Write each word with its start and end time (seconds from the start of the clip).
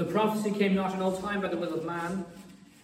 The 0.00 0.06
prophecy 0.06 0.50
came 0.50 0.74
not 0.74 0.94
in 0.94 1.02
all 1.02 1.14
time 1.14 1.42
by 1.42 1.48
the 1.48 1.58
will 1.58 1.74
of 1.74 1.84
man, 1.84 2.24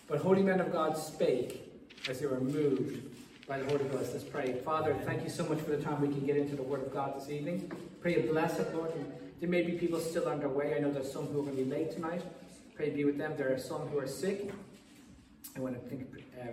but 0.07 0.19
holy 0.19 0.43
men 0.43 0.61
of 0.61 0.71
God 0.71 0.99
spake 0.99 1.67
as 2.11 2.21
they 2.21 2.27
were 2.27 2.41
moved 2.41 3.01
by 3.49 3.59
the 3.59 3.65
Holy 3.65 3.85
Ghost. 3.85 4.11
Let's 4.13 4.23
pray. 4.23 4.61
Father, 4.63 4.95
thank 5.07 5.25
you 5.25 5.31
so 5.31 5.49
much 5.49 5.61
for 5.61 5.71
the 5.71 5.83
time 5.83 6.03
we 6.03 6.09
can 6.09 6.27
get 6.27 6.37
into 6.37 6.55
the 6.57 6.63
Word 6.63 6.83
of 6.83 6.93
God 6.93 7.19
this 7.19 7.31
evening. 7.31 7.73
Pray 8.03 8.21
bless 8.21 8.59
it, 8.59 8.75
Lord. 8.75 8.95
And 8.95 9.11
there 9.41 9.49
may 9.49 9.63
be 9.63 9.73
people 9.79 9.99
still 9.99 10.29
on 10.29 10.41
their 10.41 10.51
way. 10.51 10.75
I 10.77 10.79
know 10.79 10.93
there's 10.93 11.11
some 11.11 11.25
who 11.29 11.41
are 11.41 11.45
going 11.45 11.57
to 11.57 11.65
be 11.65 11.71
late 11.71 11.91
tonight. 11.91 12.21
Pray 12.75 12.91
be 12.91 13.07
with 13.07 13.17
them. 13.17 13.33
There 13.39 13.51
are 13.51 13.59
some 13.59 13.89
who 13.89 13.99
are 13.99 14.07
sick. 14.07 14.53
I 15.57 15.61
want 15.61 15.83
to 15.83 15.89
think 15.89 16.07
uh, 16.39 16.49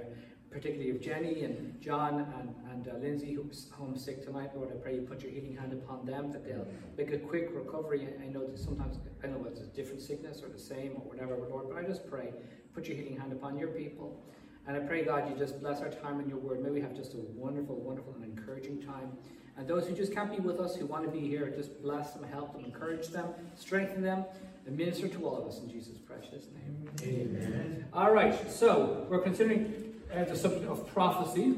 particularly 0.53 0.91
of 0.91 1.01
Jenny 1.01 1.43
and 1.43 1.81
John 1.81 2.19
and, 2.39 2.55
and 2.71 2.87
uh, 2.87 2.97
Lindsay, 2.99 3.33
who's 3.33 3.69
homesick 3.71 4.23
tonight. 4.23 4.51
Lord, 4.55 4.69
I 4.71 4.75
pray 4.75 4.95
you 4.95 5.01
put 5.01 5.23
your 5.23 5.31
healing 5.31 5.57
hand 5.57 5.73
upon 5.73 6.05
them, 6.05 6.31
that 6.31 6.45
they'll 6.45 6.67
make 6.95 7.11
a 7.11 7.17
quick 7.17 7.49
recovery. 7.51 8.07
I 8.21 8.27
know 8.27 8.45
that 8.45 8.59
sometimes, 8.59 8.97
I 9.23 9.27
know 9.27 9.45
it's 9.49 9.61
a 9.61 9.65
different 9.65 10.01
sickness 10.01 10.43
or 10.43 10.49
the 10.49 10.59
same 10.59 10.91
or 10.95 11.01
whatever, 11.09 11.35
but 11.35 11.49
Lord, 11.49 11.65
but 11.69 11.77
I 11.77 11.83
just 11.83 12.09
pray, 12.09 12.33
put 12.73 12.87
your 12.87 12.95
healing 12.95 13.17
hand 13.17 13.33
upon 13.33 13.57
your 13.57 13.69
people. 13.69 14.23
And 14.67 14.77
I 14.77 14.79
pray, 14.79 15.03
God, 15.03 15.29
you 15.29 15.35
just 15.35 15.59
bless 15.59 15.81
our 15.81 15.89
time 15.89 16.19
in 16.21 16.29
your 16.29 16.37
word. 16.37 16.63
May 16.63 16.69
we 16.69 16.81
have 16.81 16.95
just 16.95 17.15
a 17.15 17.17
wonderful, 17.17 17.75
wonderful, 17.75 18.13
and 18.13 18.23
encouraging 18.23 18.81
time. 18.81 19.11
And 19.57 19.67
those 19.67 19.87
who 19.87 19.93
just 19.93 20.13
can't 20.13 20.31
be 20.31 20.39
with 20.39 20.59
us, 20.59 20.75
who 20.75 20.85
want 20.85 21.03
to 21.03 21.11
be 21.11 21.27
here, 21.27 21.51
just 21.55 21.81
bless 21.81 22.11
them, 22.11 22.23
help 22.23 22.53
them, 22.53 22.63
encourage 22.63 23.09
them, 23.09 23.27
strengthen 23.55 24.01
them, 24.01 24.25
and 24.65 24.77
minister 24.77 25.07
to 25.09 25.25
all 25.25 25.37
of 25.37 25.47
us 25.47 25.59
in 25.59 25.69
Jesus' 25.69 25.97
precious 25.97 26.45
name. 26.55 26.89
Amen. 27.03 27.85
All 27.91 28.13
right, 28.13 28.49
so 28.49 29.05
we're 29.09 29.19
considering 29.19 29.92
uh, 30.13 30.23
the 30.25 30.35
subject 30.35 30.65
of 30.65 30.87
prophecy. 30.93 31.55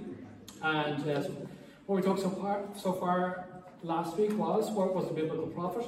And 0.61 1.09
uh, 1.09 1.23
what 1.86 1.98
we 1.98 2.02
talked 2.02 2.22
so 2.22 2.30
far, 2.30 2.64
so 2.75 2.94
far 2.94 3.47
last 3.84 4.17
week 4.17 4.38
was 4.38 4.72
what 4.72 4.95
was 4.95 5.09
a 5.09 5.14
biblical 5.14 5.47
prophet? 5.47 5.86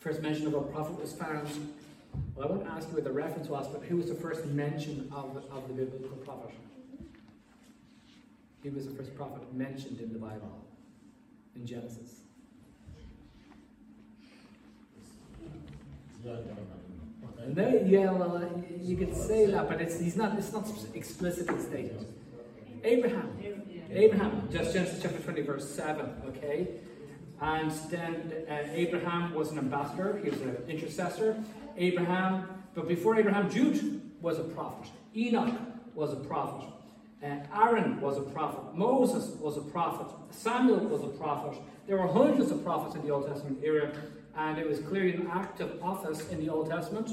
First 0.00 0.20
mention 0.20 0.46
of 0.48 0.54
a 0.54 0.62
prophet 0.62 1.00
was 1.00 1.12
found 1.12 1.48
well, 2.34 2.48
I 2.48 2.50
won't 2.50 2.66
ask 2.68 2.88
you 2.88 2.94
what 2.94 3.04
the 3.04 3.12
reference 3.12 3.48
was, 3.48 3.66
but 3.68 3.82
who 3.84 3.96
was 3.96 4.08
the 4.08 4.14
first 4.14 4.44
mention 4.46 5.10
of, 5.14 5.36
of 5.50 5.68
the 5.68 5.74
biblical 5.74 6.16
prophet? 6.18 6.50
He 8.62 8.68
was 8.68 8.86
the 8.86 8.94
first 8.94 9.14
prophet 9.16 9.52
mentioned 9.54 10.00
in 10.00 10.12
the 10.12 10.18
Bible? 10.18 10.64
In 11.56 11.66
Genesis? 11.66 12.20
No, 17.48 17.82
yeah, 17.84 18.12
well, 18.12 18.64
you 18.80 18.96
could 18.96 19.14
say 19.16 19.46
that, 19.46 19.68
but 19.68 19.80
it's 19.80 19.98
he's 20.00 20.16
not. 20.16 20.38
It's 20.38 20.52
not 20.52 20.68
explicitly 20.94 21.60
stated. 21.60 22.06
Abraham, 22.84 23.30
Abraham, 23.90 24.48
just 24.52 24.72
Genesis 24.72 25.00
chapter 25.02 25.18
twenty, 25.18 25.42
verse 25.42 25.68
seven. 25.68 26.14
Okay, 26.28 26.68
and 27.40 27.70
then 27.90 28.32
uh, 28.48 28.68
Abraham 28.72 29.34
was 29.34 29.50
an 29.50 29.58
ambassador. 29.58 30.20
He 30.22 30.30
was 30.30 30.40
an 30.40 30.56
intercessor. 30.68 31.42
Abraham, 31.76 32.48
but 32.74 32.86
before 32.88 33.16
Abraham, 33.18 33.50
Jude 33.50 34.00
was 34.20 34.38
a 34.38 34.44
prophet. 34.44 34.90
Enoch 35.16 35.54
was 35.94 36.12
a 36.12 36.16
prophet. 36.16 36.68
Uh, 37.22 37.36
Aaron 37.54 38.00
was 38.00 38.18
a 38.18 38.22
prophet. 38.22 38.74
Moses 38.74 39.36
was 39.40 39.56
a 39.56 39.60
prophet. 39.60 40.06
Samuel 40.30 40.78
was 40.86 41.02
a 41.02 41.08
prophet. 41.18 41.60
There 41.86 41.96
were 41.96 42.08
hundreds 42.08 42.50
of 42.50 42.64
prophets 42.64 42.94
in 42.94 43.02
the 43.02 43.10
Old 43.10 43.26
Testament 43.26 43.58
era, 43.62 43.92
and 44.36 44.58
it 44.58 44.68
was 44.68 44.80
clearly 44.80 45.14
an 45.14 45.28
active 45.32 45.82
office 45.82 46.28
in 46.30 46.40
the 46.40 46.48
Old 46.48 46.70
Testament. 46.70 47.10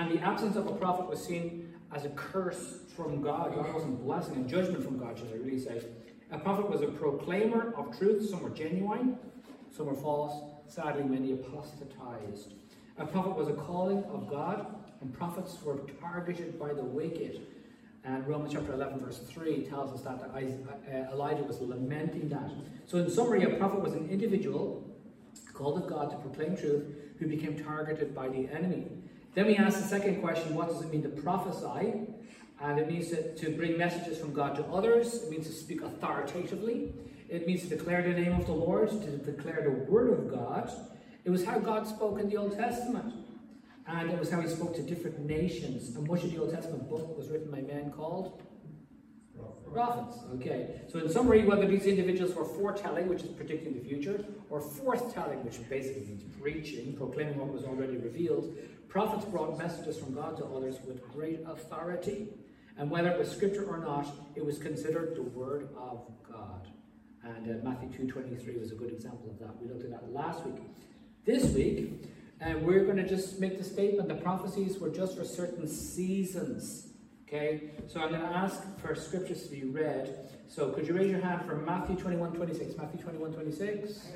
And 0.00 0.10
the 0.10 0.24
absence 0.24 0.56
of 0.56 0.66
a 0.66 0.72
prophet 0.72 1.06
was 1.10 1.22
seen 1.22 1.74
as 1.94 2.06
a 2.06 2.08
curse 2.10 2.78
from 2.96 3.20
God. 3.20 3.54
God 3.54 3.74
wasn't 3.74 4.02
blessing 4.02 4.36
and 4.36 4.48
judgment 4.48 4.82
from 4.82 4.96
God, 4.98 5.18
should 5.18 5.28
I 5.28 5.36
really 5.36 5.58
say. 5.58 5.82
A 6.30 6.38
prophet 6.38 6.70
was 6.70 6.80
a 6.80 6.86
proclaimer 6.86 7.74
of 7.76 7.98
truth. 7.98 8.30
Some 8.30 8.42
were 8.42 8.48
genuine, 8.48 9.18
some 9.70 9.84
were 9.84 9.94
false. 9.94 10.42
Sadly, 10.68 11.02
many 11.02 11.32
apostatized. 11.32 12.54
A 12.96 13.04
prophet 13.04 13.36
was 13.36 13.48
a 13.48 13.52
calling 13.52 14.02
of 14.04 14.30
God, 14.30 14.74
and 15.02 15.12
prophets 15.12 15.58
were 15.62 15.80
targeted 16.00 16.58
by 16.58 16.72
the 16.72 16.82
wicked. 16.82 17.46
And 18.02 18.26
Romans 18.26 18.54
chapter 18.54 18.72
11, 18.72 19.00
verse 19.00 19.18
3 19.18 19.66
tells 19.66 19.92
us 19.92 20.00
that 20.00 20.30
uh, 20.34 21.12
Elijah 21.12 21.42
was 21.42 21.60
lamenting 21.60 22.30
that. 22.30 22.50
So, 22.86 22.96
in 22.96 23.10
summary, 23.10 23.42
a 23.42 23.50
prophet 23.58 23.82
was 23.82 23.92
an 23.92 24.08
individual 24.08 24.82
called 25.52 25.82
of 25.82 25.90
God 25.90 26.10
to 26.10 26.16
proclaim 26.16 26.56
truth 26.56 26.84
who 27.18 27.26
became 27.26 27.62
targeted 27.62 28.14
by 28.14 28.28
the 28.28 28.48
enemy. 28.48 28.86
Then 29.34 29.46
we 29.46 29.56
ask 29.56 29.80
the 29.80 29.86
second 29.86 30.20
question 30.20 30.54
what 30.54 30.68
does 30.68 30.82
it 30.82 30.92
mean 30.92 31.02
to 31.02 31.08
prophesy? 31.08 32.06
And 32.60 32.78
it 32.78 32.88
means 32.88 33.08
to, 33.08 33.34
to 33.36 33.56
bring 33.56 33.78
messages 33.78 34.18
from 34.18 34.34
God 34.34 34.54
to 34.56 34.64
others, 34.66 35.22
it 35.22 35.30
means 35.30 35.46
to 35.46 35.52
speak 35.52 35.82
authoritatively, 35.82 36.92
it 37.28 37.46
means 37.46 37.62
to 37.62 37.68
declare 37.68 38.02
the 38.02 38.20
name 38.20 38.32
of 38.32 38.46
the 38.46 38.52
Lord, 38.52 38.90
to 38.90 39.16
declare 39.18 39.62
the 39.62 39.90
word 39.90 40.10
of 40.10 40.30
God. 40.30 40.70
It 41.24 41.30
was 41.30 41.44
how 41.44 41.58
God 41.58 41.86
spoke 41.86 42.18
in 42.18 42.28
the 42.28 42.36
Old 42.36 42.56
Testament. 42.56 43.14
And 43.86 44.10
it 44.10 44.18
was 44.18 44.30
how 44.30 44.40
he 44.40 44.48
spoke 44.48 44.76
to 44.76 44.82
different 44.82 45.18
nations. 45.20 45.96
And 45.96 46.06
much 46.06 46.22
of 46.22 46.32
the 46.32 46.38
Old 46.38 46.52
Testament 46.52 46.88
book 46.88 47.16
was 47.16 47.28
written 47.28 47.50
by 47.50 47.60
men 47.60 47.90
called 47.90 48.42
prophets. 49.72 50.18
Okay. 50.34 50.80
So 50.88 50.98
in 50.98 51.08
summary, 51.08 51.44
whether 51.44 51.66
these 51.66 51.86
individuals 51.86 52.34
were 52.34 52.44
foretelling, 52.44 53.08
which 53.08 53.22
is 53.22 53.28
predicting 53.28 53.74
the 53.74 53.80
future, 53.80 54.24
or 54.48 54.60
forthtelling, 54.60 55.42
which 55.44 55.56
basically 55.68 56.02
means 56.02 56.22
preaching, 56.40 56.94
proclaiming 56.96 57.38
what 57.38 57.52
was 57.52 57.64
already 57.64 57.96
revealed, 57.96 58.56
prophets 58.90 59.24
brought 59.24 59.56
messages 59.56 59.96
from 59.96 60.14
God 60.14 60.36
to 60.38 60.44
others 60.44 60.76
with 60.84 61.00
great 61.12 61.40
authority. 61.46 62.28
And 62.76 62.90
whether 62.90 63.10
it 63.10 63.18
was 63.18 63.30
scripture 63.30 63.64
or 63.64 63.78
not, 63.78 64.06
it 64.34 64.44
was 64.44 64.58
considered 64.58 65.14
the 65.16 65.22
word 65.22 65.68
of 65.78 66.06
God. 66.28 66.68
And 67.22 67.48
uh, 67.48 67.64
Matthew 67.64 67.88
2.23 68.06 68.60
was 68.60 68.72
a 68.72 68.74
good 68.74 68.92
example 68.92 69.30
of 69.30 69.38
that. 69.38 69.60
We 69.60 69.68
looked 69.68 69.84
at 69.84 69.90
that 69.90 70.12
last 70.12 70.44
week. 70.44 70.62
This 71.24 71.52
week, 71.52 72.04
uh, 72.44 72.54
we're 72.60 72.84
going 72.84 72.96
to 72.96 73.06
just 73.06 73.38
make 73.38 73.58
the 73.58 73.64
statement 73.64 74.08
the 74.08 74.14
prophecies 74.14 74.78
were 74.78 74.88
just 74.88 75.16
for 75.16 75.24
certain 75.24 75.68
seasons. 75.68 76.88
Okay, 77.28 77.70
so 77.86 78.00
I'm 78.00 78.08
going 78.08 78.22
to 78.22 78.26
ask 78.26 78.60
for 78.80 78.94
scriptures 78.96 79.44
to 79.44 79.50
be 79.50 79.62
read. 79.62 80.30
So 80.48 80.70
could 80.70 80.88
you 80.88 80.94
raise 80.94 81.10
your 81.10 81.20
hand 81.20 81.46
for 81.46 81.54
Matthew 81.54 81.94
21 81.94 82.32
26? 82.32 82.76
Matthew 82.76 83.00
21 83.00 83.32
26? 83.34 84.08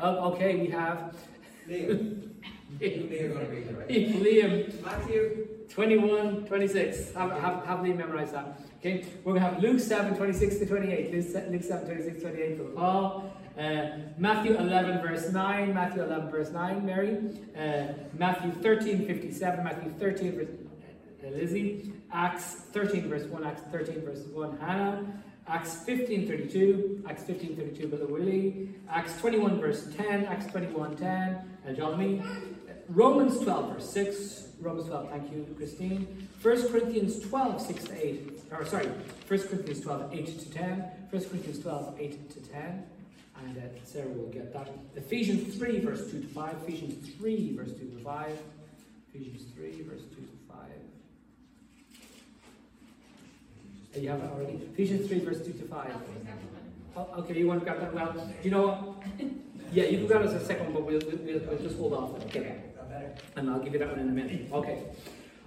Oh, 0.00 0.32
okay, 0.32 0.56
we 0.56 0.66
have. 0.68 1.16
Liam. 1.68 2.30
Liam. 2.80 4.82
Matthew 4.82 5.48
21 5.68 6.46
26. 6.46 7.12
Have, 7.14 7.30
have, 7.32 7.64
have 7.66 7.78
Liam 7.80 7.96
memorize 7.96 8.32
that. 8.32 8.60
Okay, 8.78 9.04
we're 9.24 9.34
going 9.34 9.44
to 9.44 9.50
have 9.50 9.62
Luke 9.62 9.80
7 9.80 10.16
26 10.16 10.58
to 10.58 10.66
28. 10.66 11.12
Luke 11.12 11.62
7 11.62 11.86
26 11.86 12.22
28 12.22 12.56
for 12.56 12.64
Paul. 12.64 13.32
Uh, 13.58 13.88
Matthew 14.18 14.56
11, 14.56 15.02
verse 15.02 15.32
9. 15.32 15.74
Matthew 15.74 16.04
11, 16.04 16.30
verse 16.30 16.50
9, 16.50 16.86
Mary. 16.86 17.18
Uh, 17.58 17.92
Matthew 18.14 18.52
13, 18.52 19.06
57. 19.06 19.64
Matthew 19.64 19.90
13, 19.98 20.36
verse 20.36 20.48
uh, 21.24 21.28
Lizzie. 21.30 21.92
Acts 22.12 22.54
13, 22.72 23.08
verse 23.08 23.24
1. 23.24 23.44
Acts 23.44 23.62
13, 23.72 24.00
verse 24.02 24.22
1, 24.32 24.58
Hannah. 24.58 25.04
Acts 25.48 25.82
15.32, 25.86 27.08
Acts 27.08 27.22
15, 27.24 27.56
32, 27.56 27.88
Brother 27.88 28.06
Willie. 28.06 28.68
Acts 28.90 29.18
21, 29.20 29.60
verse 29.60 29.88
10. 29.96 30.26
Acts 30.26 30.46
21, 30.46 30.96
10, 30.96 31.08
uh, 31.66 31.72
John 31.72 31.98
Romans 32.88 33.40
12, 33.40 33.74
verse 33.74 33.90
6. 33.90 34.44
Romans 34.60 34.88
12, 34.88 35.10
thank 35.10 35.32
you, 35.32 35.54
Christine. 35.56 36.28
1 36.42 36.68
Corinthians 36.68 37.20
12, 37.20 37.60
6 37.60 37.84
to 37.84 38.06
8. 38.06 38.40
Or 38.50 38.66
sorry, 38.66 38.86
1 38.86 38.94
Corinthians 39.26 39.80
12, 39.80 40.14
8 40.14 40.38
to 40.38 40.50
10. 40.50 40.80
1 41.10 41.10
Corinthians 41.10 41.58
12, 41.60 41.96
8 42.00 42.30
to 42.30 42.40
10 42.40 42.84
and 43.46 43.58
uh, 43.58 43.60
Sarah 43.84 44.08
will 44.08 44.28
get 44.28 44.52
that. 44.52 44.68
Ephesians 44.96 45.54
3, 45.56 45.80
verse 45.80 46.10
2 46.10 46.20
to 46.20 46.28
5. 46.28 46.56
Ephesians 46.66 47.14
3, 47.16 47.56
verse 47.56 47.72
2 47.72 47.88
to 47.90 48.04
5. 48.04 48.38
Ephesians 49.14 49.52
3, 49.54 49.82
verse 49.82 50.02
2 50.02 50.16
to 50.16 50.28
5. 50.48 50.58
Oh, 53.70 53.77
you 53.96 54.08
have 54.08 54.20
it 54.22 54.30
already? 54.30 54.54
Ephesians 54.72 55.08
3, 55.08 55.20
verse 55.20 55.44
2 55.44 55.52
to 55.52 55.64
5. 55.64 55.92
Oh, 56.96 57.08
okay, 57.18 57.38
you 57.38 57.46
want 57.46 57.60
to 57.60 57.64
grab 57.64 57.80
that? 57.80 57.94
Well, 57.94 58.32
you 58.42 58.50
know 58.50 58.66
what? 58.68 59.02
Yeah, 59.72 59.84
you 59.84 59.98
can 59.98 60.06
grab 60.06 60.22
us 60.22 60.32
a 60.32 60.44
second 60.44 60.66
one, 60.66 60.74
but 60.74 60.84
we'll, 60.84 61.00
we'll, 61.06 61.40
we'll 61.40 61.58
just 61.58 61.76
hold 61.76 61.92
off. 61.92 62.24
Okay. 62.26 62.56
And 63.36 63.50
I'll 63.50 63.60
give 63.60 63.72
you 63.72 63.78
that 63.78 63.90
one 63.90 63.98
in 64.00 64.08
a 64.08 64.12
minute. 64.12 64.50
Okay. 64.52 64.82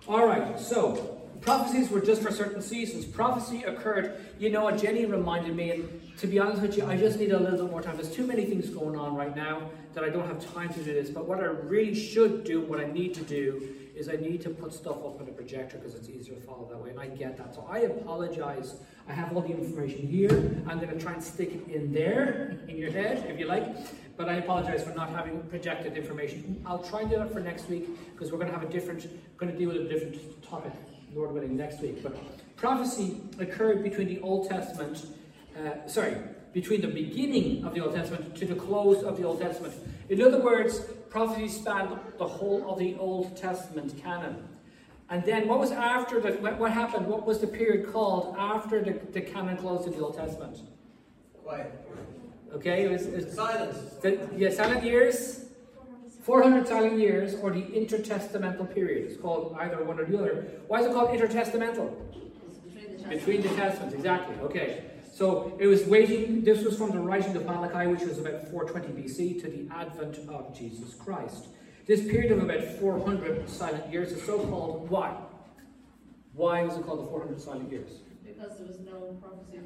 All 0.07 0.25
right, 0.25 0.59
so 0.59 1.20
prophecies 1.41 1.89
were 1.89 1.99
just 2.01 2.21
for 2.21 2.31
certain 2.31 2.61
seasons. 2.61 3.05
Prophecy 3.05 3.63
occurred, 3.63 4.17
you 4.39 4.49
know, 4.49 4.63
what 4.63 4.77
Jenny 4.81 5.05
reminded 5.05 5.55
me, 5.55 5.71
and 5.71 6.17
to 6.17 6.27
be 6.27 6.39
honest 6.39 6.61
with 6.61 6.77
you, 6.77 6.85
I 6.85 6.97
just 6.97 7.19
need 7.19 7.31
a 7.31 7.39
little 7.39 7.65
bit 7.65 7.71
more 7.71 7.81
time. 7.81 7.95
There's 7.97 8.13
too 8.13 8.25
many 8.25 8.45
things 8.45 8.69
going 8.69 8.95
on 8.95 9.15
right 9.15 9.35
now 9.35 9.69
that 9.93 10.03
I 10.03 10.09
don't 10.09 10.27
have 10.27 10.53
time 10.53 10.73
to 10.73 10.83
do 10.83 10.93
this. 10.93 11.09
But 11.09 11.25
what 11.25 11.39
I 11.39 11.45
really 11.45 11.95
should 11.95 12.43
do, 12.43 12.61
what 12.61 12.79
I 12.79 12.85
need 12.85 13.13
to 13.15 13.23
do, 13.23 13.75
is 13.95 14.07
I 14.07 14.15
need 14.15 14.41
to 14.41 14.49
put 14.49 14.73
stuff 14.73 14.97
up 14.97 15.19
on 15.19 15.27
a 15.27 15.31
projector 15.31 15.77
because 15.77 15.95
it's 15.95 16.09
easier 16.09 16.35
to 16.35 16.41
follow 16.41 16.67
that 16.69 16.77
way. 16.77 16.91
And 16.91 16.99
I 16.99 17.07
get 17.07 17.37
that. 17.37 17.53
So 17.53 17.67
I 17.69 17.79
apologize. 17.79 18.75
I 19.07 19.13
have 19.13 19.35
all 19.35 19.41
the 19.41 19.49
information 19.49 20.07
here. 20.07 20.63
I'm 20.67 20.79
going 20.79 20.89
to 20.89 20.99
try 20.99 21.13
and 21.13 21.21
stick 21.23 21.53
it 21.53 21.67
in 21.73 21.91
there, 21.91 22.57
in 22.67 22.77
your 22.77 22.91
head, 22.91 23.25
if 23.27 23.39
you 23.39 23.47
like. 23.47 23.65
But 24.15 24.29
I 24.29 24.35
apologize 24.35 24.83
for 24.83 24.91
not 24.91 25.09
having 25.09 25.41
projected 25.43 25.97
information. 25.97 26.61
I'll 26.65 26.83
try 26.83 27.01
and 27.01 27.09
do 27.09 27.17
that 27.17 27.33
for 27.33 27.39
next 27.39 27.67
week 27.69 27.87
because 28.13 28.31
we're 28.31 28.37
going 28.37 28.51
to 28.51 28.57
have 28.57 28.67
a 28.67 28.71
different, 28.71 29.07
going 29.37 29.51
to 29.51 29.57
deal 29.57 29.69
with 29.69 29.81
a 29.81 29.89
different 29.89 30.41
topic, 30.43 30.71
Lord 31.13 31.31
willing, 31.33 31.55
next 31.57 31.81
week. 31.81 32.01
But 32.03 32.15
prophecy 32.55 33.21
occurred 33.39 33.83
between 33.83 34.07
the 34.07 34.19
Old 34.21 34.49
Testament 34.49 35.05
uh, 35.57 35.87
sorry, 35.87 36.15
between 36.53 36.81
the 36.81 36.87
beginning 36.87 37.63
of 37.65 37.73
the 37.73 37.81
Old 37.81 37.93
Testament 37.93 38.35
to 38.35 38.45
the 38.45 38.55
close 38.55 39.03
of 39.03 39.17
the 39.17 39.23
Old 39.23 39.41
Testament. 39.41 39.73
In 40.09 40.21
other 40.21 40.41
words, 40.41 40.79
prophecy 41.09 41.47
spanned 41.47 41.97
the 42.17 42.27
whole 42.27 42.69
of 42.69 42.79
the 42.79 42.95
Old 42.95 43.35
Testament 43.37 44.01
canon. 44.01 44.47
And 45.09 45.23
then 45.25 45.47
what 45.47 45.59
was 45.59 45.71
after 45.71 46.21
the, 46.21 46.31
what, 46.33 46.57
what 46.57 46.71
happened? 46.71 47.07
What 47.07 47.25
was 47.25 47.39
the 47.39 47.47
period 47.47 47.91
called 47.91 48.35
after 48.37 48.81
the, 48.81 48.93
the 49.11 49.21
canon 49.21 49.57
closed 49.57 49.87
in 49.87 49.93
the 49.93 49.99
Old 49.99 50.15
Testament? 50.15 50.59
Quiet. 51.43 51.73
Okay, 52.53 52.85
it 52.85 52.91
was, 52.91 53.05
it 53.05 53.25
was 53.25 53.33
Silence. 53.33 53.77
the, 54.01 54.29
yeah, 54.35 54.51
silent 54.51 54.83
years, 54.83 55.45
400 56.21 56.67
silent 56.67 56.99
years, 56.99 57.35
or 57.35 57.51
the 57.51 57.61
intertestamental 57.61 58.73
period. 58.73 59.09
It's 59.09 59.19
called 59.19 59.55
either 59.59 59.83
one 59.83 59.99
or 59.99 60.05
the 60.05 60.17
other. 60.17 60.47
Why 60.67 60.81
is 60.81 60.85
it 60.85 60.93
called 60.93 61.09
intertestamental? 61.09 61.93
Between 63.09 63.41
the 63.41 63.49
testaments, 63.49 63.95
exactly. 63.95 64.35
Okay. 64.41 64.85
So 65.11 65.57
it 65.59 65.67
was 65.67 65.83
waiting, 65.85 66.43
this 66.43 66.63
was 66.63 66.77
from 66.77 66.91
the 66.91 66.99
writing 66.99 67.35
of 67.35 67.45
Malachi, 67.45 67.87
which 67.87 68.01
was 68.01 68.17
about 68.17 68.47
420 68.49 69.01
BC, 69.01 69.41
to 69.41 69.49
the 69.49 69.67
advent 69.73 70.19
of 70.29 70.57
Jesus 70.57 70.93
Christ. 70.93 71.47
This 71.85 72.01
period 72.01 72.31
of 72.31 72.43
about 72.43 72.63
400 72.79 73.49
silent 73.49 73.91
years 73.91 74.11
is 74.11 74.23
so 74.23 74.39
called 74.39 74.89
why? 74.89 75.15
Why 76.33 76.63
was 76.63 76.77
it 76.77 76.85
called 76.85 77.03
the 77.05 77.09
400 77.09 77.41
silent 77.41 77.71
years? 77.71 77.91
Because 78.23 78.57
there 78.57 78.67
was 78.67 78.79
no 78.79 79.17
prophecy. 79.19 79.59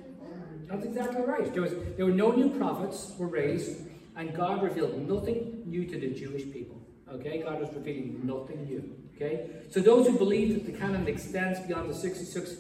That's 0.68 0.86
exactly 0.86 1.22
right. 1.22 1.54
There 1.54 1.62
was 1.62 1.74
there 1.96 2.06
were 2.06 2.12
no 2.12 2.32
new 2.32 2.50
prophets 2.50 3.14
were 3.20 3.28
raised, 3.28 3.78
and 4.16 4.34
God 4.34 4.64
revealed 4.64 5.08
nothing 5.08 5.64
new 5.66 5.86
to 5.86 6.00
the 6.00 6.10
Jewish 6.10 6.44
people. 6.52 6.82
Okay, 7.12 7.44
God 7.44 7.60
was 7.60 7.72
revealing 7.74 8.22
nothing 8.24 8.66
new. 8.66 8.96
Okay, 9.16 9.50
so 9.70 9.80
those 9.80 10.08
who 10.08 10.18
believe 10.18 10.56
that 10.56 10.72
the 10.72 10.78
canon 10.78 11.08
extends 11.08 11.60
beyond 11.62 11.90
the 11.90 11.94
sixty-six 11.94 12.56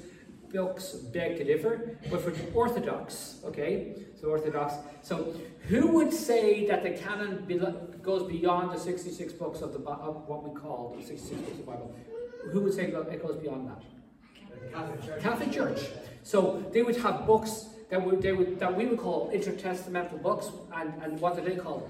books 0.53 0.93
beg 1.13 1.37
to 1.37 1.43
differ. 1.43 1.97
But 2.09 2.21
for 2.21 2.31
the 2.31 2.51
Orthodox, 2.53 3.39
okay, 3.43 3.95
so 4.19 4.29
Orthodox, 4.29 4.75
so 5.01 5.35
who 5.67 5.87
would 5.87 6.13
say 6.13 6.65
that 6.67 6.83
the 6.83 6.91
canon 6.91 7.45
goes 8.01 8.23
beyond 8.29 8.71
the 8.71 8.79
sixty-six 8.79 9.33
books 9.33 9.61
of 9.61 9.73
the 9.73 9.79
of 9.89 10.27
what 10.27 10.47
we 10.47 10.57
call 10.57 10.95
the 10.97 11.03
sixty-six 11.03 11.41
books 11.41 11.51
of 11.51 11.57
the 11.57 11.71
Bible? 11.71 11.95
Who 12.51 12.61
would 12.61 12.73
say 12.73 12.91
that 12.91 13.07
it 13.09 13.21
goes 13.25 13.37
beyond 13.37 13.69
that? 13.69 13.81
Catholic 14.71 15.03
Church. 15.05 15.21
Catholic 15.21 15.51
Church. 15.51 15.79
So 16.23 16.63
they 16.71 16.83
would 16.83 16.97
have 16.97 17.25
books 17.25 17.67
that 17.89 18.03
would 18.03 18.21
they 18.21 18.31
would 18.31 18.59
that 18.59 18.75
we 18.75 18.85
would 18.85 18.99
call 18.99 19.31
intertestamental 19.31 20.21
books, 20.21 20.49
and, 20.73 20.93
and 21.03 21.19
what 21.19 21.35
do 21.35 21.41
they 21.41 21.55
call? 21.55 21.89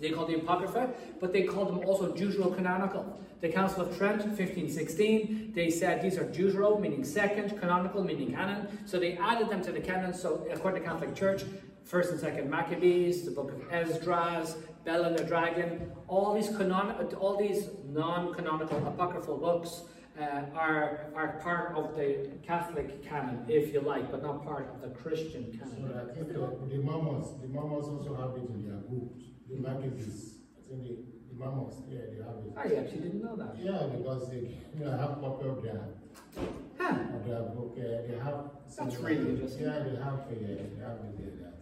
They 0.00 0.10
call 0.10 0.26
the 0.26 0.34
Apocrypha, 0.34 0.90
but 1.20 1.32
they 1.32 1.44
called 1.44 1.68
them 1.68 1.78
also 1.88 2.12
Deuterocanonical. 2.12 3.04
The 3.40 3.48
Council 3.48 3.82
of 3.82 3.96
Trent, 3.96 4.18
1516, 4.18 5.52
they 5.54 5.70
said 5.70 6.02
these 6.02 6.18
are 6.18 6.24
Deutero, 6.24 6.80
meaning 6.80 7.04
second, 7.04 7.58
canonical, 7.60 8.02
meaning 8.02 8.32
canon. 8.34 8.66
So 8.86 8.98
they 8.98 9.16
added 9.16 9.50
them 9.50 9.62
to 9.62 9.72
the 9.72 9.80
canon. 9.80 10.12
So 10.12 10.46
according 10.50 10.82
to 10.82 10.88
Catholic 10.88 11.14
Church, 11.14 11.44
first 11.84 12.10
and 12.10 12.18
second 12.18 12.50
Maccabees, 12.50 13.24
the 13.24 13.30
book 13.30 13.52
of 13.52 13.72
Esdras, 13.72 14.56
Bell 14.84 15.04
and 15.04 15.16
the 15.16 15.24
Dragon, 15.24 15.92
all 16.08 16.34
these 16.34 16.48
canon, 16.48 17.14
all 17.14 17.36
these 17.36 17.68
non-canonical 17.86 18.86
apocryphal 18.86 19.38
books 19.38 19.82
uh, 20.20 20.42
are 20.54 21.06
are 21.14 21.40
part 21.42 21.76
of 21.76 21.96
the 21.96 22.30
Catholic 22.46 23.02
canon, 23.02 23.44
if 23.48 23.72
you 23.72 23.80
like, 23.80 24.10
but 24.10 24.22
not 24.22 24.44
part 24.44 24.70
of 24.74 24.80
the 24.80 24.88
Christian 24.96 25.44
canon. 25.58 25.92
I 25.94 26.14
think 26.14 26.28
the, 26.28 26.34
the 26.68 26.82
Mormons, 26.82 27.28
the 27.40 27.48
Mormons 27.48 27.86
also 27.88 28.14
have 28.14 28.36
it 28.36 28.48
in 28.50 28.62
their 28.68 28.78
books. 28.88 29.24
The 29.50 29.56
Maccabees, 29.56 30.34
I 30.56 30.68
think 30.68 30.82
the, 30.84 30.96
the 31.30 31.34
Mormons, 31.38 31.82
yeah, 31.88 31.98
they 32.10 32.22
have 32.22 32.38
it. 32.46 32.52
I 32.56 32.80
actually 32.80 33.00
didn't 33.10 33.22
know 33.24 33.36
that. 33.36 33.56
Yeah, 33.58 33.86
because 33.96 34.30
they, 34.30 34.54
you 34.78 34.84
know, 34.84 34.90
have 34.96 35.20
copy 35.20 35.48
of 35.48 35.62
their, 35.62 35.80
Huh. 36.78 36.96
of 37.16 37.26
their 37.26 37.42
book, 37.54 37.76
uh, 37.78 37.82
they 38.06 38.18
have. 38.22 38.50
That's 38.76 38.96
really 38.96 39.30
interesting. 39.30 39.62
Yeah, 39.64 39.78
they 39.80 39.96
have, 39.96 40.26
uh, 40.26 40.30
they 40.30 40.78
have 40.82 40.98
it 41.06 41.18
there, 41.18 41.34
that. 41.42 41.54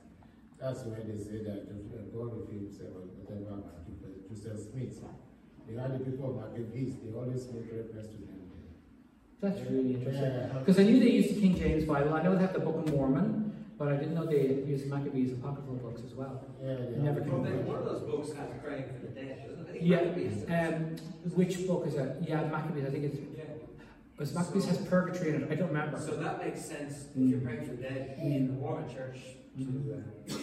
That's 0.61 0.81
why 0.85 1.01
they 1.05 1.19
say 1.19 1.43
that 1.45 1.69
the 1.69 1.99
God 2.17 2.33
of 2.41 2.49
himself, 2.49 3.05
whatever, 3.21 3.61
about 3.61 3.83
Joseph 4.29 4.61
Smith. 4.73 5.01
They 5.69 5.79
are 5.79 5.89
the 5.89 5.99
people 6.05 6.31
of 6.31 6.37
Maccabees, 6.53 6.97
they 7.05 7.13
always 7.17 7.47
make 7.53 7.71
reference 7.71 8.09
to 8.09 8.19
them. 8.19 8.32
That's 9.43 9.61
really 9.69 9.95
interesting. 9.95 10.23
Yeah. 10.23 10.47
Because 10.61 10.79
I 10.79 10.85
knew 10.85 11.01
they 11.01 11.11
used 11.11 11.35
the 11.35 11.41
King 11.41 11.57
James 11.57 11.85
Bible. 11.85 12.15
I 12.15 12.23
know 12.23 12.35
they 12.37 12.43
have 12.43 12.53
the 12.53 12.61
Book 12.61 12.87
of 12.87 12.95
Mormon, 12.95 13.53
but 13.77 13.89
I 13.89 13.97
didn't 13.97 14.15
know 14.15 14.25
they 14.25 14.63
used 14.65 14.87
Maccabees 14.87 15.33
apocryphal 15.33 15.75
books 15.77 16.01
as 16.07 16.15
well. 16.15 16.45
Yeah, 16.63 16.77
they 16.77 16.97
Never 17.03 17.21
have. 17.21 17.29
came 17.29 17.43
Well, 17.43 17.51
then 17.51 17.67
one 17.67 17.77
of 17.79 17.85
those 17.85 18.03
books 18.03 18.29
has 18.37 18.49
a 18.51 18.55
crying 18.65 18.85
for 18.85 19.05
the 19.07 19.09
dead, 19.13 19.45
doesn't 19.49 19.69
it? 19.75 19.83
Yeah. 19.83 20.69
Um, 20.69 20.97
which 21.35 21.67
book 21.67 21.87
is 21.89 21.97
that? 21.97 22.19
Yeah, 22.27 22.45
Maccabees. 22.45 22.85
I 22.87 22.91
think 22.91 23.05
it's 23.05 23.17
Yeah. 23.37 23.45
because 24.17 24.33
Maccabees 24.33 24.67
has 24.67 24.79
purgatory 24.87 25.35
in 25.35 25.43
it. 25.43 25.51
I 25.51 25.57
don't 25.57 25.69
remember. 25.69 25.99
So 25.99 26.13
that 26.17 26.39
makes 26.45 26.65
sense 26.65 27.07
if 27.11 27.17
Mm. 27.21 27.31
you're 27.31 27.41
praying 27.41 27.65
for 27.65 27.75
the 27.75 27.83
dead 27.83 28.19
in 28.23 28.47
the 28.47 28.53
Mormon 28.53 28.89
church 28.89 29.19
to 29.59 29.95
uh, 30.31 30.35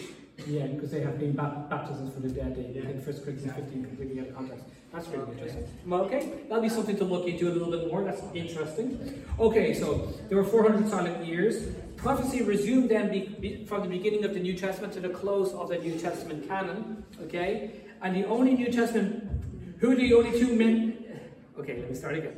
Yeah, 0.46 0.66
because 0.68 0.90
they 0.90 1.00
have 1.00 1.18
been 1.18 1.32
bap- 1.32 1.68
baptisms 1.70 2.12
for 2.14 2.20
the 2.20 2.28
dead. 2.28 2.54
They 2.56 2.80
Yeah. 2.80 2.88
in 2.90 3.00
First 3.00 3.24
Corinthians 3.24 3.52
Exactly. 3.52 3.64
15 3.64 3.84
completely 3.84 4.20
out 4.20 4.28
of 4.28 4.34
context. 4.34 4.64
That's 4.92 5.08
really 5.08 5.22
Okay. 5.22 5.32
interesting. 5.32 5.64
Okay, 5.92 6.32
that'll 6.48 6.62
be 6.62 6.68
something 6.68 6.96
to 6.96 7.04
look 7.04 7.26
into 7.28 7.48
a 7.48 7.52
little 7.52 7.70
bit 7.70 7.88
more. 7.90 8.02
That's 8.02 8.22
interesting. 8.34 8.98
Okay, 9.38 9.72
so 9.74 10.08
there 10.28 10.36
were 10.38 10.44
400 10.44 10.88
silent 10.88 11.24
years. 11.26 11.68
Prophecy 11.96 12.42
resumed 12.42 12.88
then 12.88 13.10
be, 13.10 13.28
be, 13.40 13.64
from 13.66 13.82
the 13.82 13.88
beginning 13.88 14.24
of 14.24 14.32
the 14.34 14.40
New 14.40 14.54
Testament 14.54 14.92
to 14.94 15.00
the 15.00 15.10
close 15.10 15.52
of 15.52 15.68
the 15.68 15.78
New 15.78 15.96
Testament 15.98 16.48
canon. 16.48 17.04
Okay, 17.24 17.70
and 18.02 18.16
the 18.16 18.24
only 18.24 18.54
New 18.54 18.72
Testament, 18.72 19.22
who 19.78 19.92
are 19.92 19.96
the 19.96 20.12
only 20.14 20.38
two 20.38 20.56
men? 20.56 20.96
Okay, 21.58 21.78
let 21.78 21.90
me 21.90 21.94
start 21.94 22.16
again. 22.16 22.32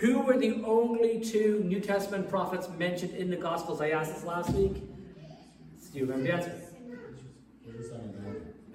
Who 0.00 0.20
were 0.22 0.36
the 0.36 0.60
only 0.64 1.20
two 1.20 1.62
New 1.64 1.78
Testament 1.80 2.28
prophets 2.28 2.68
mentioned 2.78 3.14
in 3.14 3.30
the 3.30 3.36
Gospels? 3.36 3.80
I 3.80 3.90
asked 3.90 4.14
this 4.16 4.24
last 4.24 4.50
week. 4.50 4.74
Do 5.92 6.00
you 6.00 6.06
remember 6.06 6.24
the 6.26 6.32
answer? 6.34 6.52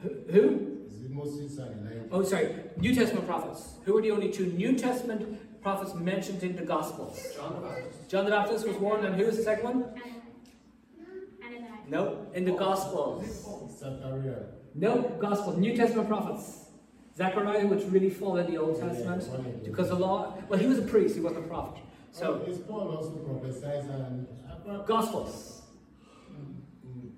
Moses 0.04 0.08
and 0.08 0.28
Elijah. 0.28 0.32
Who- 0.32 0.32
Who? 0.32 0.78
Is 0.88 1.10
Moses 1.10 1.58
and 1.58 1.88
Elijah? 1.88 2.08
Oh, 2.12 2.24
sorry. 2.24 2.56
New 2.78 2.96
Testament 2.96 3.26
prophets. 3.28 3.76
Who 3.86 3.98
are 3.98 4.02
the 4.02 4.12
only 4.12 4.32
two 4.32 4.48
New 4.48 4.74
Testament 4.78 5.62
prophets 5.62 5.94
mentioned 5.96 6.44
in 6.44 6.56
the 6.56 6.64
Gospels? 6.64 7.22
John 7.36 7.56
the 7.56 7.62
Baptist. 7.68 8.10
John 8.10 8.26
the 8.26 8.32
Baptist 8.32 8.68
was 8.68 8.78
one, 8.78 9.06
and 9.06 9.16
who 9.16 9.26
was 9.26 9.38
the 9.38 9.44
second 9.44 9.64
one? 9.66 9.84
Ananias. 11.44 11.90
No, 11.90 12.26
in 12.34 12.46
the 12.46 12.52
Gospels. 12.54 13.26
Zachariah. 13.80 14.44
No, 14.76 15.02
Gospel. 15.20 15.58
New 15.58 15.76
Testament 15.76 16.08
prophets. 16.08 16.66
Zechariah, 17.18 17.68
which 17.68 17.84
really 17.92 18.10
fall 18.10 18.38
in 18.38 18.50
the 18.50 18.58
Old 18.58 18.80
Testament, 18.80 19.28
because 19.66 19.90
the 19.90 19.96
law. 19.96 20.38
Well, 20.48 20.58
he 20.60 20.68
was 20.68 20.80
a 20.80 20.84
priest. 20.84 21.16
He 21.16 21.22
wasn't 21.22 21.46
a 21.46 21.48
prophet. 21.50 21.82
So 22.12 22.40
So, 22.46 22.52
is 22.52 22.60
Paul 22.60 22.96
also 22.96 23.12
prophesies 23.18 23.86
and 23.90 24.26
Gospels. 24.86 25.64
Mm, 26.32 27.12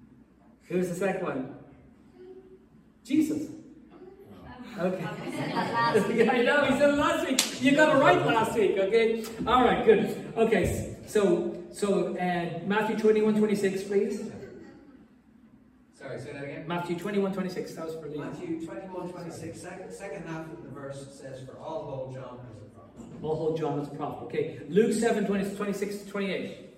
Who 0.69 0.77
was 0.77 0.89
the 0.89 0.95
second 0.95 1.23
one? 1.23 1.55
Jesus. 3.03 3.49
Okay. 4.77 5.01
yeah, 6.15 6.31
I 6.31 6.41
know, 6.43 6.65
he 6.65 6.79
said 6.79 6.97
last 6.97 7.27
week. 7.27 7.61
You 7.61 7.75
got 7.75 7.95
it 7.95 7.99
right 7.99 8.25
last 8.25 8.57
week, 8.57 8.77
okay? 8.77 9.23
All 9.45 9.63
right, 9.63 9.85
good. 9.85 10.33
Okay, 10.37 10.95
so 11.07 11.61
so 11.71 12.15
uh, 12.17 12.59
Matthew 12.65 12.97
21, 12.97 13.37
26, 13.37 13.83
please. 13.83 14.31
Sorry, 15.93 16.19
say 16.19 16.33
that 16.33 16.43
again. 16.43 16.67
Matthew 16.67 16.97
21, 16.97 17.33
26, 17.33 17.75
that 17.75 17.85
was 17.85 17.95
for 17.95 18.07
Lee. 18.07 18.17
Matthew 18.17 18.65
21, 18.65 19.09
26, 19.09 19.61
second, 19.61 19.91
second 19.91 20.25
half 20.25 20.51
of 20.51 20.63
the 20.63 20.69
verse 20.69 21.07
says, 21.13 21.45
For 21.45 21.59
all 21.59 21.83
hold 21.83 22.13
John 22.13 22.39
as 22.49 22.57
a 22.57 22.65
prophet. 22.75 23.21
We'll 23.21 23.35
hold 23.35 23.57
John 23.57 23.79
as 23.79 23.87
a 23.87 23.91
prophet. 23.91 24.25
Okay, 24.25 24.61
Luke 24.67 24.93
7, 24.93 25.25
20, 25.25 25.55
26 25.55 25.97
to 25.97 26.09
28. 26.09 26.70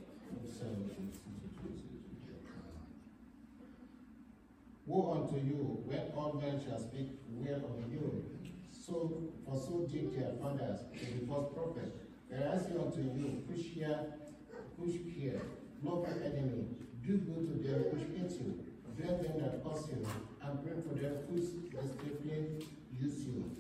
Woe 4.86 5.14
unto 5.14 5.36
you 5.36 5.82
when 5.86 6.02
all 6.16 6.34
men 6.34 6.62
shall 6.64 6.80
speak 6.80 7.10
well 7.32 7.56
of 7.56 7.92
you. 7.92 8.26
So 8.72 9.24
for 9.46 9.56
so 9.58 9.88
did 9.92 10.14
their 10.14 10.34
fathers 10.42 10.82
to 11.00 11.20
the 11.20 11.26
false 11.26 11.54
prophet. 11.54 11.96
Whereas 12.28 12.66
unto 12.68 13.02
you, 13.02 13.44
push 13.48 13.62
here, 13.62 14.00
push 14.78 14.96
here, 15.16 15.42
love 15.84 16.06
your 16.08 16.24
enemy, 16.26 16.68
do 17.06 17.18
good 17.18 17.48
to 17.48 17.68
them 17.68 17.84
which 17.94 18.10
hate 18.18 18.42
you, 18.42 18.60
bless 18.98 19.22
them 19.22 19.40
that 19.40 19.64
curse 19.64 19.88
you, 19.88 20.06
and 20.42 20.64
pray 20.64 20.74
for 20.82 20.96
them 21.00 21.14
which 21.30 21.72
despitefully 21.72 22.66
use 23.00 23.26
you. 23.26 23.52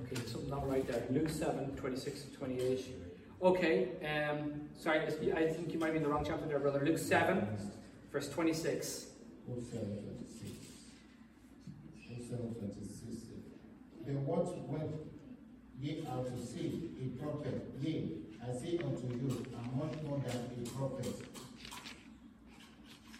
Okay, 0.00 0.16
something 0.26 0.48
not 0.48 0.68
right 0.68 0.86
there. 0.86 1.02
Luke 1.10 1.28
7, 1.28 1.72
26 1.76 2.22
to 2.22 2.30
28. 2.36 2.94
Okay, 3.42 3.88
um, 4.04 4.62
sorry, 4.78 5.00
I 5.34 5.46
think 5.48 5.72
you 5.72 5.78
might 5.78 5.90
be 5.90 5.96
in 5.98 6.02
the 6.02 6.08
wrong 6.08 6.24
chapter 6.26 6.46
there, 6.46 6.60
brother. 6.60 6.84
Luke 6.84 6.98
7, 6.98 7.46
verse 8.12 8.28
26. 8.28 9.07
Luke 9.48 9.64
seven 9.70 9.96
twenty-six. 10.04 10.52
Luke 12.10 12.26
seven 12.28 12.54
twenty-six. 12.54 13.22
Then 14.06 14.24
what 14.26 14.46
went 14.68 14.90
ye 15.80 16.04
out 16.10 16.26
to 16.26 16.46
see 16.46 16.90
a 17.02 17.22
prophet? 17.22 17.70
Yea, 17.80 18.08
I 18.42 18.52
say 18.58 18.78
unto 18.78 19.06
you, 19.08 19.44
and 19.56 19.76
much 19.76 19.94
more 20.06 20.18
than 20.26 20.64
a 20.64 20.68
prophet. 20.70 21.06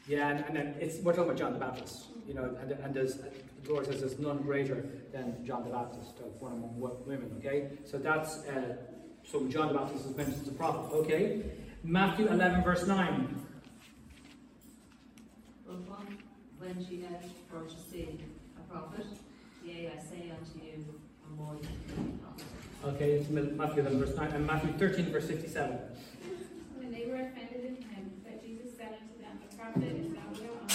Yeah, 0.07 0.31
and, 0.31 0.45
and 0.47 0.57
then 0.57 0.75
it's 0.81 0.99
we're 1.03 1.13
talking 1.13 1.25
about 1.31 1.37
John 1.39 1.53
the 1.53 1.59
Baptist, 1.59 2.07
you 2.27 2.35
know, 2.35 2.57
and, 2.61 2.73
and 2.73 2.95
there's 2.95 3.17
the 3.17 3.73
Lord 3.73 3.87
says 3.87 4.01
there's 4.01 4.19
none 4.19 4.39
greater 4.39 4.87
than 5.13 5.45
John 5.45 5.65
the 5.65 5.71
Baptist, 5.71 6.13
uh, 6.21 6.29
one 6.41 6.53
among 6.53 6.79
wo- 6.81 6.99
women. 7.07 7.31
Okay, 7.39 7.69
so 7.85 7.99
that's 7.99 8.39
uh, 8.47 8.77
so 9.31 9.47
John 9.49 9.69
the 9.69 9.75
Baptist 9.79 10.07
is 10.07 10.17
mentioned 10.17 10.43
as 10.43 10.49
a 10.49 10.53
prophet. 10.53 10.95
Okay, 10.95 11.43
Matthew 11.85 12.27
11 12.29 12.65
verse 12.65 12.87
9. 12.87 13.45
But 16.59 16.69
one, 16.69 16.77
when 16.77 16.87
she 16.87 17.03
had 17.03 17.21
for 17.51 17.63
to 17.63 17.81
see, 17.91 18.19
a 18.57 18.73
prophet, 18.73 19.07
yea 19.65 19.93
I 19.97 20.01
say 20.01 20.31
unto 20.31 20.65
you, 20.65 20.85
are 21.25 21.37
more 21.37 21.55
than 21.55 22.19
prophets. 22.23 22.45
Okay, 22.85 23.11
it's 23.13 23.29
Matthew 23.29 23.83
11, 23.83 23.99
verse 23.99 24.17
9, 24.17 24.31
and 24.33 24.47
Matthew 24.47 24.73
13, 24.73 25.07
verse 25.07 25.27
57. 25.27 25.79
When 26.77 26.93
they 26.93 27.07
were 27.07 27.17
offended 27.17 27.65
in 27.65 27.77
him, 27.77 28.13
but 28.25 28.45
Jesus 28.45 28.77
said 28.77 28.97
unto 29.01 29.21
them, 29.21 29.39
A 29.51 29.57
prophet 29.57 29.83
is 29.83 30.13
not 30.15 30.31
without 30.31 30.47
honor, 30.63 30.75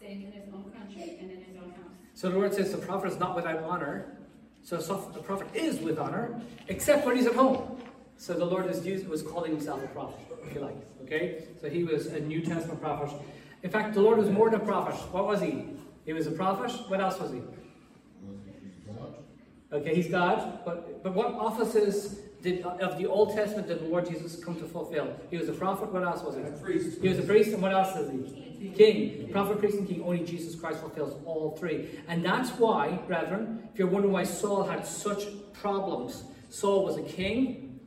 save 0.00 0.10
in 0.10 0.32
his 0.32 0.48
own 0.52 0.72
country 0.72 1.16
and 1.20 1.30
in 1.30 1.38
his 1.38 1.56
own 1.56 1.70
house. 1.70 1.92
So 2.14 2.30
the 2.30 2.36
Lord 2.36 2.54
says 2.54 2.72
the 2.72 2.78
prophet 2.78 3.12
is 3.12 3.18
not 3.18 3.34
without 3.34 3.62
honor. 3.64 4.16
So 4.64 4.76
the 4.76 5.20
prophet 5.20 5.48
is 5.54 5.80
with 5.80 5.98
honor, 5.98 6.40
except 6.68 7.04
when 7.04 7.16
he's 7.16 7.26
at 7.26 7.34
home. 7.34 7.80
So 8.16 8.34
the 8.34 8.44
Lord 8.44 8.70
is 8.70 8.86
used, 8.86 9.08
was 9.08 9.22
calling 9.22 9.50
himself 9.50 9.82
a 9.82 9.88
prophet, 9.88 10.20
if 10.46 10.54
you 10.54 10.60
like. 10.60 10.76
Okay? 11.02 11.42
So 11.60 11.68
he 11.68 11.82
was 11.82 12.06
a 12.06 12.20
New 12.20 12.40
Testament 12.42 12.80
prophet. 12.80 13.12
In 13.62 13.70
fact, 13.70 13.94
the 13.94 14.00
Lord 14.00 14.18
was 14.18 14.28
more 14.28 14.50
than 14.50 14.60
a 14.60 14.64
prophet. 14.64 14.94
What 15.12 15.26
was 15.26 15.40
he? 15.40 15.66
He 16.04 16.12
was 16.12 16.26
a 16.26 16.32
prophet. 16.32 16.72
What 16.88 17.00
else 17.00 17.18
was 17.18 17.32
he? 17.32 17.40
Okay, 19.72 19.94
he's 19.94 20.08
God. 20.08 20.60
But 20.64 21.02
but 21.02 21.14
what 21.14 21.28
offices 21.34 22.20
did 22.42 22.62
of 22.62 22.98
the 22.98 23.06
Old 23.06 23.34
Testament 23.34 23.68
did 23.68 23.80
the 23.80 23.86
Lord 23.86 24.06
Jesus 24.08 24.42
come 24.44 24.56
to 24.56 24.66
fulfill? 24.66 25.16
He 25.30 25.38
was 25.38 25.48
a 25.48 25.52
prophet. 25.52 25.92
What 25.92 26.02
else 26.02 26.22
was 26.22 26.34
he? 26.34 26.42
A 26.42 26.50
priest. 26.50 27.00
He 27.00 27.08
was 27.08 27.18
a 27.18 27.22
priest, 27.22 27.52
and 27.52 27.62
what 27.62 27.72
else 27.72 27.96
is 27.96 28.10
he? 28.10 28.70
King. 28.70 29.28
Prophet, 29.32 29.58
priest, 29.58 29.78
and 29.78 29.88
king. 29.88 30.02
Only 30.02 30.24
Jesus 30.24 30.54
Christ 30.54 30.80
fulfills 30.80 31.16
all 31.24 31.56
three. 31.56 32.00
And 32.08 32.24
that's 32.24 32.50
why, 32.50 32.92
brethren, 33.06 33.68
if 33.72 33.78
you're 33.78 33.88
wondering 33.88 34.12
why 34.12 34.24
Saul 34.24 34.64
had 34.64 34.86
such 34.86 35.24
problems, 35.52 36.24
Saul 36.48 36.84
was 36.84 36.96
a 36.96 37.02
king, 37.02 37.80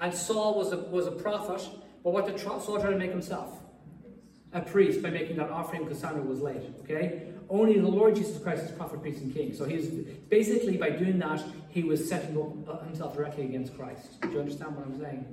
and 0.00 0.14
Saul 0.14 0.56
was 0.56 0.72
a, 0.72 0.78
was 0.78 1.06
a 1.06 1.10
prophet, 1.10 1.66
but 2.02 2.12
what 2.12 2.26
did 2.26 2.38
Saul 2.38 2.80
try 2.80 2.90
to 2.90 2.96
make 2.96 3.10
himself? 3.10 3.58
A 4.54 4.60
priest 4.60 5.02
by 5.02 5.10
making 5.10 5.36
that 5.36 5.50
offering 5.50 5.84
because 5.84 5.98
Samuel 5.98 6.24
was 6.24 6.40
late. 6.40 6.62
Okay? 6.82 7.22
Only 7.50 7.78
the 7.78 7.88
Lord 7.88 8.16
Jesus 8.16 8.42
Christ 8.42 8.64
is 8.64 8.70
prophet, 8.70 9.02
priest, 9.02 9.20
and 9.20 9.34
king. 9.34 9.52
So 9.54 9.64
he's 9.64 9.88
basically 10.30 10.76
by 10.76 10.90
doing 10.90 11.18
that, 11.18 11.42
he 11.68 11.82
was 11.82 12.08
setting 12.08 12.36
up 12.38 12.68
uh, 12.68 12.84
himself 12.84 13.14
directly 13.14 13.44
against 13.44 13.76
Christ. 13.76 14.20
Do 14.22 14.30
you 14.30 14.40
understand 14.40 14.76
what 14.76 14.86
I'm 14.86 14.98
saying? 14.98 15.26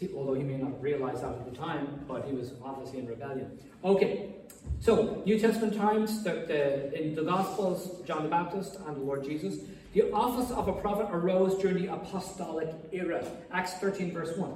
He, 0.00 0.08
although 0.16 0.34
he 0.34 0.42
may 0.42 0.56
not 0.56 0.82
realize 0.82 1.20
that 1.20 1.30
at 1.30 1.44
the 1.44 1.56
time, 1.56 2.04
but 2.08 2.24
he 2.24 2.32
was 2.32 2.52
obviously 2.64 2.98
in 3.00 3.06
rebellion. 3.06 3.58
Okay, 3.84 4.34
so 4.80 5.22
New 5.24 5.38
Testament 5.38 5.74
times, 5.74 6.22
the, 6.24 6.44
the, 6.46 7.00
in 7.00 7.14
the 7.14 7.22
Gospels, 7.22 8.02
John 8.06 8.24
the 8.24 8.28
Baptist 8.28 8.76
and 8.86 8.96
the 8.96 9.00
Lord 9.00 9.24
Jesus, 9.24 9.58
the 9.92 10.10
office 10.10 10.50
of 10.50 10.68
a 10.68 10.72
prophet 10.72 11.06
arose 11.12 11.56
during 11.56 11.84
the 11.84 11.92
apostolic 11.92 12.68
era. 12.92 13.24
Acts 13.52 13.74
13, 13.74 14.12
verse 14.12 14.36
1. 14.36 14.50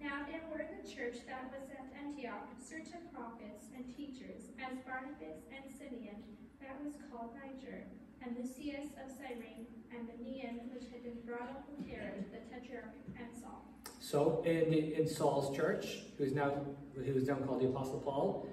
Now 0.00 0.24
there 0.30 0.40
were 0.52 0.60
in 0.60 0.68
the 0.82 0.88
church 0.88 1.16
that 1.26 1.50
was 1.50 1.68
at 1.70 1.92
Antioch 2.00 2.48
certain 2.60 3.08
prophets 3.12 3.66
and 3.74 3.84
teachers, 3.96 4.48
as 4.70 4.78
Barnabas 4.84 5.40
and 5.48 5.64
Simeon, 5.78 6.20
that 6.60 6.76
was 6.84 6.94
called 7.10 7.30
Niger, 7.34 7.84
and 8.22 8.36
Lucius 8.36 8.92
of 9.02 9.10
Cyrene, 9.16 9.66
and 9.90 10.06
Manaen, 10.08 10.68
which 10.72 10.84
had 10.92 11.02
been 11.02 11.18
brought 11.24 11.48
up 11.48 11.64
with 11.68 11.88
Herod 11.88 12.24
the 12.30 12.38
Tetrarch, 12.52 12.92
and 13.16 13.28
Saul. 13.40 13.64
So 14.00 14.42
in, 14.44 14.70
the, 14.70 14.94
in 14.94 15.08
Saul's 15.08 15.56
church, 15.56 16.00
who's 16.18 16.34
now 16.34 16.52
who 16.94 17.14
was 17.14 17.26
now 17.26 17.36
called 17.36 17.62
the 17.62 17.68
Apostle 17.68 18.00
Paul, 18.00 18.48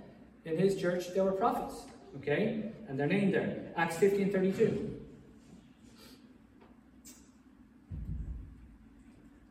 in 0.46 0.58
his 0.58 0.80
church 0.80 1.14
there 1.14 1.24
were 1.24 1.32
prophets, 1.32 1.86
okay, 2.18 2.72
and 2.88 3.00
they're 3.00 3.08
named 3.08 3.34
there. 3.34 3.74
Acts 3.76 3.98
15, 3.98 4.32
32. 4.32 5.02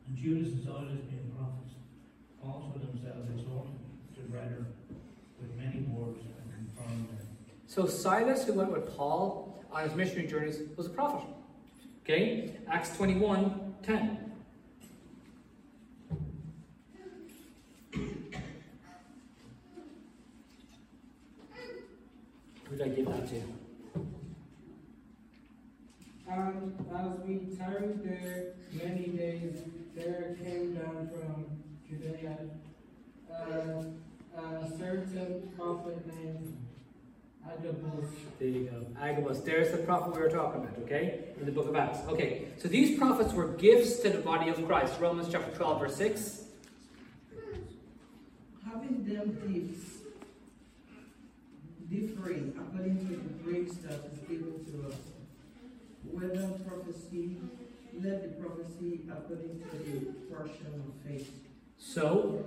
And 0.07 0.17
Judas 0.17 0.53
and 0.53 0.63
Silas 0.63 0.91
being 1.09 1.31
prophets, 1.37 1.75
also 2.43 2.79
themselves 2.79 3.29
exhorted 3.35 3.73
to 4.15 4.21
brethren 4.31 4.65
with 5.41 5.55
many 5.57 5.81
words 5.89 6.21
and 6.21 6.75
confirmed 6.75 7.09
them. 7.09 7.27
So 7.75 7.85
Silas, 7.87 8.45
who 8.45 8.53
went 8.53 8.71
with 8.71 8.95
Paul 8.95 9.61
on 9.69 9.83
his 9.83 9.93
missionary 9.95 10.27
journeys, 10.27 10.61
was 10.77 10.85
a 10.85 10.89
prophet. 10.91 11.27
Okay? 12.03 12.53
Acts 12.69 12.95
21, 12.95 13.75
10. 13.83 14.31
Who 22.63 22.77
did 22.77 22.81
I 22.81 22.87
give 22.87 23.07
that 23.07 23.27
to? 23.27 23.41
And 26.29 26.87
as 26.95 27.19
we 27.27 27.57
tarried 27.57 28.01
there 28.05 28.53
many 28.71 29.07
days, 29.07 29.63
there 29.93 30.37
came 30.41 30.75
down 30.75 31.09
from 31.09 31.45
Judea 31.89 32.37
uh, 33.29 33.83
a 34.39 34.77
certain 34.77 35.51
prophet 35.57 36.07
named. 36.07 36.64
There 38.39 38.47
you 38.47 38.65
go. 38.65 38.85
Agabus. 39.01 39.39
There's 39.39 39.71
the 39.71 39.77
prophet 39.77 40.15
we 40.15 40.21
were 40.21 40.29
talking 40.29 40.61
about, 40.61 40.77
okay? 40.79 41.25
In 41.39 41.45
the 41.45 41.51
book 41.51 41.67
of 41.67 41.75
Acts. 41.75 41.99
Okay, 42.09 42.47
so 42.57 42.67
these 42.67 42.97
prophets 42.97 43.33
were 43.33 43.47
gifts 43.49 43.99
to 43.99 44.09
the 44.09 44.19
body 44.19 44.49
of 44.49 44.65
Christ. 44.67 44.99
Romans 44.99 45.27
chapter 45.31 45.55
12, 45.55 45.79
verse 45.79 45.95
6. 45.95 46.45
having 48.75 49.05
them 49.05 49.37
gifts 49.47 49.91
differing 51.89 52.53
according 52.59 52.97
to 53.07 53.15
the 53.15 53.43
grace 53.43 53.73
that 53.83 53.99
is 54.11 54.19
given 54.27 54.65
to 54.65 54.87
us. 54.87 54.99
Whether 56.11 56.47
prophecy, 56.67 57.37
let 58.01 58.23
the 58.23 58.43
prophecy 58.43 59.01
according 59.09 59.61
to 59.71 59.77
the 59.77 60.11
portion 60.29 60.67
of 60.75 61.09
faith. 61.09 61.31
So, 61.77 62.43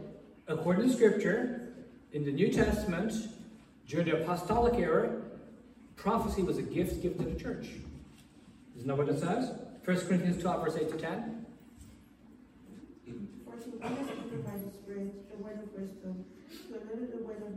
according 0.47 0.89
to 0.89 0.95
Scripture, 0.95 1.73
in 2.13 2.25
the 2.25 2.33
New 2.33 2.53
Testament, 2.53 3.13
during 3.89 4.05
the 4.05 4.21
apostolic 4.21 4.75
era, 4.75 5.11
prophecy 5.97 6.43
was 6.43 6.59
a 6.59 6.63
gift 6.63 7.01
given 7.01 7.25
to 7.25 7.25
the 7.25 7.41
church. 7.41 7.69
Isn't 8.77 8.87
that 8.87 8.97
what 8.97 9.09
it 9.09 9.19
says? 9.19 9.57
1 9.85 10.01
Corinthians 10.05 10.43
12, 10.43 10.65
verse 10.65 10.77
8 10.77 10.91
to 10.93 10.99
10. 10.99 11.47
For 13.49 13.57
to 13.57 13.71
one 13.81 13.97
is 13.97 14.13
given 14.13 14.43
by 14.45 14.61
the 14.61 14.71
Spirit 14.77 15.33
the 15.33 15.43
word 15.43 15.59
of 15.65 15.73
wisdom, 15.73 16.25
to 16.69 16.75
another 16.77 17.09
the 17.09 17.25
word 17.25 17.41
of 17.41 17.57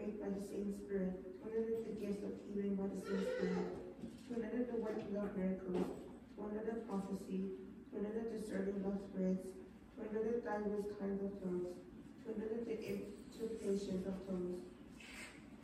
faith 0.00 0.16
by 0.24 0.32
the 0.32 0.40
same 0.40 0.72
Spirit, 0.72 1.12
to 1.36 1.44
another 1.44 1.76
the 1.84 1.94
gifts 2.00 2.24
of 2.24 2.32
healing 2.48 2.80
by 2.80 2.88
the 2.88 3.00
same 3.04 3.28
Spirit, 3.28 3.76
to 4.24 4.30
another 4.40 4.64
the 4.72 4.80
working 4.80 5.12
of 5.20 5.36
miracles, 5.36 5.84
to 6.32 6.40
another 6.48 6.80
prophecy, 6.88 7.60
to 7.92 8.00
another 8.00 8.24
discerning 8.32 8.80
of 8.88 8.96
spirits, 9.12 9.52
to 9.92 10.08
another 10.08 10.40
diverse 10.40 10.88
kinds 10.96 11.20
of 11.20 11.36
tongues, 11.44 11.76
to 12.24 12.32
another 12.32 12.64
the. 12.64 13.15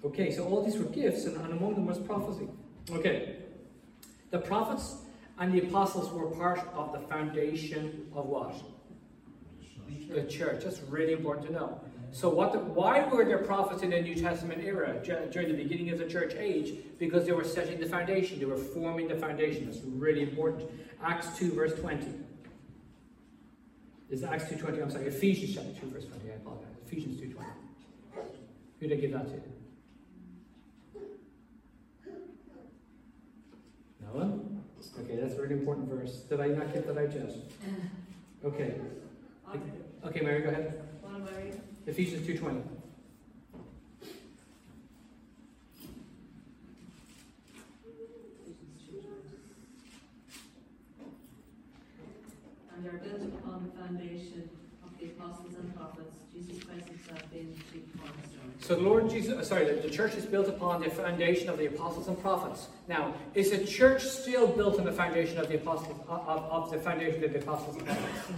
Okay, 0.05 0.31
so 0.33 0.45
all 0.45 0.65
these 0.65 0.77
were 0.77 0.85
gifts, 0.85 1.25
and, 1.27 1.37
and 1.37 1.53
among 1.53 1.75
them 1.75 1.87
was 1.87 1.99
prophecy. 1.99 2.49
Okay. 2.91 3.37
The 4.31 4.39
prophets 4.39 4.97
and 5.39 5.53
the 5.53 5.61
apostles 5.61 6.11
were 6.13 6.27
part 6.27 6.61
of 6.75 6.93
the 6.93 7.01
foundation 7.07 8.07
of 8.15 8.27
what? 8.27 8.55
The 10.11 10.25
church. 10.25 10.65
That's 10.65 10.81
really 10.83 11.13
important 11.13 11.47
to 11.47 11.53
know. 11.53 11.81
So, 12.11 12.29
what? 12.29 12.53
The, 12.53 12.59
why 12.59 13.07
were 13.07 13.25
there 13.25 13.39
prophets 13.39 13.83
in 13.83 13.91
the 13.91 14.01
New 14.01 14.15
Testament 14.15 14.63
era 14.63 15.01
during 15.05 15.49
the 15.49 15.55
beginning 15.55 15.91
of 15.91 15.99
the 15.99 16.07
church 16.07 16.35
age? 16.35 16.75
Because 16.99 17.25
they 17.25 17.33
were 17.33 17.45
setting 17.45 17.81
the 17.81 17.87
foundation. 17.87 18.39
They 18.39 18.45
were 18.45 18.57
forming 18.57 19.09
the 19.09 19.17
foundation. 19.17 19.67
That's 19.67 19.81
really 19.85 20.23
important. 20.23 20.71
Acts 21.03 21.39
two 21.39 21.53
verse 21.53 21.75
twenty. 21.81 22.13
Is 24.13 24.23
Acts 24.23 24.49
two 24.51 24.57
twenty? 24.57 24.83
I'm 24.83 24.91
sorry, 24.91 25.07
Ephesians 25.07 25.55
chapter 25.55 25.73
two 25.81 25.87
verse 25.87 26.05
twenty. 26.05 26.31
I 26.31 26.35
apologize. 26.35 26.69
Ephesians 26.87 27.19
two 27.19 27.33
twenty. 27.33 27.51
Who 28.79 28.87
did 28.89 28.99
I 28.99 29.01
give 29.01 29.13
that 29.13 29.27
to? 29.29 29.41
No 34.03 34.09
one? 34.13 34.63
Okay, 35.01 35.17
that's 35.17 35.35
a 35.35 35.41
really 35.41 35.55
important 35.55 35.89
verse. 35.89 36.17
Did 36.29 36.41
I 36.41 36.49
not 36.49 36.75
get 36.75 36.87
that 36.87 36.99
out 36.99 37.15
yet? 37.15 37.35
Okay. 38.45 38.75
Okay, 40.05 40.21
Mary, 40.21 40.43
go 40.43 40.51
ahead. 40.51 40.83
what 41.01 41.15
am 41.15 41.29
I 41.35 41.39
reading? 41.41 41.61
Ephesians 41.87 42.27
2.20. 42.29 42.63
And 52.77 52.87
are 52.87 52.99
built 52.99 53.23
upon 53.23 53.71
the 53.71 53.83
foundation 53.83 54.49
of 54.85 54.99
the 54.99 55.07
apostles 55.07 55.55
and 55.55 55.75
prophets, 55.77 56.17
Jesus 56.33 56.63
Christ 56.65 56.89
himself 56.89 57.23
being 57.31 57.53
the 57.53 57.59
chief 57.73 57.85
cornerstone. 57.99 58.53
So 58.73 58.79
the 58.79 58.89
Lord 58.89 59.11
Jesus, 59.11 59.35
uh, 59.35 59.45
sorry, 59.45 59.67
the, 59.67 59.83
the 59.83 59.91
church 59.91 60.15
is 60.15 60.25
built 60.25 60.49
upon 60.49 60.81
the 60.81 60.89
foundation 60.89 61.51
of 61.51 61.59
the 61.59 61.67
apostles 61.67 62.09
and 62.09 62.19
prophets. 62.23 62.69
Now, 62.89 63.13
is 63.35 63.51
the 63.51 63.67
church 63.67 64.03
still 64.03 64.47
built 64.47 64.79
on 64.79 64.87
the 64.87 64.93
foundation 64.93 65.37
of 65.37 65.49
the 65.49 65.57
apostles 65.57 65.95
of, 66.09 66.21
of, 66.27 66.45
of 66.45 66.71
the 66.71 66.79
foundation 66.79 67.23
of 67.23 67.35
the 67.35 67.39
apostles 67.41 67.77
and 67.77 67.85
prophets? 67.85 68.33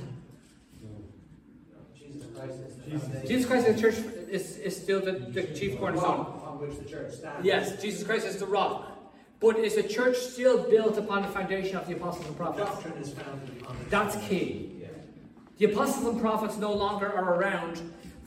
Jesus 1.97 2.27
Christ 2.35 2.55
is 2.67 2.75
the 2.75 2.91
Jesus. 2.91 3.03
foundation. 3.03 3.29
Jesus 3.29 3.47
Christ 3.47 3.67
the 3.69 3.81
church 3.81 3.95
is, 4.29 4.57
is 4.59 4.77
still 4.77 5.01
the, 5.01 5.13
the 5.13 5.45
chief 5.55 5.79
cornerstone. 5.79 6.27
On 6.45 6.59
which 6.59 6.79
the 6.79 6.85
church 6.85 7.13
stands. 7.13 7.47
Yes, 7.47 7.81
Jesus 7.81 8.03
Christ 8.03 8.27
is 8.27 8.39
the 8.39 8.47
rock. 8.47 8.91
But 9.39 9.57
is 9.57 9.77
the 9.77 9.85
church 9.85 10.17
still 10.17 10.69
built 10.69 10.99
upon 10.99 11.23
the 11.23 11.29
foundation 11.29 11.77
of 11.77 11.87
the 11.87 11.95
apostles 11.95 12.27
and 12.27 12.37
prophets? 12.37 12.69
Doctrine 12.71 12.95
is 12.95 13.13
founded 13.13 13.63
upon 13.63 13.77
That's 13.89 14.17
key. 14.27 14.73
Yeah. 14.81 14.89
The 15.59 15.67
apostles 15.67 16.07
and 16.07 16.21
prophets 16.21 16.57
no 16.57 16.73
longer 16.73 17.07
are 17.07 17.37
around, 17.37 17.81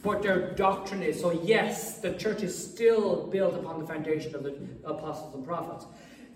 what 0.04 0.22
their 0.22 0.52
doctrine 0.54 1.02
is. 1.04 1.20
So, 1.20 1.32
yes, 1.32 2.00
the 2.00 2.14
church 2.14 2.44
is 2.44 2.58
still 2.58 3.28
built 3.28 3.56
upon 3.56 3.80
the 3.80 3.88
foundation 3.88 4.36
of 4.36 4.44
the 4.44 4.56
apostles 4.84 5.34
and 5.36 5.46
prophets. 5.46 5.86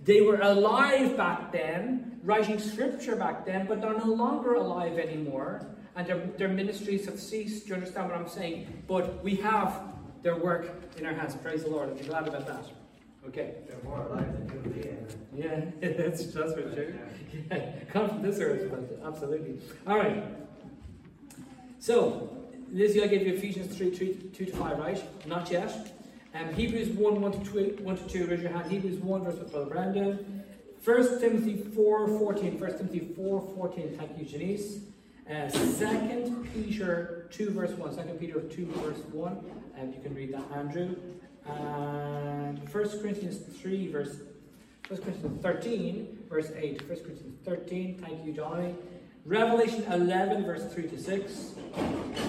They 0.03 0.21
were 0.21 0.39
alive 0.41 1.15
back 1.15 1.51
then, 1.51 2.19
writing 2.23 2.59
scripture 2.59 3.15
back 3.15 3.45
then, 3.45 3.67
but 3.67 3.81
they're 3.81 3.97
no 3.97 4.05
longer 4.05 4.55
alive 4.55 4.97
anymore. 4.97 5.67
And 5.95 6.07
their, 6.07 6.17
their 6.37 6.47
ministries 6.47 7.05
have 7.05 7.19
ceased. 7.19 7.63
Do 7.63 7.69
you 7.69 7.75
understand 7.75 8.09
what 8.09 8.17
I'm 8.17 8.27
saying? 8.27 8.83
But 8.87 9.23
we 9.23 9.35
have 9.37 9.81
their 10.23 10.37
work 10.37 10.69
in 10.97 11.05
our 11.05 11.13
hands. 11.13 11.35
Praise 11.35 11.63
the 11.63 11.69
Lord. 11.69 11.89
I'm 11.89 11.97
glad 12.07 12.27
about 12.27 12.47
that. 12.47 12.65
Okay. 13.27 13.55
They're 13.67 13.83
more 13.83 14.01
alive 14.01 14.31
than 14.33 14.49
human 14.49 14.71
beings. 14.71 15.15
Yeah, 15.35 15.65
that's, 15.79 16.25
that's 16.27 16.53
for 16.53 16.73
sure. 16.73 16.93
Yeah, 17.51 17.71
come 17.93 18.09
from 18.09 18.21
this 18.21 18.39
earth, 18.39 18.73
absolutely. 19.05 19.59
All 19.85 19.97
right. 19.97 20.23
So, 21.79 22.40
Lizzie, 22.71 23.03
I 23.03 23.07
gave 23.07 23.27
you 23.27 23.33
Ephesians 23.33 23.75
3, 23.75 23.91
3 23.91 24.13
2 24.33 24.45
to 24.45 24.51
5, 24.55 24.79
right? 24.79 25.27
Not 25.27 25.51
yet. 25.51 25.93
Um, 26.33 26.53
Hebrews 26.53 26.87
1, 26.89 27.21
1 27.21 27.31
to, 27.31 27.51
2, 27.51 27.83
1 27.83 27.97
to 27.97 28.07
2, 28.07 28.27
raise 28.27 28.41
your 28.41 28.51
hand. 28.51 28.71
Hebrews 28.71 28.97
1, 28.99 29.23
verse 29.25 29.35
with 29.35 29.51
Brother 29.51 29.69
Brandon. 29.69 30.43
1 30.83 31.19
Timothy 31.19 31.57
4, 31.75 32.07
14. 32.07 32.59
1 32.59 32.77
Timothy 32.77 33.13
4, 33.13 33.51
14. 33.55 33.97
Thank 33.97 34.17
you, 34.17 34.25
Janice. 34.25 34.79
Uh, 35.29 35.49
2 35.49 36.47
Peter 36.53 37.27
2, 37.31 37.49
verse 37.49 37.71
1. 37.71 37.95
2 37.95 38.13
Peter 38.13 38.39
2, 38.39 38.65
verse 38.77 38.99
1. 39.11 39.37
And 39.75 39.89
um, 39.89 39.93
you 39.93 40.01
can 40.01 40.15
read 40.15 40.33
that, 40.33 40.49
Andrew. 40.55 40.95
And 41.45 42.57
1 42.57 43.01
Corinthians 43.01 43.39
3, 43.59 43.91
verse 43.91 44.15
1 44.87 45.01
Corinthians 45.01 45.41
13, 45.41 46.19
verse 46.29 46.51
8. 46.55 46.87
1 46.87 46.87
Corinthians 46.87 47.37
13, 47.43 47.97
thank 48.01 48.25
you, 48.25 48.31
Johnny. 48.31 48.75
Revelation 49.25 49.83
11, 49.91 50.45
verse 50.45 50.65
3 50.73 50.87
to 50.87 50.99
6. 50.99 51.51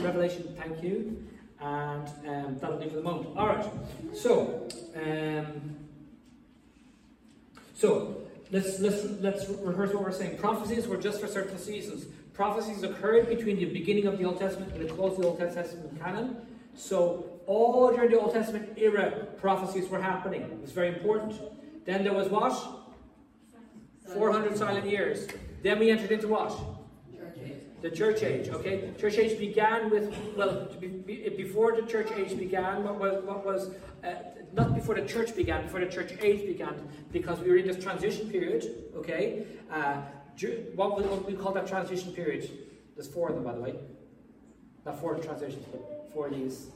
Revelation, 0.03 0.55
thank 0.59 0.83
you. 0.83 1.27
And 1.61 2.09
um, 2.27 2.59
that'll 2.59 2.77
be 2.77 2.89
for 2.89 2.97
the 2.97 3.03
moment. 3.03 3.37
All 3.37 3.47
right. 3.47 3.65
So, 4.15 4.69
um, 4.97 5.77
so 7.75 8.23
let's 8.51 8.81
let's 8.81 9.05
let's 9.21 9.49
rehearse 9.49 9.95
what 9.95 10.03
we're 10.03 10.13
saying. 10.13 10.39
Prophecies 10.39 10.89
were 10.89 10.97
just 10.97 11.21
for 11.21 11.29
certain 11.29 11.59
seasons. 11.59 12.07
Prophecies 12.35 12.83
occurred 12.83 13.29
between 13.29 13.57
the 13.57 13.67
beginning 13.67 14.07
of 14.07 14.19
the 14.19 14.25
Old 14.25 14.41
Testament 14.41 14.73
and 14.73 14.89
the 14.89 14.93
close 14.93 15.13
of 15.13 15.23
the 15.23 15.29
Old 15.29 15.39
Testament 15.39 16.01
canon. 16.01 16.37
So 16.75 17.27
all 17.47 17.93
during 17.93 18.11
the 18.11 18.21
Old 18.21 18.33
Testament 18.33 18.77
era, 18.77 19.27
prophecies 19.37 19.89
were 19.89 20.01
happening. 20.01 20.43
It 20.43 20.61
was 20.61 20.73
very 20.73 20.89
important. 20.89 21.41
Then 21.85 22.03
there 22.03 22.15
was 22.15 22.29
what? 22.29 22.53
400 24.15 24.57
silent 24.57 24.87
years. 24.87 25.29
Then 25.63 25.79
we 25.79 25.91
entered 25.91 26.11
into 26.11 26.29
what? 26.29 26.59
The 27.83 27.91
church 27.91 28.23
age, 28.23 28.49
okay? 28.49 28.93
Church 28.97 29.19
age 29.19 29.37
began 29.41 29.91
with, 29.91 30.15
well, 30.37 30.69
before 31.05 31.75
the 31.75 31.83
church 31.83 32.13
age 32.17 32.39
began, 32.39 32.85
what 32.85 33.01
was, 33.01 33.25
what 33.25 33.45
was 33.45 33.71
uh, 34.05 34.15
not 34.53 34.73
before 34.73 34.95
the 34.95 35.07
church 35.07 35.35
began, 35.35 35.65
before 35.65 35.81
the 35.81 35.91
church 35.91 36.13
age 36.21 36.47
began, 36.47 36.89
because 37.11 37.41
we 37.41 37.51
were 37.51 37.57
in 37.57 37.67
this 37.67 37.83
transition 37.83 38.31
period, 38.31 38.85
okay? 38.95 39.47
Uh, 39.69 39.97
what, 40.77 40.97
we, 40.97 41.03
what 41.05 41.27
we 41.27 41.35
call 41.35 41.53
that 41.53 41.67
transition 41.67 42.13
period? 42.13 42.49
There's 42.95 43.09
four 43.09 43.31
of 43.31 43.35
them, 43.35 43.43
by 43.43 43.55
the 43.55 43.61
way. 43.61 43.75
Not 44.87 45.01
four 45.01 45.17
transitions, 45.17 45.65
but 45.73 46.09
four 46.15 46.29
of 46.29 46.35
these. 46.35 46.69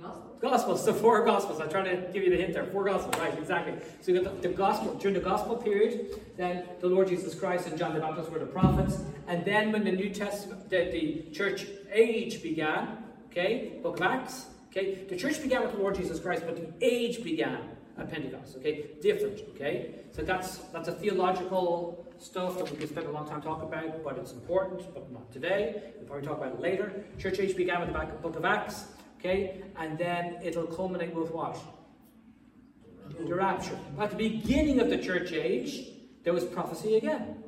Gospel. 0.00 0.36
Gospels, 0.40 0.84
so 0.84 0.94
four 0.94 1.24
Gospels. 1.24 1.60
I'm 1.60 1.68
trying 1.68 1.84
to 1.84 2.10
give 2.12 2.22
you 2.22 2.30
the 2.30 2.36
hint 2.36 2.54
there. 2.54 2.64
Four 2.64 2.84
Gospels, 2.84 3.14
right, 3.18 3.36
exactly. 3.38 3.74
So 4.00 4.12
you 4.12 4.22
got 4.22 4.40
the, 4.40 4.48
the 4.48 4.54
Gospel, 4.54 4.94
during 4.94 5.14
the 5.14 5.20
Gospel 5.20 5.56
period, 5.56 6.20
then 6.36 6.64
the 6.80 6.86
Lord 6.86 7.08
Jesus 7.08 7.34
Christ 7.34 7.66
and 7.66 7.78
John 7.78 7.92
the 7.94 8.00
Baptist 8.00 8.30
were 8.30 8.38
the 8.38 8.46
prophets. 8.46 8.98
And 9.26 9.44
then 9.44 9.72
when 9.72 9.84
the 9.84 9.92
New 9.92 10.10
Testament, 10.10 10.70
the, 10.70 10.90
the 10.90 11.30
church 11.32 11.66
age 11.92 12.42
began, 12.42 13.04
okay, 13.30 13.78
book 13.82 13.96
of 13.96 14.02
Acts, 14.02 14.46
okay, 14.70 15.04
the 15.08 15.16
church 15.16 15.42
began 15.42 15.62
with 15.62 15.72
the 15.72 15.78
Lord 15.78 15.96
Jesus 15.96 16.18
Christ, 16.18 16.44
but 16.46 16.56
the 16.56 16.72
age 16.84 17.22
began 17.22 17.58
at 17.98 18.10
Pentecost, 18.10 18.56
okay, 18.56 18.86
different, 19.02 19.40
okay. 19.54 19.96
So 20.12 20.22
that's 20.22 20.58
that's 20.72 20.88
a 20.88 20.92
theological 20.92 22.06
stuff 22.18 22.56
that 22.58 22.70
we 22.70 22.76
could 22.76 22.88
spend 22.88 23.06
a 23.06 23.10
long 23.10 23.28
time 23.28 23.42
talking 23.42 23.68
about, 23.68 24.02
but 24.02 24.16
it's 24.16 24.32
important, 24.32 24.82
but 24.94 25.10
not 25.12 25.30
today. 25.30 25.82
We'll 25.96 26.06
probably 26.06 26.26
talk 26.26 26.38
about 26.38 26.54
it 26.54 26.60
later. 26.60 27.04
Church 27.18 27.38
age 27.38 27.56
began 27.56 27.80
with 27.80 27.92
the 27.92 28.16
book 28.22 28.36
of 28.36 28.44
Acts. 28.44 28.84
Okay? 29.20 29.62
And 29.76 29.96
then 29.96 30.38
it'll 30.42 30.66
culminate 30.66 31.14
with 31.14 31.30
what? 31.30 31.58
The 33.18 33.34
rapture. 33.34 33.78
At 33.98 34.10
the 34.10 34.16
beginning 34.16 34.80
of 34.80 34.90
the 34.90 34.98
church 34.98 35.32
age, 35.32 35.88
there 36.24 36.32
was 36.32 36.44
prophecy 36.44 36.96
again. 36.96 37.42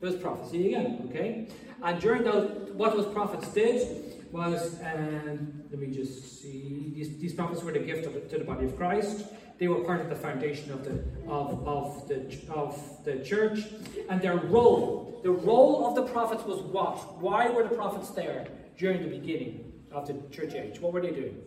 There 0.00 0.10
was 0.10 0.20
prophecy 0.20 0.74
again. 0.74 1.08
Okay? 1.08 1.48
And 1.82 2.00
during 2.00 2.24
those, 2.24 2.70
what 2.72 2.96
those 2.96 3.12
prophets 3.12 3.48
did 3.52 4.32
was, 4.32 4.80
um, 4.82 5.62
let 5.70 5.78
me 5.78 5.88
just 5.88 6.40
see, 6.40 6.92
these, 6.94 7.18
these 7.18 7.34
prophets 7.34 7.62
were 7.62 7.72
the 7.72 7.78
gift 7.78 8.06
of, 8.06 8.28
to 8.30 8.38
the 8.38 8.44
body 8.44 8.64
of 8.64 8.76
Christ. 8.76 9.24
They 9.58 9.68
were 9.68 9.84
part 9.84 10.00
of 10.00 10.08
the 10.08 10.16
foundation 10.16 10.72
of 10.72 10.84
the 10.84 11.04
of, 11.30 11.68
of 11.68 12.08
the 12.08 12.52
of 12.52 13.04
the 13.04 13.18
church, 13.18 13.60
and 14.08 14.20
their 14.20 14.36
role, 14.36 15.20
the 15.22 15.30
role 15.30 15.86
of 15.86 15.94
the 15.94 16.02
prophets 16.02 16.44
was 16.44 16.60
what? 16.62 17.20
Why 17.20 17.48
were 17.48 17.62
the 17.62 17.74
prophets 17.74 18.10
there 18.10 18.48
during 18.76 19.02
the 19.02 19.08
beginning? 19.08 19.71
Of 19.92 20.06
the 20.06 20.14
church 20.34 20.54
age. 20.54 20.80
What 20.80 20.92
were 20.92 21.00
they 21.00 21.10
doing? 21.10 21.40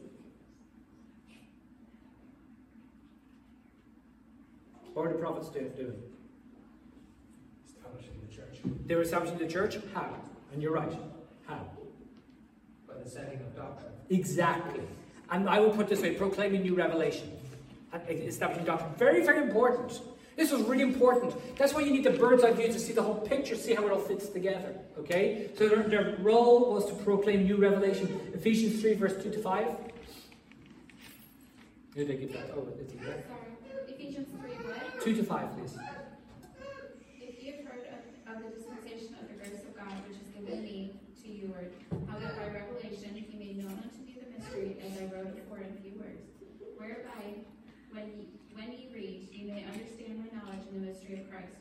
What 4.93 5.05
were 5.05 5.12
the 5.12 5.19
prophets 5.19 5.49
doing? 5.49 6.01
Establishing 7.67 8.13
the 8.27 8.34
church. 8.34 8.62
They 8.86 8.95
were 8.95 9.01
establishing 9.01 9.38
the 9.38 9.47
church? 9.47 9.77
How? 9.93 10.10
And 10.53 10.62
you're 10.62 10.73
right. 10.73 10.97
How? 11.45 11.67
By 12.88 12.93
the 13.03 13.10
setting 13.10 13.41
of 13.41 13.55
doctrine. 13.55 13.91
Exactly. 14.10 14.81
And 15.31 15.49
I 15.49 15.60
would 15.60 15.73
put 15.73 15.89
this 15.89 16.01
way 16.01 16.15
proclaiming 16.15 16.62
new 16.62 16.75
revelation. 16.75 17.31
Establishing 18.08 18.65
doctrine. 18.65 18.93
Very, 18.97 19.23
very 19.25 19.41
important. 19.41 19.99
This 20.36 20.52
was 20.52 20.63
really 20.63 20.84
important. 20.84 21.34
That's 21.58 21.74
why 21.74 21.82
you 21.82 21.91
need 21.91 22.04
the 22.04 22.12
bird's 22.12 22.43
eye 22.43 22.52
view 22.52 22.67
to 22.67 22.80
see 22.80 22.91
the 22.91 23.02
whole 23.02 23.15
picture, 23.15 23.56
see 23.56 23.74
how 23.74 23.86
it 23.86 23.91
all 23.91 24.00
fits 24.00 24.28
together. 24.28 24.76
Okay? 25.00 25.50
So 25.58 25.69
their, 25.69 25.84
their 25.84 26.17
role 26.19 26.74
was 26.74 26.86
to 26.88 26.93
proclaim 26.93 27.45
new 27.45 27.56
revelation. 27.56 28.19
Ephesians 28.34 28.82
3, 28.82 28.95
verse 28.95 29.24
2 29.24 29.32
to 29.32 29.41
5. 29.41 29.67
Who 31.95 32.06
did 32.06 32.12
I 32.12 32.19
give 32.19 32.34
that? 32.34 32.52
Oh, 32.54 32.67
it's 32.78 32.91
there. 32.93 33.24
Sorry. 33.24 33.88
Ephesians 33.88 34.28
3, 34.28 34.50
what? 34.67 35.02
2 35.02 35.15
to 35.15 35.24
5, 35.24 35.58
please. 35.58 35.78
If 37.21 37.41
you 37.41 37.54
have 37.54 37.65
heard 37.65 37.88
of, 38.28 38.36
of 38.36 38.43
the 38.43 38.50
dispensation 38.60 39.15
of 39.21 39.30
the 39.30 39.36
grace 39.36 39.63
of 39.63 39.71
God, 39.78 39.95
which 40.04 40.19
is 40.19 40.28
given 40.36 40.62
me 40.62 41.00
to 41.24 41.30
you, 41.32 41.56
or 41.56 41.71
how 42.12 42.19
that 42.19 42.36
by 42.36 42.52
revelation 42.52 43.15
he 43.15 43.38
made 43.39 43.63
known 43.63 43.80
unto 43.80 44.04
me 44.04 44.17
the 44.19 44.38
mystery, 44.38 44.76
as 44.84 45.00
I 45.00 45.06
wrote 45.15 45.32
it 45.38 45.45
for 45.48 45.60
in 45.60 45.71
few 45.80 45.98
words, 45.98 46.28
whereby 46.76 47.39
when 48.56 48.71
ye 48.71 48.88
read, 48.93 49.28
ye 49.32 49.43
may 49.43 49.63
understand 49.65 50.19
my 50.19 50.32
knowledge 50.32 50.63
in 50.71 50.80
the 50.80 50.85
mystery 50.95 51.19
of 51.19 51.29
Christ, 51.29 51.51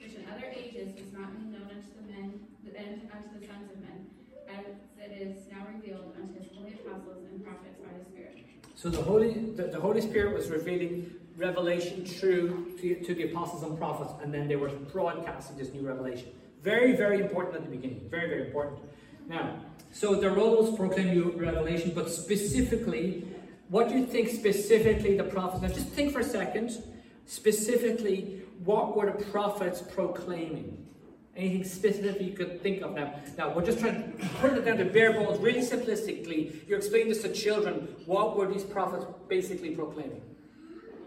which 0.00 0.14
in 0.14 0.24
other 0.28 0.46
ages 0.54 0.92
was 1.00 1.12
not 1.12 1.32
made 1.32 1.52
known 1.52 1.68
unto 1.70 1.88
the 1.96 2.12
men, 2.12 3.08
unto 3.14 3.40
the 3.40 3.46
sons 3.46 3.70
of 3.72 3.80
men, 3.80 4.06
as 4.52 4.66
it 4.98 5.16
is 5.18 5.50
now 5.50 5.66
revealed 5.72 6.14
unto 6.20 6.38
his 6.38 6.48
holy 6.54 6.74
apostles 6.74 7.24
and 7.30 7.42
prophets 7.42 7.78
by 7.80 7.98
the 7.98 8.04
Spirit. 8.04 8.44
So 8.74 8.90
the 8.90 9.02
Holy, 9.02 9.32
the, 9.32 9.64
the 9.64 9.80
Holy 9.80 10.00
Spirit 10.00 10.34
was 10.34 10.50
revealing 10.50 11.10
revelation 11.36 12.04
through 12.04 12.76
to, 12.80 12.96
to 13.02 13.14
the 13.14 13.30
apostles 13.30 13.62
and 13.62 13.78
prophets, 13.78 14.12
and 14.22 14.32
then 14.32 14.46
they 14.46 14.56
were 14.56 14.68
broadcasting 14.68 15.56
this 15.56 15.72
new 15.72 15.86
revelation. 15.86 16.28
Very, 16.62 16.94
very 16.94 17.20
important 17.20 17.56
at 17.56 17.64
the 17.64 17.74
beginning. 17.74 18.06
Very, 18.10 18.28
very 18.28 18.46
important. 18.46 18.80
Now, 19.26 19.56
so 19.92 20.14
the 20.14 20.30
role 20.30 20.62
was 20.62 20.76
proclaim 20.76 21.08
new 21.08 21.32
revelation, 21.36 21.92
but 21.94 22.10
specifically 22.10 23.24
what 23.68 23.88
do 23.88 23.94
you 23.94 24.04
think 24.04 24.28
specifically 24.28 25.16
the 25.16 25.24
prophets? 25.24 25.62
Now, 25.62 25.68
just 25.68 25.88
think 25.88 26.12
for 26.12 26.20
a 26.20 26.24
second. 26.24 26.76
Specifically, 27.24 28.41
what 28.64 28.96
were 28.96 29.06
the 29.06 29.24
prophets 29.26 29.82
proclaiming? 29.82 30.78
Anything 31.34 31.64
specific 31.64 32.20
you 32.20 32.34
could 32.34 32.62
think 32.62 32.82
of 32.82 32.94
now? 32.94 33.14
Now, 33.38 33.54
we're 33.54 33.64
just 33.64 33.78
trying 33.78 34.12
to 34.12 34.26
put 34.40 34.52
it 34.52 34.64
down 34.66 34.76
to 34.76 34.84
bare 34.84 35.12
bones, 35.12 35.38
really 35.38 35.60
simplistically. 35.60 36.68
You're 36.68 36.78
explaining 36.78 37.08
this 37.08 37.22
to 37.22 37.32
children. 37.32 37.88
What 38.04 38.36
were 38.36 38.46
these 38.46 38.64
prophets 38.64 39.06
basically 39.28 39.70
proclaiming? 39.70 40.20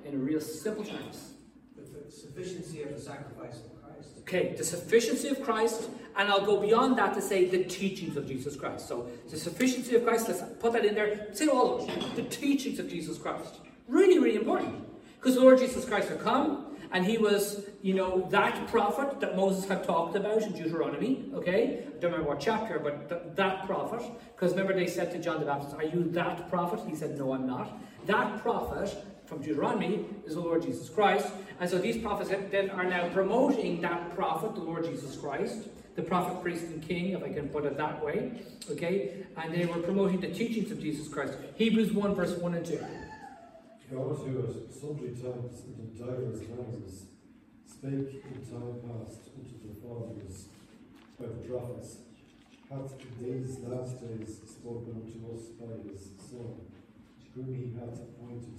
In 0.03 0.15
a 0.15 0.17
real 0.17 0.41
simple 0.41 0.83
terms. 0.83 1.33
The 1.75 2.11
sufficiency 2.11 2.81
of 2.81 2.95
the 2.95 2.99
sacrifice 2.99 3.57
of 3.57 3.83
Christ. 3.83 4.09
Okay, 4.21 4.55
the 4.57 4.63
sufficiency 4.63 5.27
of 5.27 5.43
Christ, 5.43 5.89
and 6.17 6.29
I'll 6.29 6.45
go 6.45 6.59
beyond 6.59 6.97
that 6.97 7.13
to 7.13 7.21
say 7.21 7.45
the 7.45 7.63
teachings 7.63 8.17
of 8.17 8.27
Jesus 8.27 8.55
Christ. 8.55 8.87
So, 8.87 9.07
the 9.29 9.37
sufficiency 9.37 9.95
of 9.95 10.03
Christ, 10.03 10.27
let's 10.27 10.41
put 10.59 10.73
that 10.73 10.85
in 10.85 10.95
there. 10.95 11.27
Say 11.33 11.47
all 11.47 11.75
of 11.75 11.87
those. 11.87 12.15
The 12.15 12.23
teachings 12.23 12.79
of 12.79 12.89
Jesus 12.89 13.19
Christ. 13.19 13.55
Really, 13.87 14.17
really 14.17 14.37
important. 14.37 14.83
Because 15.17 15.35
the 15.35 15.41
Lord 15.41 15.59
Jesus 15.59 15.85
Christ 15.85 16.09
had 16.09 16.19
come, 16.19 16.74
and 16.95 17.05
he 17.05 17.17
was, 17.17 17.65
you 17.81 17.93
know, 17.93 18.25
that 18.31 18.67
prophet 18.67 19.19
that 19.19 19.35
Moses 19.35 19.65
had 19.65 19.83
talked 19.83 20.15
about 20.15 20.41
in 20.43 20.53
Deuteronomy. 20.53 21.29
Okay? 21.33 21.83
I 21.85 21.99
don't 21.99 22.13
remember 22.13 22.29
what 22.29 22.39
chapter, 22.39 22.79
but 22.79 23.09
th- 23.09 23.35
that 23.35 23.65
prophet. 23.65 24.01
Because 24.33 24.51
remember, 24.51 24.73
they 24.73 24.87
said 24.87 25.11
to 25.11 25.19
John 25.19 25.41
the 25.41 25.45
Baptist, 25.45 25.75
Are 25.75 25.83
you 25.83 26.05
that 26.11 26.49
prophet? 26.49 26.79
He 26.87 26.95
said, 26.95 27.17
No, 27.17 27.33
I'm 27.33 27.45
not. 27.45 27.77
That 28.05 28.41
prophet 28.41 28.95
from 29.25 29.41
Deuteronomy 29.41 30.05
is 30.25 30.35
the 30.35 30.39
Lord 30.39 30.61
Jesus 30.61 30.87
Christ. 30.87 31.27
And 31.59 31.69
so 31.69 31.79
these 31.79 31.97
prophets 32.01 32.29
then 32.49 32.69
are 32.69 32.85
now 32.85 33.09
promoting 33.09 33.81
that 33.81 34.15
prophet, 34.15 34.55
the 34.55 34.61
Lord 34.61 34.85
Jesus 34.85 35.17
Christ, 35.17 35.67
the 35.97 36.01
prophet, 36.01 36.41
priest, 36.41 36.63
and 36.63 36.81
king, 36.81 37.09
if 37.09 37.21
I 37.21 37.27
can 37.27 37.49
put 37.49 37.65
it 37.65 37.75
that 37.75 38.01
way. 38.05 38.41
Okay? 38.71 39.25
And 39.35 39.53
they 39.53 39.65
were 39.65 39.79
promoting 39.79 40.21
the 40.21 40.29
teachings 40.29 40.71
of 40.71 40.79
Jesus 40.79 41.09
Christ. 41.09 41.33
Hebrews 41.55 41.91
1, 41.91 42.15
verse 42.15 42.37
1 42.37 42.53
and 42.53 42.65
2. 42.65 42.79
God 43.91 44.17
who 44.17 44.39
at 44.39 44.73
sundry 44.73 45.09
times 45.09 45.61
and 45.65 45.77
in 45.79 45.97
divers 45.97 46.41
manners 46.49 47.05
spake 47.65 48.23
in 48.25 48.41
time 48.49 48.81
past 48.81 49.29
unto 49.37 49.55
the 49.61 49.75
fathers 49.79 50.47
by 51.19 51.27
the 51.27 51.47
prophets, 51.47 51.97
hath 52.69 52.93
in 52.99 53.43
these 53.43 53.59
last 53.59 54.01
days 54.01 54.39
spoken 54.47 55.01
unto 55.05 55.33
us 55.33 55.45
by 55.59 55.89
his 55.89 56.09
Son, 56.17 56.55
whom 57.35 57.53
he 57.53 57.73
hath 57.79 57.99
appointed 57.99 58.57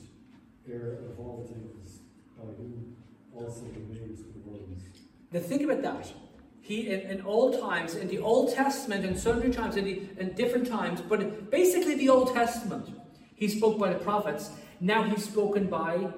heir 0.70 0.98
of 1.10 1.18
all 1.18 1.44
things, 1.48 1.98
by 2.38 2.44
whom 2.44 2.96
also 3.34 3.64
he 3.74 3.80
made 3.92 4.16
the 4.16 4.48
worlds. 4.48 4.84
Now 5.32 5.40
think 5.40 5.62
about 5.62 5.82
that. 5.82 6.12
He 6.60 6.88
in, 6.88 7.00
in 7.00 7.22
old 7.22 7.60
times, 7.60 7.94
in 7.94 8.08
the 8.08 8.18
Old 8.18 8.54
Testament, 8.54 9.04
in 9.04 9.16
sundry 9.16 9.50
times, 9.50 9.76
in, 9.76 9.84
the, 9.84 10.02
in 10.18 10.34
different 10.34 10.68
times, 10.68 11.00
but 11.00 11.50
basically 11.50 11.96
the 11.96 12.08
Old 12.08 12.32
Testament, 12.32 12.88
he 13.34 13.48
spoke 13.48 13.78
by 13.78 13.92
the 13.92 13.98
prophets. 13.98 14.50
Now 14.80 15.02
he's 15.04 15.24
spoken 15.24 15.68
by 15.68 16.08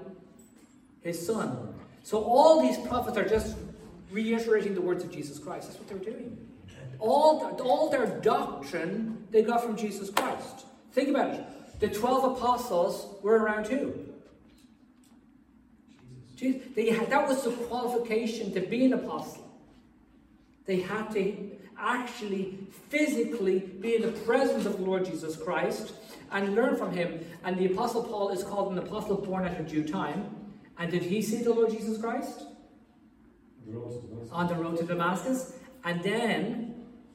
his 1.03 1.25
son. 1.25 1.75
So 2.03 2.23
all 2.23 2.63
these 2.63 2.79
prophets 2.87 3.17
are 3.17 3.29
just 3.29 3.57
reiterating 4.11 4.75
the 4.75 4.81
words 4.81 5.05
of 5.05 5.11
Jesus 5.11 5.39
Christ. 5.39 5.69
That's 5.69 5.79
what 5.79 5.89
they're 5.89 6.13
doing. 6.13 6.37
All, 6.99 7.45
all 7.63 7.91
their 7.91 8.07
doctrine 8.21 9.27
they 9.31 9.43
got 9.43 9.63
from 9.63 9.77
Jesus 9.77 10.11
Christ. 10.11 10.67
Think 10.93 11.11
about 11.11 11.35
it. 11.35 11.45
The 11.81 11.89
12 11.89 12.37
apostles 12.37 13.15
were 13.23 13.39
around 13.39 13.69
who? 13.69 13.95
Jesus. 16.37 16.63
They 16.75 16.91
had, 16.91 17.11
that 17.11 17.29
was 17.29 17.43
the 17.43 17.51
qualification 17.51 18.53
to 18.55 18.61
be 18.61 18.85
an 18.85 18.93
apostle. 18.93 19.45
They 20.67 20.81
had 20.81 21.11
to 21.13 21.51
actually 21.79 22.59
physically 22.89 23.61
be 23.61 23.97
in 23.97 24.03
the 24.03 24.13
presence 24.13 24.67
of 24.67 24.79
the 24.79 24.83
Lord 24.83 25.05
Jesus 25.05 25.37
Christ 25.37 25.93
and 26.33 26.55
learn 26.55 26.77
from 26.77 26.93
him. 26.93 27.25
And 27.45 27.59
the 27.59 27.67
Apostle 27.73 28.03
Paul 28.03 28.31
is 28.31 28.43
called 28.43 28.73
an 28.73 28.79
apostle 28.79 29.17
born 29.17 29.45
at 29.45 29.59
a 29.61 29.63
due 29.63 29.87
time. 29.87 30.35
And 30.79 30.91
did 30.91 31.03
he 31.03 31.23
see 31.23 31.43
the 31.43 31.53
Lord 31.53 31.71
Jesus 31.71 32.01
Christ? 32.01 32.45
On 34.33 34.47
the 34.47 34.55
road 34.55 34.79
to 34.79 34.85
Damascus. 34.85 35.55
And 35.85 36.03
then 36.03 36.69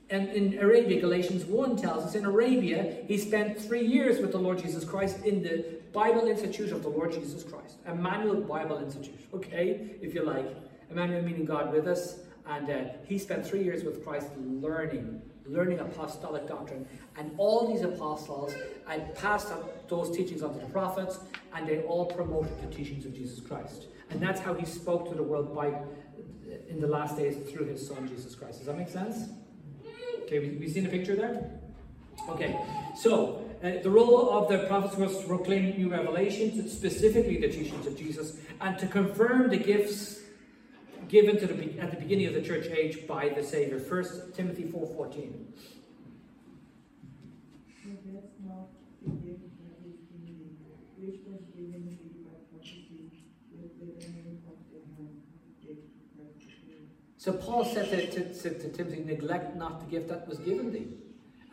in 0.10 0.60
Arabia, 0.60 1.00
Galatians 1.02 1.46
1 1.46 1.78
tells 1.78 2.04
us 2.04 2.16
in 2.16 2.26
Arabia, 2.26 2.98
he 3.08 3.18
spent 3.18 3.60
three 3.60 3.86
years 3.86 4.20
with 4.20 4.32
the 4.32 4.38
Lord 4.38 4.60
Jesus 4.60 4.84
Christ 4.84 5.26
in 5.26 5.42
the 5.42 5.66
Bible 5.92 6.28
Institute 6.28 6.72
of 6.72 6.84
the 6.84 6.90
Lord 6.90 7.12
Jesus 7.12 7.44
Christ. 7.44 7.78
Emmanuel 7.88 8.42
Bible 8.42 8.78
Institute, 8.78 9.20
okay, 9.34 9.96
if 10.02 10.14
you 10.14 10.24
like. 10.24 10.46
Emmanuel 10.90 11.22
meaning 11.24 11.46
God 11.46 11.72
with 11.72 11.88
us. 11.88 12.20
And 12.46 12.70
uh, 12.70 12.84
he 13.06 13.18
spent 13.18 13.46
three 13.46 13.64
years 13.64 13.84
with 13.84 14.04
Christ 14.04 14.28
learning, 14.38 15.22
learning 15.46 15.80
apostolic 15.80 16.48
doctrine. 16.48 16.88
And 17.18 17.32
all 17.38 17.72
these 17.72 17.84
apostles 17.84 18.54
had 18.88 19.16
passed 19.16 19.52
those 19.88 20.16
teachings 20.16 20.42
on 20.42 20.54
to 20.54 20.60
the 20.60 20.72
prophets, 20.72 21.20
and 21.54 21.68
they 21.68 21.82
all 21.82 22.06
promoted 22.06 22.52
the 22.62 22.76
teachings 22.76 23.06
of 23.06 23.14
Jesus 23.14 23.40
Christ. 23.40 23.88
And 24.10 24.22
that's 24.22 24.40
how 24.40 24.54
he 24.54 24.66
spoke 24.66 25.10
to 25.10 25.16
the 25.16 25.24
world 25.24 25.56
by 25.56 25.74
in 26.70 26.80
the 26.80 26.88
last 26.88 27.18
days 27.18 27.36
through 27.52 27.66
his 27.66 27.86
son 27.86 28.08
Jesus 28.08 28.36
Christ. 28.36 28.60
Does 28.60 28.68
that 28.68 28.78
make 28.78 28.90
sense? 28.90 29.30
Okay, 30.24 30.40
we, 30.40 30.50
we 30.58 30.68
seen 30.70 30.86
a 30.86 30.90
picture 30.90 31.16
there? 31.16 31.50
Okay, 32.30 32.58
so 32.96 33.44
uh, 33.64 33.82
the 33.82 33.90
role 33.90 34.30
of 34.30 34.50
the 34.50 34.60
prophets 34.68 34.96
was 34.96 35.18
to 35.20 35.28
proclaim 35.28 35.78
new 35.78 35.90
revelations, 35.90 36.72
specifically 36.72 37.38
the 37.38 37.50
teachings 37.50 37.86
of 37.86 37.98
Jesus, 37.98 38.38
and 38.62 38.78
to 38.80 38.88
confirm 38.88 39.50
the 39.50 39.58
gifts 39.58 40.22
given 41.14 41.38
to 41.38 41.46
the, 41.46 41.80
at 41.80 41.92
the 41.92 41.98
beginning 41.98 42.26
of 42.26 42.34
the 42.34 42.42
church 42.42 42.66
age 42.66 43.06
by 43.08 43.30
the 43.30 43.44
Savior. 43.44 43.80
First 43.80 44.34
Timothy 44.34 44.64
4.14. 44.64 45.46
So 57.18 57.32
Paul 57.32 57.64
said 57.64 57.90
to, 57.92 58.06
to, 58.08 58.34
to, 58.34 58.60
to, 58.60 58.70
Timothy, 58.70 59.04
neglect 59.06 59.56
not 59.56 59.80
the 59.80 59.86
gift 59.86 60.10
that 60.10 60.28
was 60.28 60.40
given 60.40 60.74
thee. 60.74 60.88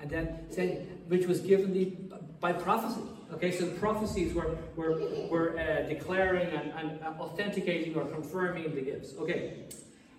And 0.01 0.11
then 0.11 0.47
said, 0.49 0.89
which 1.07 1.27
was 1.27 1.41
given 1.41 1.73
thee 1.75 1.97
by 2.41 2.55
prophecy. 2.55 3.03
Okay, 3.33 3.51
so 3.51 3.65
the 3.65 3.79
prophecies 3.79 4.35
were, 4.35 4.57
were, 4.77 5.01
were 5.31 5.59
uh, 5.59 5.89
declaring 5.89 6.49
and, 6.49 6.73
and 6.73 7.01
authenticating 7.21 7.95
or 7.95 8.05
confirming 8.07 8.75
the 8.75 8.83
gifts. 8.83 9.15
Okay. 9.19 9.65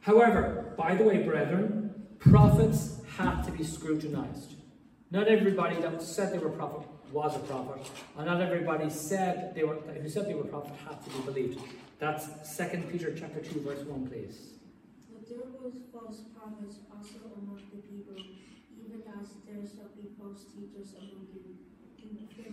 However, 0.01 0.73
by 0.77 0.95
the 0.95 1.03
way, 1.03 1.21
brethren, 1.21 1.93
prophets 2.19 3.01
had 3.17 3.41
to 3.43 3.51
be 3.51 3.63
scrutinized. 3.63 4.55
Not 5.11 5.27
everybody 5.27 5.75
that 5.81 6.01
said 6.01 6.33
they 6.33 6.39
were 6.39 6.49
prophet 6.49 6.87
was 7.11 7.35
a 7.35 7.39
prophet, 7.39 7.91
and 8.17 8.25
not 8.25 8.41
everybody 8.41 8.89
said 8.89 9.53
they 9.53 9.65
were 9.65 9.75
who 9.75 10.07
said 10.07 10.25
they 10.27 10.33
were 10.33 10.45
prophet 10.45 10.71
had 10.87 11.03
to 11.03 11.09
be 11.09 11.19
believed. 11.25 11.59
That's 11.99 12.25
2 12.57 12.87
Peter 12.89 13.13
chapter 13.13 13.41
2, 13.41 13.59
verse 13.59 13.83
1, 13.85 14.07
please. 14.07 14.55
But 15.11 15.27
there 15.27 15.45
was 15.61 15.75
false 15.91 16.23
prophets 16.33 16.79
also 16.89 17.19
among 17.37 17.61
the 17.69 17.83
people, 17.83 18.17
even 18.79 19.03
as 19.19 19.27
there 19.45 19.61
shall 19.67 19.91
be 19.99 20.09
false 20.17 20.45
teachers 20.55 20.95
among 20.97 21.27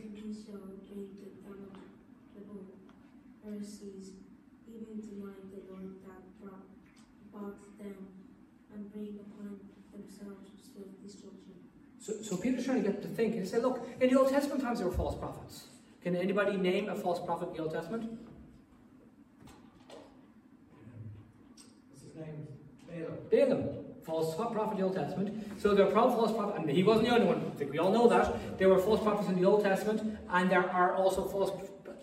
you 0.05 0.19
Thirdly 0.19 0.35
shall 0.45 0.63
bring 0.87 1.09
the 1.19 1.29
damnable 1.43 2.65
Pharisees, 3.43 4.13
even 4.69 5.01
denying 5.01 5.51
the 5.51 5.61
Lord 5.71 5.91
that 6.07 6.23
brought 6.41 7.79
them, 7.79 7.99
and 8.75 8.93
bring 8.93 9.19
upon 9.19 9.59
themselves 9.93 10.51
swift 10.63 11.03
destruction. 11.03 11.55
So, 11.99 12.23
so 12.23 12.37
Peter's 12.37 12.65
trying 12.65 12.83
to 12.83 12.91
get 12.91 13.03
to 13.03 13.09
think. 13.09 13.35
He 13.35 13.45
said, 13.45 13.63
look, 13.63 13.87
in 14.01 14.11
the 14.11 14.19
Old 14.19 14.31
Testament 14.31 14.63
times 14.63 14.79
there 14.79 14.89
were 14.89 14.95
false 14.95 15.19
prophets. 15.19 15.67
Can 16.03 16.15
anybody 16.15 16.57
name 16.57 16.89
a 16.89 16.95
false 16.95 17.25
prophet 17.25 17.49
in 17.49 17.55
the 17.55 17.63
Old 17.63 17.73
Testament? 17.73 18.05
Um, 18.05 18.19
what's 21.91 22.03
his 22.05 22.15
name? 22.15 22.47
Balaam. 22.89 23.19
Balaam 23.31 23.88
false 24.09 24.35
prophet 24.35 24.73
in 24.73 24.79
the 24.79 24.85
Old 24.85 24.95
Testament. 24.95 25.61
So 25.61 25.75
there 25.75 25.87
are 25.87 25.91
false 25.91 26.33
prophets, 26.33 26.59
and 26.59 26.71
he 26.71 26.83
wasn't 26.83 27.09
the 27.09 27.15
only 27.15 27.27
one. 27.27 27.53
I 27.55 27.59
think 27.59 27.71
we 27.71 27.79
all 27.79 27.93
know 27.93 28.09
that. 28.09 28.59
There 28.59 28.71
were 28.71 28.79
false 28.79 29.03
prophets 29.03 29.29
in 29.29 29.39
the 29.41 29.47
Old 29.47 29.63
Testament, 29.63 30.19
and 30.31 30.51
there 30.51 30.69
are 30.71 30.95
also 30.95 31.27
false 31.27 31.51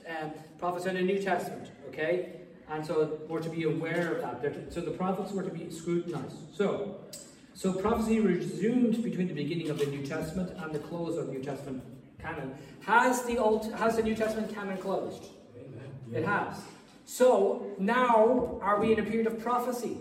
um, 0.07 0.31
prophets 0.59 0.85
in 0.85 0.93
the 0.93 1.01
New 1.01 1.19
Testament. 1.21 1.71
Okay, 1.87 2.41
and 2.69 2.85
so 2.85 3.19
we're 3.27 3.41
to 3.41 3.49
be 3.49 3.63
aware 3.63 4.13
of 4.13 4.41
that. 4.41 4.71
So 4.71 4.81
the 4.81 4.91
prophets 4.91 5.31
were 5.31 5.43
to 5.43 5.49
be 5.49 5.71
scrutinized. 5.71 6.37
So, 6.55 6.99
so 7.55 7.73
prophecy 7.73 8.19
resumed 8.19 9.01
between 9.03 9.27
the 9.27 9.33
beginning 9.33 9.69
of 9.71 9.79
the 9.79 9.87
New 9.87 10.05
Testament 10.05 10.53
and 10.57 10.73
the 10.73 10.79
close 10.79 11.17
of 11.17 11.27
the 11.27 11.33
New 11.33 11.43
Testament 11.43 11.83
canon. 12.21 12.53
Has 12.81 13.23
the 13.23 13.37
Old, 13.39 13.73
has 13.73 13.95
the 13.95 14.03
New 14.03 14.15
Testament 14.15 14.53
canon 14.53 14.77
closed? 14.77 15.23
Amen. 15.57 15.89
It 16.13 16.25
has. 16.25 16.57
So 17.05 17.65
now, 17.79 18.59
are 18.61 18.79
we 18.79 18.93
in 18.93 18.99
a 18.99 19.03
period 19.03 19.27
of 19.27 19.39
prophecy? 19.39 19.97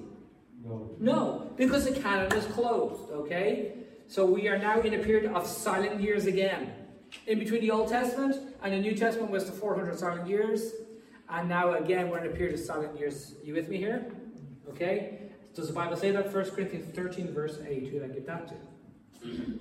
No. 0.64 0.96
No, 0.98 1.52
because 1.56 1.84
the 1.84 1.92
canon 1.92 2.32
is 2.32 2.46
closed, 2.46 3.10
okay? 3.10 3.74
So 4.08 4.24
we 4.24 4.48
are 4.48 4.58
now 4.58 4.80
in 4.80 4.94
a 4.94 4.98
period 4.98 5.30
of 5.32 5.46
silent 5.46 6.00
years 6.00 6.26
again. 6.26 6.72
In 7.26 7.38
between 7.38 7.60
the 7.60 7.70
Old 7.70 7.88
Testament 7.88 8.56
and 8.62 8.72
the 8.72 8.78
New 8.78 8.94
Testament 8.94 9.30
was 9.30 9.44
the 9.44 9.52
400 9.52 9.98
silent 9.98 10.28
years. 10.28 10.72
And 11.28 11.48
now 11.48 11.74
again, 11.74 12.10
we're 12.10 12.18
in 12.24 12.30
a 12.30 12.34
period 12.34 12.54
of 12.54 12.60
silent 12.60 12.98
years. 12.98 13.34
Are 13.42 13.46
you 13.46 13.54
with 13.54 13.68
me 13.68 13.76
here? 13.76 14.12
Okay? 14.70 15.20
Does 15.54 15.68
the 15.68 15.74
Bible 15.74 15.96
say 15.96 16.10
that? 16.10 16.32
1 16.32 16.50
Corinthians 16.50 16.94
13, 16.94 17.32
verse 17.32 17.58
8. 17.66 17.88
Who 17.88 18.00
did 18.00 18.10
I 18.10 18.14
get 18.14 18.26
that 18.26 18.48
to? 18.48 18.54
2 19.22 19.60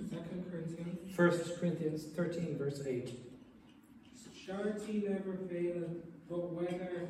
Corinthians. 0.50 1.18
1 1.18 1.60
Corinthians 1.60 2.06
13, 2.16 2.58
verse 2.58 2.82
8. 2.86 3.20
Charity 4.46 5.04
never 5.08 5.38
faileth, 5.50 6.04
but 6.30 6.52
whether 6.52 7.08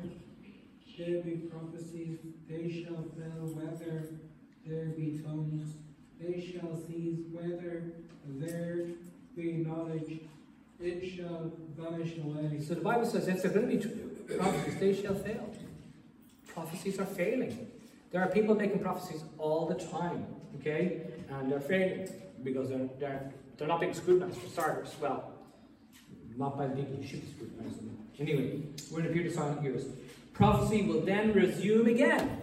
there 0.98 1.22
be 1.22 1.36
prophecies, 1.50 2.18
they 2.48 2.70
shall 2.70 3.04
fail 3.16 3.46
whether 3.54 4.08
there 4.66 4.86
be 4.86 5.20
tongues, 5.24 5.74
they 6.20 6.40
shall 6.40 6.76
cease 6.76 7.20
whether 7.32 7.82
there 8.26 8.86
be 9.36 9.52
knowledge, 9.52 10.20
it 10.80 11.16
shall 11.16 11.52
vanish 11.76 12.18
away. 12.18 12.60
So 12.60 12.74
the 12.74 12.80
Bible 12.80 13.06
says 13.06 13.28
if 13.28 13.42
there 13.42 13.50
are 13.50 13.54
going 13.54 13.80
to 13.80 13.88
be 13.88 14.34
prophecies, 14.34 14.80
they 14.80 15.02
shall 15.02 15.14
fail. 15.14 15.54
Prophecies 16.46 16.98
are 17.00 17.06
failing. 17.06 17.70
There 18.10 18.22
are 18.22 18.28
people 18.28 18.54
making 18.54 18.78
prophecies 18.78 19.24
all 19.38 19.66
the 19.66 19.74
time, 19.74 20.26
okay? 20.60 21.02
And 21.28 21.50
they're 21.50 21.60
failing 21.60 22.08
because 22.44 22.68
they're, 22.68 22.88
they're, 23.00 23.32
they're 23.56 23.68
not 23.68 23.80
being 23.80 23.94
scrutinized 23.94 24.38
for 24.38 24.48
starters. 24.48 24.94
Well, 25.00 25.32
not 26.36 26.56
by 26.56 26.68
the 26.68 26.76
people 26.76 26.96
who 26.96 27.06
should 27.06 27.22
be 27.22 27.32
scrutinized. 27.32 27.80
Anyway, 28.18 28.62
we're 28.90 29.00
in 29.00 29.06
a 29.06 29.08
period 29.08 29.26
of 29.28 29.34
silent 29.34 29.62
years. 29.62 29.84
Prophecy 30.34 30.82
will 30.82 31.00
then 31.00 31.32
resume 31.32 31.86
again. 31.86 32.40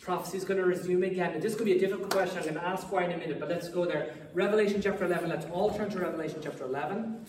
Prophecy 0.00 0.38
is 0.38 0.44
going 0.44 0.60
to 0.60 0.66
resume 0.66 1.02
again. 1.02 1.32
And 1.32 1.42
this 1.42 1.54
could 1.54 1.66
be 1.66 1.72
a 1.72 1.78
difficult 1.78 2.10
question. 2.10 2.38
I'm 2.38 2.44
going 2.44 2.54
to 2.54 2.64
ask 2.64 2.90
why 2.90 3.04
in 3.04 3.12
a 3.12 3.16
minute, 3.16 3.40
but 3.40 3.48
let's 3.48 3.68
go 3.68 3.84
there. 3.84 4.14
Revelation 4.32 4.80
chapter 4.80 5.04
11. 5.04 5.28
Let's 5.28 5.46
all 5.46 5.70
turn 5.70 5.90
to 5.90 5.98
Revelation 5.98 6.40
chapter 6.42 6.64
11. 6.64 7.26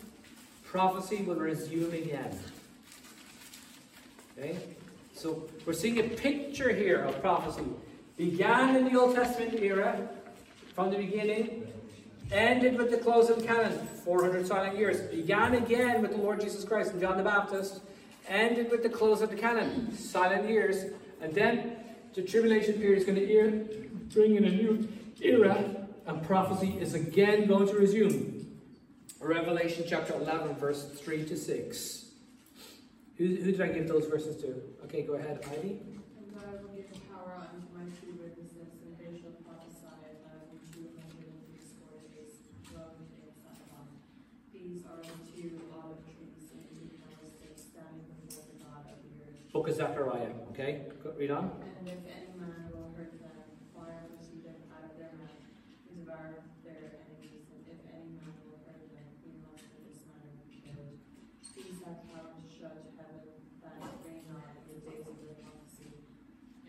Prophecy 0.64 1.24
will 1.24 1.36
resume 1.36 1.92
again. 1.94 2.38
Okay? 4.38 4.58
So 5.14 5.50
we're 5.66 5.74
seeing 5.74 6.00
a 6.00 6.04
picture 6.04 6.72
here 6.74 7.04
of 7.04 7.20
prophecy 7.20 7.66
began 8.20 8.76
in 8.76 8.84
the 8.84 9.00
Old 9.00 9.16
Testament 9.16 9.54
era, 9.56 10.10
from 10.76 10.92
the 10.92 10.98
beginning, 10.98 11.66
ended 12.32 12.78
with 12.78 12.92
the 12.92 12.98
close 12.98 13.30
of 13.30 13.40
the 13.40 13.48
canon, 13.48 13.72
400 14.04 14.46
silent 14.46 14.78
years, 14.78 15.02
began 15.10 15.56
again 15.56 16.02
with 16.02 16.12
the 16.12 16.18
Lord 16.18 16.42
Jesus 16.42 16.66
Christ 16.66 16.92
and 16.92 17.02
John 17.02 17.18
the 17.18 17.24
Baptist, 17.24 17.80
ended 18.30 18.72
with 18.72 18.84
the 18.84 18.90
close 18.90 19.22
of 19.22 19.30
the 19.30 19.36
canon, 19.36 19.92
silent 19.98 20.48
years, 20.48 20.94
and 21.22 21.34
then 21.34 21.76
the 22.14 22.22
tribulation 22.22 22.76
period 22.76 23.00
is 23.00 23.06
going 23.06 23.18
to 23.18 23.90
bring 24.14 24.36
in 24.36 24.46
a 24.46 24.50
new 24.50 24.88
era, 25.22 25.88
and 26.06 26.24
prophecy 26.24 26.78
is 26.80 26.94
again 26.94 27.48
going 27.48 27.68
to 27.68 27.74
resume. 27.74 28.36
Revelation 29.20 29.84
chapter 29.88 30.14
11, 30.14 30.56
verse 30.56 30.86
3 30.86 31.26
to 31.26 31.38
6. 31.38 32.06
Who, 33.18 33.26
who 33.26 33.52
did 33.52 33.62
I 33.62 33.68
give 33.68 33.88
those 33.88 34.06
verses 34.06 34.42
to? 34.42 34.62
Okay, 34.86 35.02
go 35.02 35.16
ahead, 35.16 35.44
Ivy. 35.52 35.80
And 36.18 36.34
God 36.34 36.60
Book 49.52 49.68
of 49.68 49.74
Zechariah. 49.76 50.30
Okay, 50.54 50.86
read 51.18 51.32
on. 51.32 51.50
And 51.82 51.90
if 51.90 52.06
any 52.06 52.38
man 52.38 52.70
will 52.70 52.94
hurt 52.94 53.18
them, 53.18 53.34
fire 53.74 54.06
proceedeth 54.14 54.62
out 54.70 54.86
of 54.86 54.94
their 54.94 55.10
mouth 55.18 55.42
to 55.42 55.90
devour 55.98 56.46
their 56.62 57.02
enemies, 57.02 57.50
and 57.50 57.66
if 57.66 57.82
any 57.90 58.14
man 58.14 58.30
will 58.46 58.62
hurt 58.62 58.78
them, 58.94 59.10
he 59.26 59.34
must 59.42 59.66
in 59.74 59.90
this 59.90 60.06
manner 60.06 60.38
be 60.46 60.62
killed. 60.62 61.02
These 61.58 61.82
have 61.82 61.98
power 62.14 62.30
to 62.30 62.46
shut 62.46 62.78
heaven 62.94 63.42
that 63.66 63.82
rain 64.06 64.30
not 64.30 64.54
in 64.54 64.70
the 64.70 64.86
days 64.86 65.10
of 65.10 65.18
their 65.18 65.42
prophecy, 65.42 65.98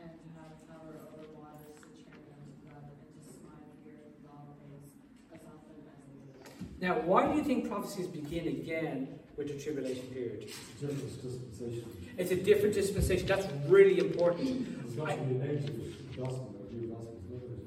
and 0.01 0.17
have 0.41 0.65
power 0.65 1.05
over 1.05 1.29
waters 1.37 1.77
to 1.85 1.93
turn 2.01 2.17
them 2.33 2.41
to 2.49 2.53
blood, 2.65 2.89
and 2.97 3.13
to 3.13 3.21
smite 3.29 3.77
the 3.85 3.93
earth 3.93 4.17
with 4.25 4.33
all 4.33 4.57
days, 4.57 4.97
as 5.37 5.45
often 5.45 5.85
as 5.85 6.01
they 6.09 6.17
will. 6.17 6.49
Now, 6.81 7.05
why 7.05 7.29
do 7.29 7.37
you 7.37 7.45
think 7.45 7.69
prophecies 7.69 8.09
begin 8.09 8.49
again 8.49 9.20
with 9.41 9.57
the 9.57 9.63
tribulation 9.63 10.07
period? 10.09 10.51
Different 10.81 11.23
dispensation. 11.23 11.85
It's 12.19 12.31
a 12.31 12.37
different 12.37 12.75
dispensation. 12.75 13.27
That's 13.27 13.47
really 13.69 13.99
important. 13.99 14.85
There's 14.85 14.97
got 14.97 15.17
to 15.17 15.25
be 15.25 15.35
an 15.37 15.43
age 15.51 15.65
of 15.65 15.77
the 15.77 16.23
gospel, 16.23 16.55
or 16.61 16.75
new 16.75 16.89
gospel. 16.89 17.17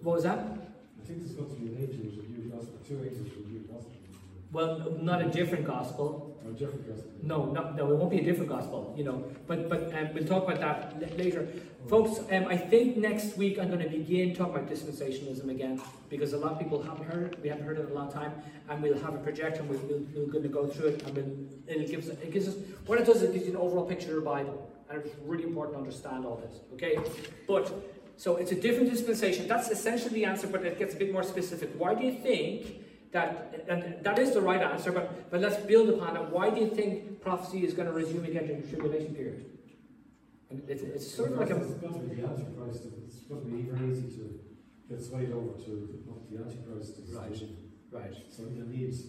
What 0.04 0.16
was 0.16 0.24
that? 0.24 0.38
I 0.38 1.06
think 1.08 1.20
there's 1.20 1.32
got 1.32 1.50
to 1.50 1.56
be 1.56 1.74
an 1.74 1.78
age 1.82 1.96
of 1.96 2.16
the 2.16 2.30
new 2.30 2.52
gospel, 2.52 2.78
two 2.88 3.04
ages 3.04 3.22
of 3.22 3.34
the 3.34 3.50
new 3.50 3.60
gospel. 3.62 3.92
Well, 4.52 4.98
not 5.02 5.24
a 5.24 5.30
different 5.30 5.66
gospel. 5.66 6.33
A 6.46 6.52
different 6.52 6.88
gospel. 6.88 7.12
No, 7.22 7.46
no, 7.52 7.72
no, 7.72 7.92
it 7.92 7.96
won't 7.96 8.12
be 8.12 8.20
a 8.20 8.24
different 8.24 8.50
gospel, 8.50 8.94
you 8.98 9.04
know. 9.04 9.24
But 9.48 9.70
but 9.70 9.94
um, 9.96 10.10
we'll 10.14 10.26
talk 10.26 10.44
about 10.44 10.60
that 10.60 11.02
l- 11.02 11.18
later, 11.18 11.48
folks. 11.88 12.20
Um, 12.32 12.46
I 12.48 12.58
think 12.58 12.98
next 12.98 13.38
week 13.38 13.58
I'm 13.60 13.70
going 13.70 13.80
to 13.80 13.90
begin 13.90 14.36
talking 14.36 14.56
about 14.56 14.70
dispensationalism 14.70 15.50
again 15.50 15.82
because 16.10 16.34
a 16.34 16.38
lot 16.38 16.52
of 16.54 16.60
people 16.60 16.82
haven't 16.84 17.06
heard 17.06 17.32
it. 17.34 17.40
We 17.42 17.48
haven't 17.50 17.66
heard 17.66 17.78
it 17.78 17.86
in 17.86 17.92
a 17.92 17.94
long 17.94 18.12
time, 18.12 18.34
and 18.70 18.84
we'll 18.84 19.00
have 19.00 19.16
a 19.16 19.20
projector. 19.20 19.64
We'll, 19.64 19.80
we'll, 19.80 20.04
we're 20.16 20.32
going 20.32 20.44
to 20.44 20.50
go 20.50 20.68
through 20.68 20.90
it, 20.90 21.04
and 21.04 21.16
we'll, 21.16 21.32
it 21.68 21.90
gives 21.90 22.10
it 22.10 22.32
gives 22.32 22.48
us 22.50 22.56
what 22.88 23.00
it 23.00 23.06
does. 23.06 23.18
is 23.18 23.30
It 23.30 23.34
gives 23.34 23.46
you 23.46 23.52
an 23.52 23.58
overall 23.58 23.86
picture 23.86 24.10
of 24.10 24.16
the 24.24 24.30
Bible, 24.30 24.70
and 24.90 25.02
it's 25.02 25.16
really 25.26 25.46
important 25.46 25.76
to 25.76 25.80
understand 25.80 26.26
all 26.26 26.36
this. 26.36 26.60
Okay, 26.74 26.98
but 27.48 27.72
so 28.18 28.36
it's 28.36 28.52
a 28.52 28.60
different 28.60 28.90
dispensation. 28.92 29.48
That's 29.48 29.70
essentially 29.70 30.14
the 30.14 30.26
answer, 30.26 30.48
but 30.48 30.66
it 30.66 30.78
gets 30.78 30.94
a 30.94 30.98
bit 30.98 31.12
more 31.14 31.24
specific. 31.24 31.70
Why 31.78 31.96
do 31.96 32.06
you 32.06 32.14
think? 32.14 32.82
That, 33.14 33.66
and 33.70 34.04
that 34.04 34.18
is 34.18 34.34
the 34.34 34.42
right 34.42 34.62
answer, 34.62 34.92
but, 34.92 35.30
but 35.30 35.40
let's 35.40 35.64
build 35.66 35.90
upon 35.90 36.18
it. 36.18 36.24
Why 36.30 36.50
do 36.50 36.60
you 36.60 36.70
think 36.70 37.22
prophecy 37.22 37.64
is 37.64 37.74
going 37.74 37.88
to 37.88 37.94
resume 37.94 38.26
again 38.26 38.48
during 38.48 38.62
the 38.64 38.68
tribulation 38.68 39.14
period? 39.14 39.46
And 40.50 40.64
it's, 40.68 40.82
it's 40.82 41.14
sort 41.14 41.32
of 41.32 41.38
like 41.38 41.52
a. 41.52 41.58
It's 41.58 41.74
got 41.76 41.94
to 41.94 42.00
be 42.00 42.16
the 42.16 42.28
Antichrist. 42.28 42.88
It's 43.06 43.20
got 43.20 43.44
to 43.44 43.46
be 43.46 43.62
very 43.62 43.92
easy 43.92 44.18
to 44.18 44.40
get 44.90 45.02
swayed 45.02 45.32
over 45.32 45.58
to 45.66 46.02
what 46.06 46.30
the 46.30 46.38
Antichrist 46.44 46.98
is 47.00 47.14
Right. 47.14 47.42
Right. 47.92 48.16
So 48.30 48.44
you 48.44 48.66
needs... 48.66 49.04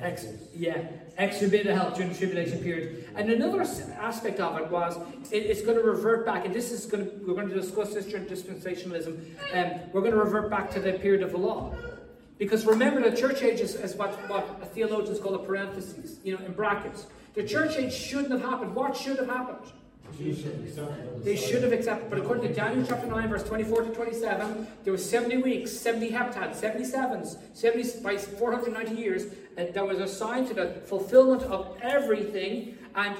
Ex, 0.00 0.26
yeah, 0.54 0.78
extra 1.18 1.46
bit 1.46 1.66
of 1.66 1.76
help 1.76 1.94
during 1.94 2.10
the 2.10 2.18
tribulation 2.18 2.58
period. 2.60 3.08
And 3.14 3.30
another 3.30 3.60
aspect 3.60 4.40
of 4.40 4.58
it 4.58 4.70
was 4.70 4.96
it, 5.30 5.44
it's 5.44 5.62
going 5.62 5.76
to 5.76 5.84
revert 5.84 6.24
back, 6.24 6.46
and 6.46 6.54
this 6.54 6.72
is 6.72 6.86
going 6.86 7.04
to, 7.04 7.10
we're 7.26 7.34
going 7.34 7.48
to 7.48 7.54
discuss 7.54 7.92
this 7.94 8.06
during 8.06 8.24
dispensationalism, 8.26 9.20
and 9.52 9.72
um, 9.74 9.80
we're 9.92 10.00
going 10.00 10.12
to 10.12 10.18
revert 10.18 10.50
back 10.50 10.70
to 10.72 10.80
the 10.80 10.94
period 10.94 11.22
of 11.22 11.32
the 11.32 11.38
law. 11.38 11.74
Because 12.38 12.66
remember, 12.66 13.08
the 13.08 13.16
church 13.16 13.42
age 13.42 13.60
is, 13.60 13.74
is 13.76 13.94
what, 13.94 14.10
what 14.28 14.72
theologians 14.74 15.20
call 15.20 15.34
a 15.34 15.38
parenthesis, 15.38 16.18
you 16.24 16.36
know, 16.36 16.44
in 16.44 16.52
brackets. 16.52 17.06
The 17.34 17.44
church 17.44 17.76
age 17.76 17.92
shouldn't 17.92 18.32
have 18.32 18.42
happened. 18.42 18.74
What 18.74 18.96
should 18.96 19.18
have 19.18 19.28
happened? 19.28 19.72
They 21.24 21.36
should 21.36 21.62
have 21.62 21.72
accepted, 21.72 22.10
but 22.10 22.18
according 22.18 22.46
to 22.48 22.54
Daniel 22.54 22.84
chapter 22.86 23.06
9, 23.06 23.28
verse 23.28 23.42
24 23.42 23.82
to 23.82 23.94
27, 23.94 24.66
there 24.84 24.92
was 24.92 25.08
70 25.08 25.38
weeks, 25.38 25.72
70 25.72 26.10
heptads, 26.10 26.60
77s, 26.60 27.36
70 27.54 28.00
by 28.00 28.16
490 28.16 28.94
years, 28.94 29.26
and 29.56 29.72
that 29.74 29.86
was 29.86 29.98
assigned 29.98 30.46
to 30.48 30.54
the 30.54 30.82
fulfillment 30.86 31.42
of 31.44 31.76
everything, 31.82 32.76
and 32.94 33.16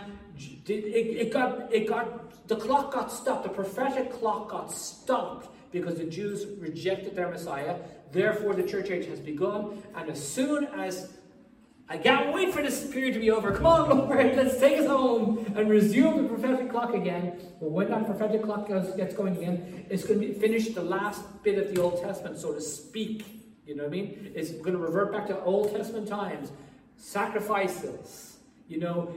it, 0.66 0.70
it 0.70 1.32
got, 1.32 1.72
it 1.72 1.88
got, 1.88 2.46
the 2.48 2.56
clock 2.56 2.92
got 2.92 3.10
stopped, 3.10 3.44
the 3.44 3.48
prophetic 3.48 4.12
clock 4.12 4.50
got 4.50 4.70
stopped 4.70 5.48
because 5.72 5.96
the 5.96 6.04
Jews 6.04 6.46
rejected 6.60 7.16
their 7.16 7.28
Messiah. 7.28 7.76
Therefore, 8.14 8.54
the 8.54 8.62
church 8.62 8.90
age 8.90 9.06
has 9.06 9.18
begun, 9.18 9.82
and 9.96 10.08
as 10.08 10.26
soon 10.26 10.66
as 10.66 11.12
I 11.86 11.98
can't 11.98 12.32
wait 12.32 12.54
for 12.54 12.62
this 12.62 12.86
period 12.86 13.12
to 13.14 13.20
be 13.20 13.30
over. 13.30 13.52
Come 13.52 13.66
on, 13.66 13.88
Lord, 13.90 14.36
let's 14.36 14.58
take 14.58 14.78
us 14.78 14.86
home 14.86 15.52
and 15.54 15.68
resume 15.68 16.22
the 16.22 16.28
prophetic 16.28 16.70
clock 16.70 16.94
again. 16.94 17.38
But 17.60 17.70
when 17.70 17.90
that 17.90 18.06
prophetic 18.06 18.42
clock 18.42 18.68
gets 18.68 19.14
going 19.14 19.36
again, 19.36 19.84
it's 19.90 20.04
going 20.04 20.20
to 20.20 20.32
finish 20.34 20.68
the 20.68 20.82
last 20.82 21.42
bit 21.42 21.58
of 21.58 21.74
the 21.74 21.82
Old 21.82 22.00
Testament, 22.00 22.38
so 22.38 22.54
to 22.54 22.60
speak. 22.60 23.26
You 23.66 23.76
know 23.76 23.84
what 23.84 23.88
I 23.88 23.96
mean? 23.96 24.32
It's 24.34 24.52
going 24.52 24.72
to 24.72 24.78
revert 24.78 25.12
back 25.12 25.26
to 25.26 25.38
Old 25.42 25.76
Testament 25.76 26.08
times. 26.08 26.52
Sacrifices, 26.96 28.38
you 28.66 28.78
know, 28.78 29.14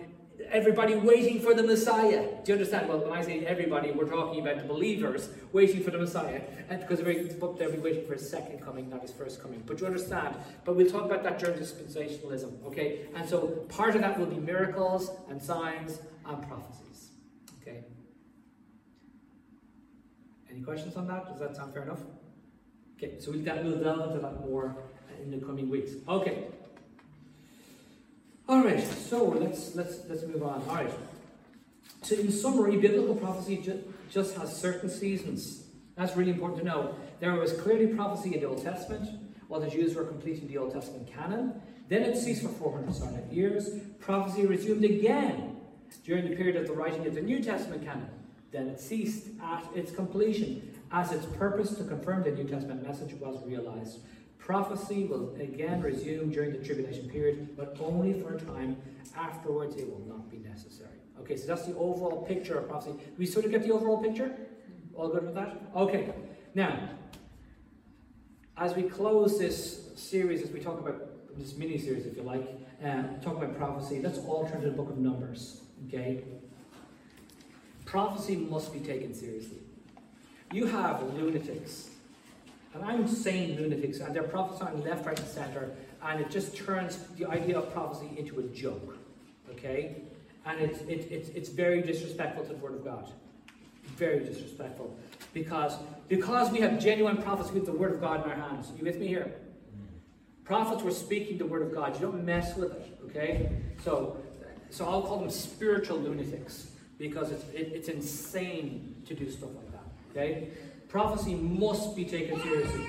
everybody 0.50 0.96
waiting 0.96 1.40
for 1.40 1.54
the 1.54 1.64
Messiah. 1.64 2.28
Do 2.44 2.52
you 2.52 2.54
understand? 2.54 2.88
Well, 2.88 3.00
when 3.00 3.12
I 3.12 3.22
say 3.22 3.46
everybody, 3.46 3.92
we're 3.92 4.10
talking 4.10 4.42
about 4.42 4.58
the 4.58 4.64
believers 4.64 5.30
waiting 5.52 5.84
for 5.84 5.92
the 5.92 5.98
Messiah. 5.98 6.42
And 6.70 6.82
because 6.82 7.00
they're 7.02 7.24
they'll 7.24 7.72
be 7.72 7.78
waiting 7.78 8.06
for 8.06 8.14
his 8.14 8.30
second 8.30 8.62
coming, 8.62 8.90
not 8.90 9.02
his 9.02 9.12
first 9.12 9.42
coming. 9.42 9.64
But 9.66 9.80
you 9.80 9.88
understand? 9.88 10.36
But 10.66 10.76
we'll 10.76 10.90
talk 10.90 11.06
about 11.06 11.24
that 11.24 11.40
during 11.40 11.60
dispensationalism, 11.60 12.66
okay? 12.66 13.08
And 13.16 13.28
so 13.28 13.48
part 13.70 13.96
of 13.96 14.02
that 14.02 14.20
will 14.20 14.28
be 14.28 14.38
miracles 14.38 15.12
and 15.30 15.42
signs 15.42 16.00
and 16.26 16.48
prophecies. 16.48 17.10
Okay? 17.62 17.84
Any 20.50 20.62
questions 20.62 20.96
on 20.96 21.08
that? 21.08 21.28
Does 21.28 21.40
that 21.40 21.56
sound 21.56 21.74
fair 21.74 21.84
enough? 21.84 22.02
Okay, 22.98 23.20
so 23.20 23.32
we'll 23.32 23.42
delve 23.42 23.66
into 23.66 24.20
that 24.20 24.40
more 24.42 24.76
in 25.22 25.32
the 25.32 25.38
coming 25.38 25.70
weeks. 25.70 25.92
Okay. 26.08 26.46
All 28.50 28.64
right, 28.64 28.82
so 28.82 29.26
let's 29.26 29.76
let's 29.76 30.00
let's 30.08 30.24
move 30.24 30.42
on. 30.42 30.64
All 30.70 30.76
right. 30.76 30.90
So 32.02 32.16
in 32.16 32.32
summary, 32.32 32.78
biblical 32.78 33.16
prophecy 33.16 33.58
ju- 33.58 33.84
just 34.10 34.38
has 34.38 34.56
certain 34.56 34.90
seasons. 34.90 35.64
That's 35.98 36.16
really 36.16 36.32
important 36.32 36.60
to 36.60 36.66
know. 36.66 36.96
There 37.20 37.34
was 37.34 37.52
clearly 37.54 37.88
prophecy 37.88 38.36
in 38.36 38.40
the 38.40 38.48
Old 38.48 38.64
Testament 38.64 39.10
while 39.50 39.60
the 39.60 39.70
Jews 39.70 39.96
were 39.96 40.06
completing 40.06 40.48
the 40.48 40.58
Old 40.60 40.72
Testament 40.72 41.12
canon. 41.12 41.62
Then 41.90 42.04
it 42.04 42.18
ceased 42.18 42.42
for 42.42 42.50
400 42.50 42.96
silent 42.96 43.34
years. 43.34 43.70
Prophecy 44.00 44.46
resumed 44.46 44.86
again 44.86 45.58
during 46.06 46.30
the 46.30 46.36
period 46.36 46.56
of 46.56 46.68
the 46.68 46.74
writing 46.74 47.06
of 47.06 47.16
the 47.16 47.22
New 47.22 47.44
Testament 47.44 47.84
canon. 47.84 48.10
Then 48.52 48.68
it 48.68 48.80
ceased 48.80 49.28
at 49.44 49.66
its 49.76 49.92
completion 49.92 50.74
as 50.92 51.12
its 51.12 51.26
purpose 51.26 51.76
to 51.76 51.84
confirm 51.84 52.24
the 52.24 52.32
New 52.32 52.46
Testament 52.46 52.88
message 52.88 53.14
was 53.16 53.44
realized. 53.46 54.00
Prophecy 54.40 55.06
will 55.06 55.36
again 55.36 55.82
resume 55.82 56.32
during 56.32 56.52
the 56.52 56.66
tribulation 56.66 57.10
period, 57.10 57.56
but 57.58 57.76
only 57.80 58.14
for 58.22 58.36
a 58.36 58.40
time. 58.40 58.78
Afterwards, 59.16 59.76
it 59.76 59.90
will 59.90 60.06
not 60.08 60.30
be 60.30 60.38
necessary. 60.38 60.90
Okay, 61.20 61.36
so 61.36 61.48
that's 61.48 61.66
the 61.66 61.76
overall 61.76 62.26
picture 62.26 62.58
of 62.58 62.70
prophecy. 62.70 62.96
we 63.18 63.26
sort 63.26 63.46
of 63.46 63.52
get 63.52 63.64
the 63.64 63.72
overall 63.72 64.02
picture? 64.02 64.36
All 64.96 65.10
good 65.10 65.26
with 65.26 65.36
that? 65.36 65.58
Okay. 65.76 66.14
Now, 66.56 66.90
as 68.58 68.76
we 68.76 68.84
close 68.84 69.38
this 69.38 69.90
series, 69.96 70.42
as 70.42 70.50
we 70.52 70.60
talk 70.60 70.80
about 70.80 71.38
this 71.38 71.56
mini 71.56 71.78
series, 71.78 72.06
if 72.06 72.16
you 72.16 72.24
like, 72.24 72.48
um, 72.84 73.20
talk 73.22 73.38
about 73.38 73.58
prophecy, 73.58 74.00
let's 74.02 74.20
all 74.20 74.48
turn 74.48 74.62
to 74.62 74.70
the 74.70 74.76
book 74.76 74.90
of 74.90 74.98
Numbers. 74.98 75.62
Okay? 75.88 76.24
Prophecy 77.86 78.36
must 78.36 78.74
be 78.74 78.80
taken 78.80 79.14
seriously. 79.14 79.60
You 80.52 80.66
have 80.66 81.02
lunatics, 81.14 81.90
and 82.78 82.86
I'm 82.86 83.08
saying 83.08 83.60
lunatics, 83.60 84.00
and 84.00 84.16
they're 84.16 84.24
prophesying 84.24 84.84
left, 84.84 85.06
right, 85.06 85.20
and 85.20 85.28
center, 85.28 85.72
and 86.04 86.22
it 86.22 86.30
just 86.30 86.56
turns 86.56 86.98
the 87.18 87.26
idea 87.26 87.58
of 87.58 87.74
prophecy 87.74 88.10
into 88.18 88.40
a 88.40 88.44
joke. 88.44 88.98
Okay? 89.52 90.04
And 90.46 90.62
it's, 90.62 90.82
it, 90.82 91.12
it's, 91.12 91.30
it's 91.30 91.50
very 91.50 91.82
disrespectful 91.82 92.46
to 92.46 92.54
the 92.54 92.60
Word 92.60 92.76
of 92.76 92.84
God. 92.84 93.12
Very 93.96 94.20
disrespectful. 94.20 94.98
Because, 95.34 95.76
because 96.08 96.52
we 96.52 96.60
have 96.60 96.80
genuine 96.80 97.18
prophets 97.18 97.52
with 97.52 97.66
the 97.66 97.72
Word 97.72 97.94
of 97.94 98.02
God 98.02 98.24
in 98.24 98.32
our 98.32 98.38
hands. 98.38 98.72
You 98.78 98.86
with 98.86 99.00
me 99.00 99.08
here? 99.08 99.34
Prophets 100.44 100.84
were 100.84 100.92
speaking 100.92 101.38
the 101.38 101.46
Word 101.46 101.64
of 101.64 101.74
God. 101.74 101.96
You 101.96 102.02
don't 102.02 102.24
mess 102.24 102.56
with 102.56 102.72
it. 102.72 103.00
Okay? 103.06 103.50
So, 103.84 104.18
so 104.70 104.86
I'll 104.86 105.02
call 105.02 105.20
them 105.20 105.30
spiritual 105.30 105.98
lunatics 105.98 106.68
because 106.98 107.32
it's, 107.32 107.44
it, 107.50 107.72
it's 107.74 107.90
insane 107.90 108.96
to 109.08 109.14
do 109.14 109.30
stuff 109.30 109.50
like 109.56 109.72
that. 109.72 109.84
Okay? 110.12 110.50
Prophecy 110.90 111.36
must 111.36 111.96
be 111.96 112.06
taken 112.06 112.42
seriously. 112.42 112.88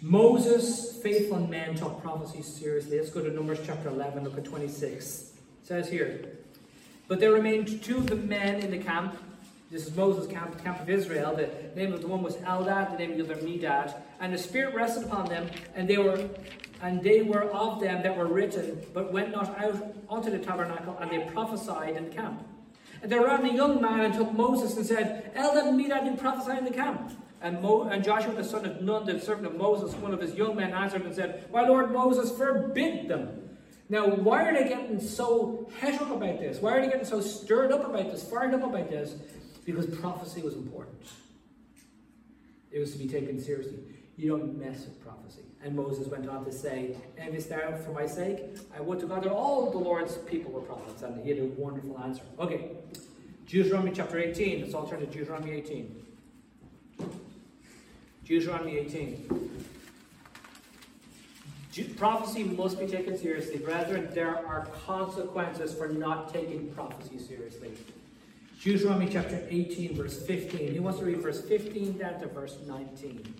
Moses, 0.00 0.96
faithful 1.02 1.38
men, 1.38 1.74
took 1.74 2.02
prophecy 2.02 2.42
seriously. 2.42 2.98
Let's 2.98 3.10
go 3.10 3.22
to 3.22 3.30
Numbers 3.30 3.58
chapter 3.64 3.88
11, 3.88 4.24
look 4.24 4.38
at 4.38 4.44
26. 4.44 4.94
It 4.94 5.66
says 5.66 5.88
here, 5.88 6.38
But 7.08 7.20
there 7.20 7.32
remained 7.32 7.82
two 7.82 7.98
of 7.98 8.06
the 8.06 8.16
men 8.16 8.56
in 8.60 8.70
the 8.70 8.78
camp. 8.78 9.18
This 9.70 9.86
is 9.86 9.94
Moses' 9.94 10.30
camp, 10.30 10.56
the 10.56 10.62
camp 10.62 10.80
of 10.80 10.88
Israel. 10.88 11.34
The 11.36 11.50
name 11.74 11.92
of 11.92 12.00
the 12.00 12.06
one 12.06 12.22
was 12.22 12.36
Eldad, 12.36 12.92
the 12.92 12.98
name 12.98 13.18
of 13.20 13.28
the 13.28 13.34
other 13.34 13.42
Medad. 13.42 13.94
And 14.20 14.32
the 14.32 14.38
Spirit 14.38 14.74
rested 14.74 15.04
upon 15.04 15.26
them, 15.26 15.50
and 15.74 15.88
they 15.88 15.98
were 15.98 16.28
and 16.82 17.02
they 17.02 17.22
were 17.22 17.44
of 17.44 17.80
them 17.80 18.02
that 18.02 18.14
were 18.14 18.26
written, 18.26 18.82
but 18.92 19.10
went 19.10 19.30
not 19.30 19.58
out 19.58 19.94
unto 20.10 20.30
the 20.30 20.38
tabernacle, 20.38 20.98
and 21.00 21.10
they 21.10 21.18
prophesied 21.32 21.96
in 21.96 22.04
the 22.04 22.10
camp. 22.10 22.46
And 23.04 23.12
there 23.12 23.22
ran 23.22 23.44
a 23.44 23.52
young 23.52 23.82
man 23.82 24.00
and 24.00 24.14
took 24.14 24.32
Moses 24.32 24.78
and 24.78 24.86
said, 24.86 25.34
Eldad 25.34 25.68
and 25.68 25.78
Medad 25.78 26.06
do 26.06 26.16
prophesy 26.16 26.56
in 26.56 26.64
the 26.64 26.70
camp. 26.70 27.12
And, 27.42 27.60
Mo- 27.60 27.82
and 27.82 28.02
Joshua 28.02 28.32
the 28.32 28.42
son 28.42 28.64
of 28.64 28.80
Nun, 28.80 29.04
the 29.04 29.20
servant 29.20 29.46
of 29.46 29.56
Moses, 29.56 29.94
one 29.96 30.14
of 30.14 30.22
his 30.22 30.34
young 30.34 30.56
men, 30.56 30.72
answered 30.72 31.02
and 31.02 31.14
said, 31.14 31.44
My 31.52 31.68
Lord 31.68 31.92
Moses, 31.92 32.34
forbid 32.34 33.08
them. 33.08 33.50
Now, 33.90 34.06
why 34.08 34.44
are 34.44 34.54
they 34.54 34.66
getting 34.66 34.98
so 34.98 35.68
het 35.80 36.00
up 36.00 36.12
about 36.12 36.40
this? 36.40 36.62
Why 36.62 36.78
are 36.78 36.80
they 36.80 36.88
getting 36.88 37.04
so 37.04 37.20
stirred 37.20 37.72
up 37.72 37.84
about 37.84 38.10
this, 38.10 38.26
fired 38.26 38.54
up 38.54 38.62
about 38.62 38.88
this? 38.88 39.16
Because 39.66 39.84
prophecy 39.84 40.40
was 40.40 40.54
important. 40.54 41.02
It 42.72 42.78
was 42.78 42.92
to 42.92 42.98
be 42.98 43.06
taken 43.06 43.38
seriously. 43.38 43.80
You 44.16 44.30
don't 44.30 44.58
mess 44.58 44.86
with 44.86 45.04
prophecy. 45.04 45.42
And 45.64 45.74
Moses 45.74 46.06
went 46.08 46.28
on 46.28 46.44
to 46.44 46.52
say, 46.52 46.94
And 47.16 47.34
this 47.34 47.46
thou 47.46 47.74
for 47.78 47.92
my 47.92 48.06
sake? 48.06 48.40
I 48.76 48.82
would 48.82 49.00
to 49.00 49.06
God 49.06 49.24
that 49.24 49.32
all 49.32 49.70
the 49.70 49.78
Lord's 49.78 50.18
people 50.18 50.52
were 50.52 50.60
prophets. 50.60 51.02
And 51.02 51.24
he 51.24 51.30
had 51.30 51.38
a 51.38 51.46
wonderful 51.46 51.98
answer. 51.98 52.22
Okay. 52.38 52.72
Deuteronomy 53.46 53.92
chapter 53.94 54.18
18. 54.18 54.60
Let's 54.60 54.74
all 54.74 54.86
turn 54.86 55.00
to 55.00 55.06
Deuteronomy 55.06 55.52
18. 55.52 56.04
Deuteronomy 58.26 58.76
18. 58.76 59.50
Ju- 61.72 61.94
Prophecy 61.96 62.44
must 62.44 62.78
be 62.78 62.86
taken 62.86 63.16
seriously. 63.16 63.56
Brethren, 63.56 64.08
there 64.12 64.46
are 64.46 64.66
consequences 64.86 65.72
for 65.72 65.88
not 65.88 66.32
taking 66.32 66.68
prophecy 66.74 67.18
seriously. 67.18 67.72
Deuteronomy 68.62 69.08
chapter 69.10 69.42
18, 69.48 69.96
verse 69.96 70.22
15. 70.26 70.72
He 70.72 70.78
wants 70.78 70.98
to 70.98 71.06
read 71.06 71.18
verse 71.22 71.40
15 71.40 71.98
down 71.98 72.20
to 72.20 72.26
verse 72.28 72.58
19? 72.66 73.34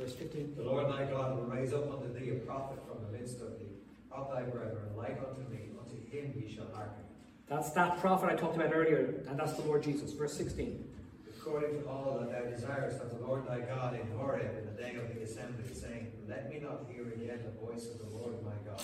Verse 0.00 0.14
15. 0.14 0.54
The 0.56 0.62
Lord 0.62 0.88
thy 0.88 1.04
God 1.04 1.36
will 1.36 1.44
raise 1.44 1.74
up 1.74 1.92
unto 1.92 2.10
thee 2.18 2.30
a 2.30 2.34
prophet 2.46 2.78
from 2.88 3.04
the 3.04 3.18
midst 3.18 3.42
of 3.42 3.58
thee, 3.58 3.76
of 4.10 4.30
thy 4.32 4.44
brethren, 4.44 4.96
like 4.96 5.20
unto 5.20 5.42
me, 5.52 5.68
unto 5.78 5.94
him 6.10 6.32
ye 6.34 6.50
shall 6.50 6.64
hearken. 6.74 7.04
That's 7.48 7.70
that 7.72 8.00
prophet 8.00 8.30
I 8.30 8.34
talked 8.34 8.56
about 8.56 8.74
earlier, 8.74 9.22
and 9.28 9.38
that's 9.38 9.52
the 9.52 9.62
Lord 9.62 9.82
Jesus. 9.82 10.12
Verse 10.12 10.32
16. 10.32 10.88
According 11.36 11.82
to 11.82 11.86
all 11.86 12.18
that 12.18 12.30
thou 12.30 12.48
desirest 12.50 13.02
of 13.02 13.10
the 13.10 13.26
Lord 13.26 13.46
thy 13.46 13.60
God 13.60 13.92
in 13.92 14.06
Horeb 14.16 14.56
in 14.56 14.64
the 14.64 14.82
day 14.82 14.96
of 14.96 15.14
the 15.14 15.22
assembly, 15.22 15.64
saying, 15.74 16.10
Let 16.26 16.48
me 16.48 16.60
not 16.60 16.86
hear 16.88 17.02
again 17.02 17.40
the 17.44 17.66
voice 17.66 17.86
of 17.90 17.98
the 17.98 18.16
Lord 18.16 18.42
my 18.42 18.56
God, 18.64 18.82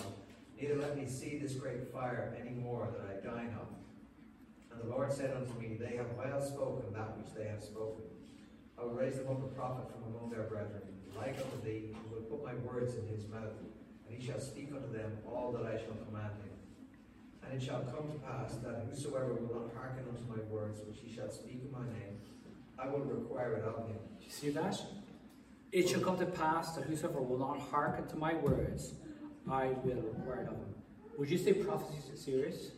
neither 0.61 0.77
let 0.77 0.99
me 0.99 1.07
see 1.07 1.39
this 1.39 1.55
great 1.55 1.91
fire 1.91 2.37
any 2.39 2.51
more 2.51 2.91
that 2.93 3.09
I 3.09 3.25
die 3.25 3.45
not. 3.55 3.73
And 4.71 4.83
the 4.83 4.95
Lord 4.95 5.11
said 5.11 5.35
unto 5.35 5.59
me, 5.59 5.79
They 5.81 5.97
have 5.97 6.13
well 6.19 6.43
spoken 6.43 6.93
that 6.93 7.17
which 7.17 7.35
they 7.35 7.49
have 7.49 7.63
spoken. 7.63 8.05
I 8.79 8.85
will 8.85 8.93
raise 8.93 9.17
them 9.17 9.29
up 9.29 9.43
a 9.43 9.49
prophet 9.55 9.87
from 9.91 10.15
among 10.15 10.29
their 10.29 10.43
brethren, 10.43 10.83
like 11.19 11.37
unto 11.37 11.65
thee, 11.65 11.95
who 11.95 12.15
will 12.15 12.23
put 12.23 12.45
my 12.45 12.55
words 12.55 12.95
in 12.95 13.07
his 13.09 13.27
mouth, 13.29 13.57
and 14.09 14.17
he 14.17 14.25
shall 14.25 14.41
speak 14.41 14.71
unto 14.75 14.93
them 14.93 15.19
all 15.27 15.53
that 15.53 15.67
I 15.67 15.77
shall 15.77 15.97
command 16.07 16.33
him. 16.43 16.57
And 17.43 17.61
it 17.61 17.65
shall 17.65 17.81
come 17.81 18.11
to 18.13 18.19
pass 18.19 18.57
that 18.57 18.87
whosoever 18.89 19.35
will 19.35 19.55
not 19.55 19.75
hearken 19.75 20.05
unto 20.09 20.23
my 20.29 20.43
words 20.51 20.81
which 20.87 20.99
he 21.05 21.15
shall 21.15 21.31
speak 21.31 21.63
in 21.65 21.73
my 21.73 21.85
name, 21.87 22.19
I 22.79 22.89
will 22.89 23.01
require 23.01 23.55
it 23.55 23.65
of 23.65 23.89
him. 23.89 23.97
Do 24.19 24.25
you 24.25 24.31
see 24.31 24.51
that? 24.51 24.81
It 25.73 25.89
shall 25.89 26.01
come 26.01 26.19
to 26.19 26.27
pass 26.27 26.73
that 26.73 26.85
whosoever 26.85 27.21
will 27.21 27.39
not 27.39 27.61
hearken 27.61 28.07
to 28.09 28.17
my 28.17 28.35
words, 28.35 28.95
I 29.51 29.69
will 29.85 30.03
require 30.03 30.43
it 30.43 30.49
of 30.49 30.55
him. 30.55 30.75
Would 31.19 31.31
you 31.31 31.39
say 31.39 31.53
prophecy 31.53 32.13
is 32.13 32.21
serious? 32.23 32.71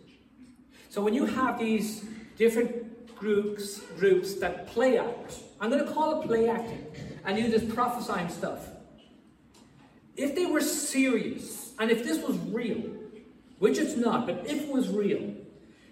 So 0.90 1.02
when 1.02 1.14
you 1.14 1.26
have 1.26 1.58
these 1.58 2.04
different 2.36 3.16
groups 3.16 3.80
groups 3.98 4.34
that 4.34 4.68
play 4.68 4.98
act, 4.98 5.34
I'm 5.60 5.70
going 5.70 5.84
to 5.84 5.92
call 5.92 6.20
it 6.20 6.26
play 6.26 6.48
acting, 6.48 6.86
and 7.28 7.36
do 7.36 7.50
this 7.50 7.62
prophesying 7.74 8.30
stuff. 8.30 8.66
If 10.16 10.34
they 10.34 10.46
were 10.46 10.62
serious, 10.62 11.72
and 11.78 11.90
if 11.90 12.02
this 12.02 12.26
was 12.26 12.38
real, 12.38 12.82
which 13.58 13.76
it's 13.76 13.96
not, 13.96 14.26
but 14.26 14.46
if 14.46 14.62
it 14.62 14.68
was 14.68 14.88
real, 14.88 15.34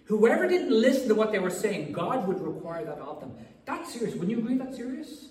whoever 0.06 0.48
didn't 0.48 0.70
listen 0.70 1.08
to 1.08 1.14
what 1.14 1.32
they 1.32 1.38
were 1.38 1.50
saying, 1.50 1.92
God 1.92 2.26
would 2.26 2.40
require 2.40 2.86
that 2.86 2.98
of 2.98 3.20
them. 3.20 3.34
That's 3.66 3.92
serious. 3.92 4.14
Wouldn't 4.14 4.30
you 4.30 4.38
agree 4.38 4.56
that's 4.56 4.76
serious? 4.76 5.28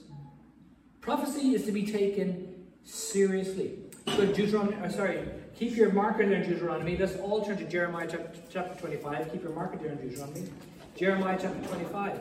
Prophecy 1.02 1.56
is 1.56 1.66
to 1.66 1.72
be 1.72 1.88
taken 1.88 2.54
seriously. 2.84 3.80
So 4.16 4.28
Deuteronomy, 4.28 4.78
uh, 4.78 4.90
sorry, 4.90 5.28
keep 5.56 5.76
your 5.76 5.92
marker 5.92 6.24
there 6.24 6.44
in 6.44 6.48
Deuteronomy. 6.48 6.98
Let's 6.98 7.16
all 7.16 7.44
turn 7.44 7.58
to 7.58 7.66
Jeremiah 7.66 8.08
chapter, 8.10 8.40
chapter 8.52 8.80
25. 8.80 9.32
Keep 9.32 9.42
your 9.42 9.54
marker 9.54 9.78
there 9.78 9.94
in 9.94 9.98
Deuteronomy. 9.98 10.50
Jeremiah 10.96 11.40
chapter 11.42 11.68
25. 11.68 12.20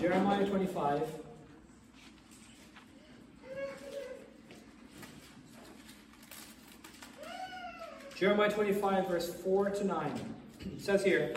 Jeremiah 0.00 0.46
25. 0.46 1.02
Jeremiah 8.16 8.50
25, 8.50 9.08
verse 9.08 9.34
4 9.34 9.70
to 9.70 9.84
9. 9.84 10.34
It 10.60 10.80
says 10.80 11.04
here, 11.04 11.34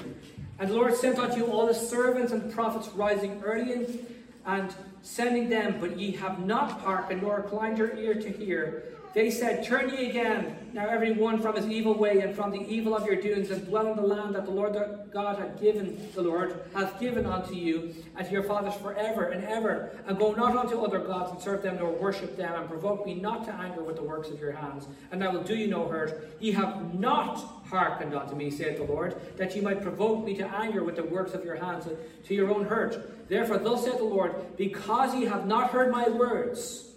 And 0.60 0.70
the 0.70 0.74
Lord 0.74 0.96
sent 0.96 1.20
unto 1.20 1.36
you 1.36 1.48
all 1.48 1.68
the 1.68 1.74
servants 1.74 2.32
and 2.32 2.54
prophets 2.54 2.88
rising 2.96 3.42
early 3.44 4.00
and, 4.46 4.74
sending 5.02 5.50
them, 5.50 5.78
but 5.80 5.98
ye 5.98 6.12
have 6.12 6.46
not 6.46 6.82
hearkened 6.82 7.22
nor 7.22 7.42
inclined 7.42 7.78
your 7.78 7.96
ear 7.96 8.16
to 8.16 8.30
hear. 8.30 8.84
They 9.14 9.32
said, 9.32 9.66
Turn 9.66 9.90
ye 9.90 10.10
again, 10.10 10.70
now 10.72 10.88
every 10.88 11.14
one 11.14 11.42
from 11.42 11.56
his 11.56 11.68
evil 11.68 11.98
way 11.98 12.20
and 12.20 12.36
from 12.36 12.52
the 12.52 12.60
evil 12.60 12.96
of 12.96 13.08
your 13.08 13.16
doings, 13.16 13.50
and 13.50 13.66
dwell 13.66 13.88
in 13.88 13.96
the 13.96 14.04
land 14.04 14.36
that 14.36 14.46
the 14.46 14.52
Lord 14.52 14.78
God 15.12 15.40
hath 15.40 15.60
given, 15.60 16.10
the 16.14 16.22
Lord 16.22 16.62
hath 16.76 17.00
given 17.00 17.26
unto 17.26 17.56
you 17.56 17.96
and 18.16 18.28
to 18.28 18.32
your 18.32 18.44
fathers 18.44 18.76
forever 18.76 19.30
and 19.30 19.44
ever. 19.46 19.92
And 20.06 20.18
go 20.20 20.34
not 20.34 20.56
unto 20.56 20.82
other 20.82 21.00
gods 21.00 21.32
and 21.32 21.42
serve 21.42 21.64
them, 21.64 21.78
nor 21.78 21.92
worship 21.92 22.38
them, 22.38 22.54
and 22.54 22.70
provoke 22.70 23.06
me 23.06 23.16
not 23.16 23.46
to 23.46 23.54
anger 23.54 23.82
with 23.82 23.96
the 23.96 24.04
works 24.04 24.30
of 24.30 24.40
your 24.40 24.52
hands, 24.52 24.88
and 25.12 25.24
I 25.24 25.30
will 25.30 25.44
do 25.44 25.56
you 25.56 25.68
no 25.68 25.88
hurt. 25.88 26.38
Ye 26.40 26.52
have 26.52 26.94
not 26.94 27.38
hearkened 27.66 28.14
unto 28.14 28.36
me, 28.36 28.52
saith 28.52 28.78
the 28.78 28.84
Lord, 28.84 29.20
that 29.38 29.56
ye 29.56 29.62
might 29.62 29.82
provoke 29.82 30.24
me 30.24 30.36
to 30.36 30.48
anger 30.48 30.84
with 30.84 30.96
the 30.96 31.04
works 31.04 31.34
of 31.34 31.44
your 31.44 31.56
hands 31.56 31.88
to 32.26 32.34
your 32.34 32.52
own 32.52 32.66
hurt. 32.66 33.28
Therefore, 33.28 33.58
thus 33.58 33.86
saith 33.86 33.98
the 33.98 34.04
Lord, 34.04 34.56
because 34.56 35.16
ye 35.16 35.26
have 35.26 35.48
not 35.48 35.72
heard 35.72 35.92
my 35.92 36.08
words, 36.10 36.92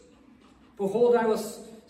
behold, 0.77 1.17
I 1.17 1.25
will 1.27 1.39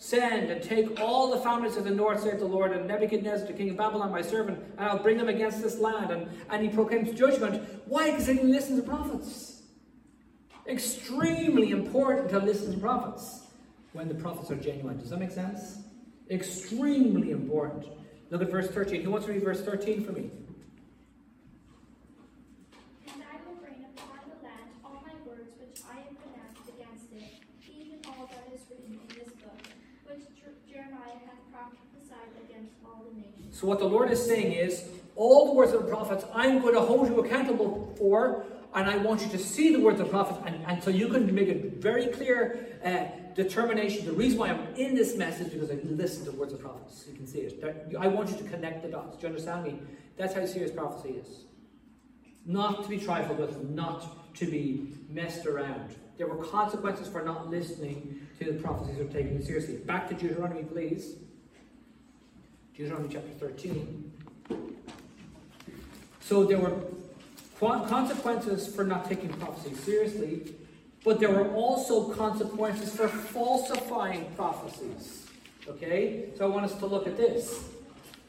send 0.03 0.51
and 0.51 0.61
take 0.61 0.99
all 0.99 1.31
the 1.31 1.39
families 1.39 1.77
of 1.77 1.83
the 1.85 1.91
north, 1.91 2.23
saith 2.23 2.39
the 2.39 2.45
Lord, 2.45 2.71
and 2.71 2.87
Nebuchadnezzar, 2.87 3.47
the 3.47 3.53
king 3.53 3.69
of 3.69 3.77
Babylon, 3.77 4.11
my 4.11 4.21
servant, 4.21 4.59
and 4.77 4.89
I'll 4.89 4.99
bring 4.99 5.17
them 5.17 5.29
against 5.29 5.61
this 5.61 5.79
land. 5.79 6.11
And, 6.11 6.27
and 6.49 6.61
he 6.61 6.69
proclaims 6.69 7.17
judgment. 7.17 7.63
Why? 7.85 8.11
Because 8.11 8.27
they 8.27 8.35
didn't 8.35 8.51
listen 8.51 8.75
to 8.75 8.83
prophets. 8.83 9.61
Extremely 10.67 11.71
important 11.71 12.29
to 12.29 12.39
listen 12.39 12.73
to 12.73 12.79
prophets 12.79 13.47
when 13.93 14.07
the 14.07 14.15
prophets 14.15 14.49
are 14.51 14.55
genuine. 14.55 14.97
Does 14.97 15.09
that 15.09 15.19
make 15.19 15.31
sense? 15.31 15.79
Extremely 16.29 17.31
important. 17.31 17.85
Look 18.29 18.41
at 18.41 18.49
verse 18.49 18.69
13. 18.69 19.03
Who 19.03 19.11
wants 19.11 19.25
to 19.27 19.33
read 19.33 19.43
verse 19.43 19.61
13 19.61 20.03
for 20.03 20.11
me? 20.11 20.31
And 23.07 23.21
I 23.21 23.37
will 23.45 23.55
bring 23.61 23.85
upon 23.85 24.19
the 24.25 24.39
land 24.41 24.71
all 24.83 25.03
my 25.05 25.13
words 25.29 25.51
which 25.59 25.81
I 25.85 25.97
have 26.01 26.15
pronounced 26.17 26.65
against 26.65 27.11
it, 27.11 27.43
even 27.69 27.99
all 28.07 28.25
that 28.31 28.49
is 28.55 28.61
written 28.69 28.97
in 28.97 29.07
this 29.13 29.29
book, 29.37 29.61
which 30.07 30.25
Jer- 30.39 30.57
Jeremiah 30.65 31.21
hath 31.27 31.43
prophesied 31.51 32.33
against 32.49 32.73
all 32.85 33.05
the 33.05 33.19
nations. 33.19 33.52
So, 33.63 33.69
what 33.69 33.79
the 33.79 33.85
Lord 33.85 34.11
is 34.11 34.21
saying 34.21 34.51
is, 34.51 34.83
all 35.15 35.45
the 35.45 35.53
words 35.53 35.71
of 35.71 35.83
the 35.83 35.87
prophets 35.87 36.25
I'm 36.35 36.59
going 36.59 36.73
to 36.73 36.81
hold 36.81 37.07
you 37.07 37.21
accountable 37.21 37.95
for, 37.97 38.43
and 38.75 38.89
I 38.89 38.97
want 38.97 39.21
you 39.21 39.29
to 39.29 39.37
see 39.37 39.71
the 39.71 39.79
words 39.79 40.01
of 40.01 40.07
the 40.07 40.11
prophets, 40.11 40.41
and, 40.45 40.61
and 40.65 40.83
so 40.83 40.89
you 40.89 41.07
can 41.07 41.33
make 41.33 41.47
a 41.47 41.69
very 41.79 42.07
clear 42.07 42.77
uh, 42.83 43.05
determination. 43.35 44.05
The 44.05 44.11
reason 44.11 44.37
why 44.37 44.49
I'm 44.49 44.75
in 44.75 44.95
this 44.95 45.15
message 45.15 45.53
because 45.53 45.71
I 45.71 45.75
listen 45.85 46.25
to 46.25 46.31
the 46.31 46.37
words 46.37 46.51
of 46.51 46.59
prophets. 46.59 47.05
You 47.07 47.15
can 47.15 47.25
see 47.25 47.39
it. 47.39 47.63
I 47.97 48.07
want 48.07 48.31
you 48.31 48.35
to 48.35 48.43
connect 48.43 48.83
the 48.83 48.89
dots. 48.89 49.15
Do 49.15 49.21
you 49.21 49.27
understand 49.29 49.63
me? 49.63 49.79
That's 50.17 50.33
how 50.33 50.45
serious 50.45 50.71
prophecy 50.71 51.11
is. 51.11 51.45
Not 52.45 52.83
to 52.83 52.89
be 52.89 52.97
trifled 52.97 53.39
with, 53.39 53.69
not 53.69 54.35
to 54.35 54.45
be 54.45 54.93
messed 55.07 55.45
around. 55.45 55.95
There 56.17 56.27
were 56.27 56.43
consequences 56.43 57.07
for 57.07 57.23
not 57.23 57.49
listening 57.49 58.27
to 58.39 58.51
the 58.51 58.59
prophecies 58.59 58.99
or 58.99 59.05
taking 59.05 59.35
them 59.35 59.45
seriously. 59.45 59.77
Back 59.77 60.09
to 60.09 60.15
Deuteronomy, 60.15 60.63
please. 60.63 61.15
Deuteronomy 62.75 63.09
chapter 63.13 63.29
13. 63.33 64.11
So 66.21 66.43
there 66.45 66.57
were 66.57 66.73
consequences 67.59 68.67
for 68.73 68.83
not 68.83 69.07
taking 69.07 69.29
prophecy 69.33 69.75
seriously, 69.75 70.55
but 71.03 71.19
there 71.19 71.29
were 71.29 71.53
also 71.53 72.09
consequences 72.13 72.95
for 72.95 73.07
falsifying 73.07 74.25
prophecies. 74.35 75.27
Okay? 75.67 76.29
So 76.37 76.45
I 76.45 76.47
want 76.49 76.65
us 76.65 76.75
to 76.79 76.85
look 76.85 77.05
at 77.05 77.15
this. 77.15 77.69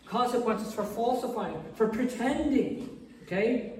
Consequences 0.06 0.74
for 0.74 0.84
falsifying, 0.84 1.62
for 1.74 1.88
pretending. 1.88 3.08
Okay? 3.22 3.72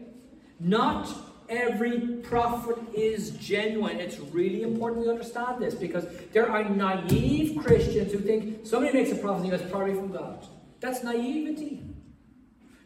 Not 0.59 1.09
every 1.49 2.01
prophet 2.23 2.77
is 2.95 3.31
genuine. 3.33 3.99
It's 3.99 4.19
really 4.19 4.63
important 4.63 5.05
to 5.05 5.11
understand 5.11 5.63
this 5.63 5.75
because 5.75 6.07
there 6.33 6.51
are 6.51 6.69
naive 6.69 7.63
Christians 7.63 8.13
who 8.13 8.19
think 8.19 8.67
somebody 8.67 8.93
makes 8.93 9.13
a 9.13 9.17
prophecy 9.17 9.51
that's 9.51 9.71
probably 9.71 9.95
from 9.95 10.13
God. 10.13 10.47
That's 10.81 11.03
naivety. 11.03 11.83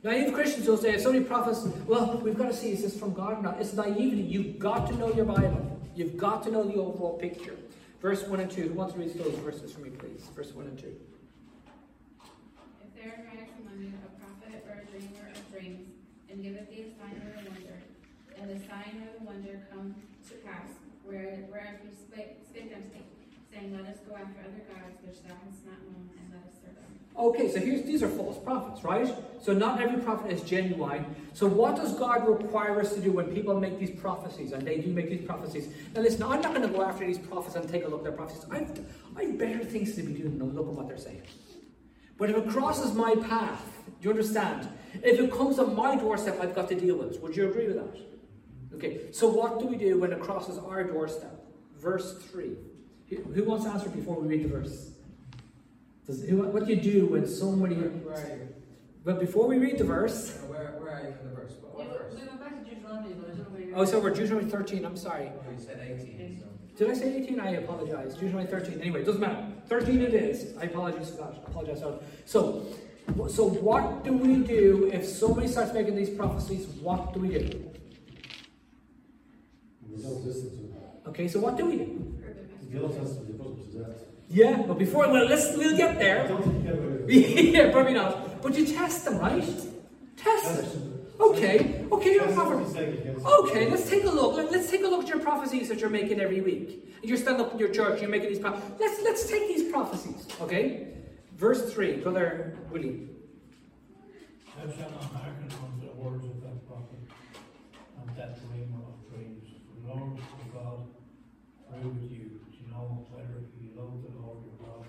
Naive 0.05 0.33
Christians 0.33 0.69
will 0.69 0.77
say, 0.77 0.95
if 0.95 1.01
somebody 1.01 1.25
prophesies, 1.25 1.73
well, 1.87 2.21
we've 2.23 2.39
got 2.39 2.47
to 2.47 2.55
see 2.55 2.71
is 2.71 2.83
this 2.83 2.99
from 2.99 3.13
God 3.13 3.39
or 3.39 3.43
not. 3.43 3.61
It's 3.61 3.75
naivety. 3.75 4.23
You've 4.23 4.59
got 4.59 4.87
to 4.89 4.97
know 4.97 5.13
your 5.13 5.25
Bible. 5.25 5.81
You've 5.97 6.17
got 6.17 6.45
to 6.45 6.53
know 6.53 6.63
the 6.63 6.75
overall 6.75 7.19
picture. 7.19 7.57
Verse 8.01 8.23
1 8.23 8.39
and 8.39 8.51
2. 8.51 8.69
Who 8.69 8.75
wants 8.75 8.95
to 8.95 9.01
read 9.01 9.13
those 9.15 9.35
verses 9.41 9.73
for 9.73 9.81
me, 9.81 9.91
please? 9.91 10.29
Verse 10.37 10.53
1 10.53 10.67
and 10.67 10.79
2. 10.79 10.87
If 10.87 10.95
there 12.95 13.27
arises 13.27 13.49
among 13.61 13.83
you 13.83 13.93
a 14.07 14.23
prophet 14.23 14.65
or 14.69 14.83
a 14.83 14.85
dreamer 14.87 15.31
of 15.35 15.53
dreams, 15.53 15.89
and 16.31 16.43
giveth 16.43 16.71
thee 16.71 16.83
a 16.83 17.03
sign 17.03 17.21
and 17.37 17.48
the 18.49 18.59
sign 18.61 19.05
or 19.05 19.19
the 19.19 19.25
wonder 19.25 19.69
come 19.71 19.95
to 20.27 20.35
pass, 20.37 20.71
where, 21.05 21.45
whereas 21.51 21.77
we 21.85 21.91
spake, 21.93 22.53
thee, 22.55 22.73
saying, 23.53 23.77
Let 23.77 23.93
us 23.93 23.99
go 24.09 24.17
after 24.17 24.41
other 24.41 24.65
gods 24.73 24.97
which 25.05 25.23
thou 25.23 25.35
hast 25.45 25.67
not 25.67 25.77
known, 25.85 26.09
and 26.19 26.33
let 26.33 26.49
us 26.49 26.57
serve 26.65 26.75
them. 26.75 26.89
Okay, 27.15 27.51
so 27.53 27.61
here's 27.61 27.83
these 27.83 28.03
are 28.03 28.09
false 28.09 28.39
prophets, 28.43 28.83
right? 28.85 29.15
So 29.43 29.53
not 29.53 29.83
every 29.83 30.01
prophet 30.01 30.33
is 30.33 30.41
genuine. 30.41 31.05
So 31.35 31.47
what 31.47 31.77
does 31.77 31.93
God 31.93 32.27
require 32.27 32.81
us 32.81 32.95
to 32.95 33.01
do 33.01 33.13
when 33.13 33.27
people 33.27 33.61
make 33.61 33.79
these 33.79 33.91
prophecies, 34.01 34.53
and 34.53 34.67
they 34.67 34.79
do 34.79 34.89
make 34.93 35.11
these 35.11 35.27
prophecies? 35.27 35.69
Now 35.95 36.01
listen, 36.01 36.23
I'm 36.23 36.41
not 36.41 36.55
going 36.55 36.67
to 36.67 36.75
go 36.75 36.83
after 36.83 37.07
these 37.07 37.19
prophets 37.19 37.55
and 37.55 37.69
take 37.69 37.85
a 37.85 37.89
look 37.89 38.01
at 38.01 38.05
their 38.05 38.13
prophecies. 38.13 38.47
I've, 38.51 38.87
I've 39.15 39.37
better 39.37 39.63
things 39.63 39.95
to 39.97 40.03
be 40.03 40.15
doing 40.15 40.39
than 40.39 40.55
look 40.55 40.69
at 40.69 40.73
what 40.73 40.89
they're 40.89 40.97
saying. 40.97 41.23
But 42.17 42.31
if 42.31 42.37
it 42.37 42.49
crosses 42.49 42.95
my 42.95 43.15
path, 43.15 43.63
do 44.01 44.09
you 44.09 44.11
understand? 44.11 44.69
If 44.95 45.21
it 45.21 45.31
comes 45.31 45.59
on 45.59 45.77
my 45.77 45.97
doorstep, 45.97 46.41
I've 46.41 46.55
got 46.55 46.69
to 46.71 46.75
deal 46.75 46.97
with 46.97 47.13
it. 47.13 47.23
Would 47.23 47.37
you 47.37 47.49
agree 47.49 47.69
with 47.69 47.77
that? 47.77 48.18
Okay, 48.75 49.13
so 49.13 49.29
what 49.29 49.59
do 49.59 49.67
we 49.67 49.77
do 49.77 49.99
when 49.99 50.13
it 50.13 50.21
crosses 50.21 50.59
our 50.59 50.85
doorstep? 50.85 51.35
Verse 51.79 52.19
3. 52.31 52.57
Who, 53.09 53.17
who 53.33 53.45
wants 53.45 53.65
to 53.65 53.71
answer 53.71 53.89
before 53.89 54.21
we 54.21 54.29
read 54.29 54.45
the 54.45 54.49
verse? 54.49 54.91
Does, 56.07 56.23
who, 56.25 56.43
what 56.43 56.67
do 56.67 56.73
you 56.73 56.81
do 56.81 57.07
when 57.07 57.27
somebody. 57.27 57.75
Where 57.75 58.15
are 58.15 58.37
you? 58.37 58.49
But 59.05 59.21
before 59.21 59.47
we 59.47 59.59
read 59.59 59.79
the 59.79 59.85
verse. 59.85 60.37
Where, 60.47 60.75
where 60.79 60.93
are 60.93 61.01
you 61.01 61.15
in 61.21 61.29
the 61.29 61.35
verse? 61.35 61.53
What, 61.63 61.77
what 61.77 61.99
verse? 61.99 62.15
We 62.15 62.27
went 62.27 62.41
back 62.41 62.65
to 62.65 62.71
Deuteronomy, 62.71 63.15
but 63.15 63.31
I 63.31 63.35
don't 63.35 63.39
know 63.39 63.45
where 63.45 63.63
you're. 63.63 63.79
Oh, 63.79 63.85
so 63.85 64.01
we're 64.01 64.11
Deuteronomy 64.11 64.51
13, 64.51 64.85
I'm 64.85 64.97
sorry. 64.97 65.31
Oh, 65.35 65.51
you 65.51 65.59
said 65.59 65.81
18. 65.81 66.41
So. 66.41 66.47
Did 66.85 66.91
I 66.91 66.95
say 66.95 67.17
18? 67.23 67.41
I 67.41 67.51
apologize. 67.53 68.15
Deuteronomy 68.15 68.51
13. 68.51 68.81
Anyway, 68.81 69.01
it 69.03 69.05
doesn't 69.05 69.21
matter. 69.21 69.47
13 69.69 70.03
it 70.03 70.15
is. 70.15 70.57
I 70.59 70.65
apologize 70.65 71.11
for 71.11 71.17
that. 71.17 71.35
I 71.35 71.51
apologize 71.51 71.81
for 71.81 71.91
that. 71.93 72.03
So, 72.25 72.67
so 73.29 73.49
what 73.49 74.05
do 74.05 74.13
we 74.13 74.37
do 74.37 74.91
if 74.93 75.05
somebody 75.07 75.49
starts 75.49 75.73
making 75.73 75.97
these 75.97 76.11
prophecies? 76.11 76.67
What 76.81 77.15
do 77.15 77.21
we 77.21 77.29
do? 77.29 77.39
We 79.89 79.89
don't 79.89 79.93
listen 79.93 79.98
to 79.98 79.98
them. 79.98 79.98
Okay, 81.09 81.29
so 81.29 81.41
what 81.41 81.57
do 81.57 81.67
we 81.67 81.77
do? 81.77 81.83
In 81.83 82.69
the 82.71 82.83
Old 82.83 82.97
Testament, 82.97 83.29
you 83.29 83.35
put 83.35 83.57
them 83.57 83.73
to 83.73 83.79
death. 83.79 84.03
Yeah, 84.31 84.63
but 84.67 84.79
before, 84.79 85.09
well, 85.11 85.25
let's, 85.27 85.57
we'll 85.57 85.77
get 85.77 85.99
there. 85.99 86.29
don't 86.29 86.43
think 86.43 86.57
you 86.57 86.63
get 86.63 86.75
away 86.79 86.87
with 86.87 87.11
it. 87.11 87.53
yeah, 87.55 87.71
probably 87.73 87.95
not. 87.95 88.43
But 88.43 88.57
you 88.57 88.67
test 88.67 89.05
them, 89.07 89.19
right? 89.19 89.45
Test 90.17 90.73
them. 90.73 90.95
Okay, 91.21 91.85
okay, 91.91 92.13
you're 92.15 92.29
a 92.29 92.33
prophet. 92.33 92.57
what 92.59 92.65
he's 92.67 92.73
saying 92.75 92.99
against 92.99 93.27
Okay, 93.27 93.69
let's 93.69 93.89
take 93.91 94.05
a 94.05 94.11
look. 94.11 94.37
Let- 94.37 94.53
Let's 94.53 94.71
take 94.71 94.83
a 94.85 94.87
look 94.87 95.03
at 95.03 95.09
your 95.09 95.19
prophecies 95.21 95.69
that 95.69 95.81
you're 95.81 95.91
making 95.91 96.21
every 96.21 96.41
week. 96.41 96.85
And 97.01 97.09
you're 97.09 97.19
standing 97.19 97.45
up 97.47 97.53
in 97.53 97.59
your 97.59 97.71
church, 97.71 98.01
you're 98.01 98.11
making 98.11 98.29
these 98.29 98.39
prophecies. 98.39 98.71
Let's 98.79 99.01
let's 99.03 99.29
take 99.29 99.49
these 99.49 99.71
prophecies. 99.73 100.27
Okay? 100.41 100.89
Verse 101.37 101.73
3, 101.73 101.97
Brother 101.99 102.57
Willie. 102.71 103.09
Thou 104.57 104.71
shalt 104.77 104.91
not 104.93 105.05
hearken 105.05 105.49
unto 105.65 105.87
the 105.87 105.95
words 105.95 106.25
of 106.25 106.41
that 106.43 106.67
prophet, 106.69 106.99
and 108.01 108.17
that 108.17 108.35
dreamer 108.41 108.58
God 109.89 110.19
through 111.81 111.91
with 111.91 112.13
you 112.13 112.39
love 113.79 114.03
the 114.03 114.21
Lord 114.21 114.39
your 114.45 114.67
God 114.67 114.87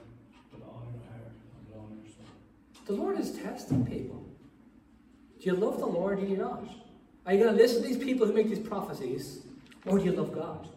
with 0.52 0.64
all 0.64 0.88
your 0.92 1.04
heart 1.10 1.32
and 1.32 1.76
all 1.76 1.90
your 1.96 2.12
soul. 2.12 2.26
The 2.86 2.94
Lord 2.94 3.20
is 3.20 3.32
testing 3.32 3.86
people. 3.86 4.26
Do 5.40 5.46
you 5.46 5.54
love 5.54 5.80
the 5.80 5.86
Lord 5.86 6.20
or 6.20 6.22
do 6.22 6.28
you 6.28 6.38
not? 6.38 6.64
Are 7.26 7.34
you 7.34 7.44
going 7.44 7.56
to 7.56 7.62
listen 7.62 7.82
to 7.82 7.88
these 7.88 8.04
people 8.04 8.26
who 8.26 8.34
make 8.34 8.50
these 8.50 8.60
prophecies, 8.60 9.44
or 9.86 10.00
do 10.00 10.06
you 10.06 10.12
love 10.12 10.34
God? 10.34 10.68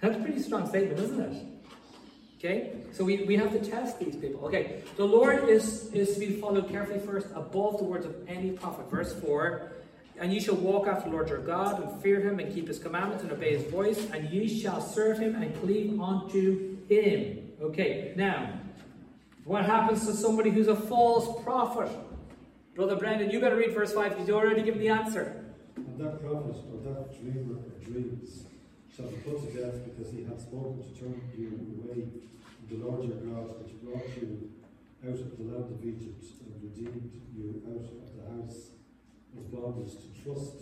That's 0.00 0.16
a 0.16 0.20
pretty 0.20 0.40
strong 0.40 0.66
statement, 0.68 0.98
isn't 1.00 1.20
it? 1.20 1.46
Okay? 2.38 2.72
So 2.92 3.04
we, 3.04 3.24
we 3.24 3.36
have 3.36 3.52
to 3.52 3.58
test 3.58 3.98
these 3.98 4.16
people. 4.16 4.44
Okay, 4.46 4.82
the 4.96 5.04
Lord 5.04 5.48
is, 5.48 5.92
is 5.92 6.14
to 6.14 6.20
be 6.20 6.40
followed 6.40 6.70
carefully 6.70 7.00
first 7.00 7.26
above 7.34 7.78
the 7.78 7.84
words 7.84 8.06
of 8.06 8.16
any 8.28 8.52
prophet. 8.52 8.88
Verse 8.90 9.12
4 9.20 9.72
And 10.20 10.32
ye 10.32 10.40
shall 10.40 10.56
walk 10.56 10.88
after 10.88 11.08
the 11.08 11.14
Lord 11.14 11.28
your 11.28 11.38
God, 11.38 11.80
and 11.80 12.02
fear 12.02 12.20
him, 12.20 12.40
and 12.40 12.52
keep 12.52 12.66
his 12.66 12.78
commandments, 12.78 13.22
and 13.22 13.32
obey 13.32 13.56
his 13.56 13.70
voice, 13.70 14.10
and 14.12 14.28
ye 14.30 14.48
shall 14.48 14.80
serve 14.80 15.18
him 15.18 15.36
and 15.36 15.54
cleave 15.60 16.00
unto 16.00 16.76
him. 16.88 17.50
Okay, 17.60 18.12
now, 18.16 18.52
what 19.44 19.64
happens 19.64 20.06
to 20.06 20.12
somebody 20.12 20.50
who's 20.50 20.68
a 20.68 20.76
false 20.76 21.42
prophet? 21.44 21.90
Brother 22.74 22.96
Brendan, 22.96 23.30
you 23.30 23.40
better 23.40 23.56
read 23.56 23.74
verse 23.74 23.92
5 23.92 24.10
because 24.10 24.28
you 24.28 24.34
already 24.34 24.62
given 24.62 24.80
the 24.80 24.88
answer. 24.88 25.44
And 25.76 25.98
that 25.98 26.20
prophet 26.20 26.56
or 26.72 26.80
that 26.92 27.20
dreamer 27.20 27.58
of 27.58 27.84
dreams 27.84 28.44
shall 28.94 29.06
be 29.06 29.16
put 29.16 29.40
to 29.40 29.60
death 29.60 29.74
because 29.84 30.12
he 30.12 30.24
hath 30.24 30.40
spoken 30.42 30.82
to 30.82 31.00
turn 31.00 31.20
you 31.36 31.48
away 31.78 32.06
from 32.06 32.78
the 32.78 32.84
Lord 32.84 33.08
your 33.08 33.16
God, 33.18 33.62
which 33.62 33.74
brought 33.82 34.06
you 34.20 34.50
out 35.06 35.14
of 35.14 35.38
the 35.38 35.44
land 35.44 35.72
of 35.72 35.84
Egypt 35.84 36.24
and 36.44 36.62
redeemed 36.62 37.10
you 37.36 37.62
out 37.66 37.86
of 37.86 38.14
the 38.14 38.42
house 38.42 38.77
of 39.36 39.52
bondage 39.52 39.92
to 39.92 40.22
trust 40.22 40.56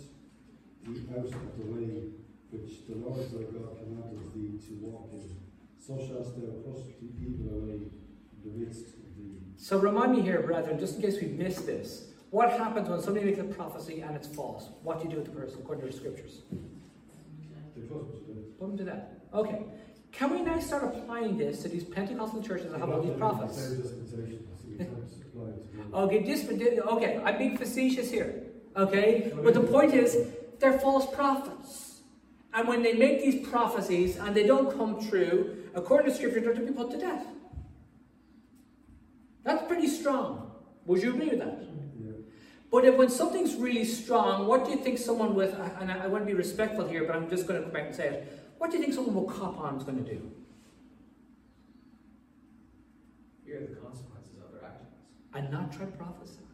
thee 0.83 1.03
out 1.15 1.25
of 1.25 1.57
the 1.57 1.65
way 1.65 2.11
which 2.49 2.87
the 2.87 2.95
Lord 2.95 3.19
thy 3.31 3.43
God 3.43 3.77
commanded 3.77 4.33
thee 4.33 4.59
to 4.67 4.73
walk 4.85 5.09
in. 5.13 5.35
So 5.79 5.97
shalt 5.97 6.35
thou 6.35 6.71
put 6.71 6.99
the 6.99 7.07
evil 7.21 7.59
away 7.59 7.79
from 8.29 8.51
the 8.51 8.65
midst 8.65 8.87
of 8.87 9.15
thee. 9.17 9.39
So 9.57 9.77
remind 9.77 10.13
me 10.13 10.21
here, 10.21 10.41
brethren, 10.41 10.79
just 10.79 10.95
in 10.95 11.01
case 11.01 11.19
we've 11.21 11.37
missed 11.37 11.65
this. 11.65 12.05
What 12.29 12.51
happens 12.51 12.89
when 12.89 13.01
somebody 13.01 13.25
makes 13.25 13.39
a 13.39 13.43
prophecy 13.43 14.01
and 14.01 14.15
it's 14.15 14.27
false? 14.27 14.69
What 14.83 14.99
do 14.99 15.05
you 15.05 15.11
do 15.11 15.17
with 15.17 15.25
the 15.25 15.31
person 15.31 15.59
according 15.61 15.85
to 15.85 15.91
the 15.91 15.97
scriptures? 15.97 16.41
Put 16.49 16.59
them 17.79 18.17
to 18.17 18.33
death. 18.33 18.59
Put 18.59 18.67
them 18.67 18.77
to 18.77 18.83
death. 18.83 19.03
Okay. 19.33 19.61
Can 20.11 20.31
we 20.31 20.41
now 20.41 20.59
start 20.59 20.83
applying 20.83 21.37
this 21.37 21.61
to 21.63 21.69
these 21.69 21.83
Pentecostal 21.83 22.41
churches 22.41 22.71
that 22.71 22.79
have 22.79 22.89
all 22.89 23.01
these 23.01 23.17
prophets? 23.17 23.57
Same 23.57 23.81
dispensation, 23.81 24.47
so 24.59 24.67
you 24.69 24.77
can't 24.77 24.89
apply 24.89 25.49
it 25.49 25.71
to 25.71 25.77
them. 25.77 25.93
Okay, 25.93 26.23
this, 26.23 26.79
okay, 26.79 27.21
I'm 27.23 27.37
being 27.37 27.57
facetious 27.57 28.09
here. 28.09 28.46
Okay? 28.77 29.33
But 29.43 29.53
the 29.53 29.61
point 29.61 29.93
is, 29.93 30.27
they're 30.59 30.79
false 30.79 31.13
prophets. 31.13 32.01
And 32.53 32.67
when 32.67 32.81
they 32.81 32.93
make 32.93 33.21
these 33.21 33.47
prophecies 33.47 34.17
and 34.17 34.35
they 34.35 34.45
don't 34.45 34.75
come 34.75 35.05
true, 35.09 35.69
according 35.75 36.11
to 36.11 36.15
scripture, 36.15 36.39
they're 36.39 36.53
to 36.53 36.61
be 36.61 36.71
put 36.71 36.91
to 36.91 36.97
death. 36.97 37.25
That's 39.43 39.65
pretty 39.67 39.87
strong. 39.87 40.51
Would 40.85 41.01
you 41.01 41.13
agree 41.13 41.29
with 41.29 41.39
that? 41.39 41.59
Yeah. 41.99 42.11
But 42.71 42.85
if 42.85 42.95
when 42.95 43.09
something's 43.09 43.55
really 43.55 43.85
strong, 43.85 44.47
what 44.47 44.65
do 44.65 44.71
you 44.71 44.77
think 44.77 44.97
someone 44.97 45.35
with, 45.35 45.53
and 45.79 45.91
I, 45.91 46.05
I 46.05 46.07
want 46.07 46.23
to 46.23 46.25
be 46.25 46.33
respectful 46.33 46.87
here, 46.87 47.05
but 47.05 47.15
I'm 47.15 47.29
just 47.29 47.47
going 47.47 47.61
to 47.61 47.67
go 47.67 47.73
back 47.73 47.87
and 47.87 47.95
say 47.95 48.07
it, 48.07 48.39
what 48.57 48.71
do 48.71 48.77
you 48.77 48.83
think 48.83 48.93
someone 48.93 49.15
with 49.15 49.35
cop 49.35 49.59
on 49.59 49.77
is 49.77 49.83
going 49.83 50.03
to 50.03 50.09
do? 50.09 50.31
Here 53.45 53.57
are 53.57 53.67
the 53.67 53.75
consequences 53.75 54.33
of 54.43 54.51
their 54.51 54.67
actions. 54.67 54.89
And 55.33 55.51
not 55.51 55.71
try 55.71 55.85
to 55.85 55.91
prophesy. 55.91 56.46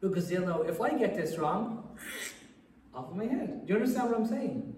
Because 0.00 0.28
they'll 0.28 0.46
know, 0.46 0.62
if 0.62 0.80
I 0.80 0.90
get 0.96 1.16
this 1.16 1.38
wrong, 1.38 1.88
off 2.98 3.10
of 3.10 3.16
my 3.16 3.24
head. 3.24 3.66
Do 3.66 3.72
you 3.72 3.80
understand 3.80 4.10
what 4.10 4.20
I'm 4.20 4.26
saying? 4.26 4.74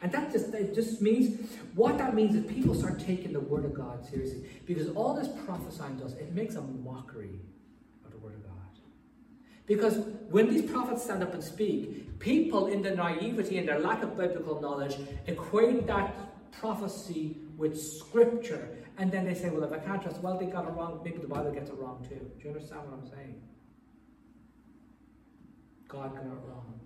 And 0.00 0.12
that 0.12 0.30
just, 0.30 0.52
that 0.52 0.74
just 0.74 1.02
means, 1.02 1.50
what 1.74 1.98
that 1.98 2.14
means 2.14 2.36
is 2.36 2.50
people 2.50 2.74
start 2.74 3.00
taking 3.00 3.32
the 3.32 3.40
Word 3.40 3.64
of 3.64 3.74
God 3.74 4.06
seriously. 4.08 4.48
Because 4.64 4.88
all 4.90 5.14
this 5.14 5.28
prophesying 5.44 5.96
does, 5.96 6.12
it 6.14 6.32
makes 6.34 6.54
a 6.54 6.60
mockery 6.60 7.40
of 8.04 8.12
the 8.12 8.18
Word 8.18 8.34
of 8.34 8.44
God. 8.44 8.52
Because 9.66 9.98
when 10.30 10.48
these 10.48 10.70
prophets 10.70 11.02
stand 11.02 11.22
up 11.22 11.34
and 11.34 11.42
speak, 11.42 12.18
people 12.20 12.68
in 12.68 12.80
their 12.80 12.94
naivety 12.94 13.58
and 13.58 13.68
their 13.68 13.80
lack 13.80 14.02
of 14.02 14.16
biblical 14.16 14.60
knowledge 14.60 14.96
equate 15.26 15.86
that 15.88 16.14
prophecy 16.52 17.38
with 17.56 17.78
Scripture. 17.80 18.68
And 18.98 19.10
then 19.10 19.24
they 19.24 19.34
say, 19.34 19.50
well, 19.50 19.64
if 19.64 19.72
I 19.72 19.78
can't 19.78 20.00
trust, 20.00 20.20
well, 20.20 20.38
they 20.38 20.46
got 20.46 20.64
it 20.64 20.70
wrong, 20.70 21.00
maybe 21.04 21.18
the 21.18 21.28
Bible 21.28 21.50
gets 21.50 21.70
it 21.70 21.76
wrong 21.76 22.06
too. 22.08 22.14
Do 22.14 22.44
you 22.44 22.50
understand 22.50 22.82
what 22.84 23.00
I'm 23.00 23.08
saying? 23.08 23.42
God 25.88 26.14
it 26.14 26.20
wrong. 26.20 26.78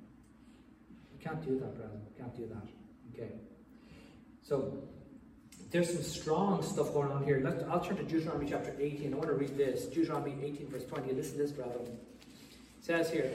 You 1.12 1.18
can't 1.18 1.44
do 1.44 1.58
that, 1.58 1.76
brother. 1.76 1.98
You 2.08 2.22
can't 2.22 2.36
do 2.36 2.46
that. 2.46 2.68
Okay. 3.12 3.32
So 4.42 4.78
there's 5.72 5.92
some 5.92 6.02
strong 6.02 6.62
stuff 6.62 6.92
going 6.92 7.10
on 7.10 7.24
here. 7.24 7.40
Let's, 7.42 7.64
I'll 7.64 7.80
turn 7.80 7.96
to 7.96 8.04
Deuteronomy 8.04 8.48
chapter 8.48 8.74
18. 8.78 9.12
I 9.12 9.16
want 9.16 9.28
to 9.28 9.34
read 9.34 9.56
this. 9.56 9.86
Deuteronomy 9.86 10.36
18, 10.42 10.68
verse 10.68 10.84
20. 10.84 11.12
Listen 11.12 11.32
to 11.32 11.42
this, 11.42 11.50
brother. 11.50 11.74
It 11.80 12.84
says 12.84 13.10
here, 13.10 13.32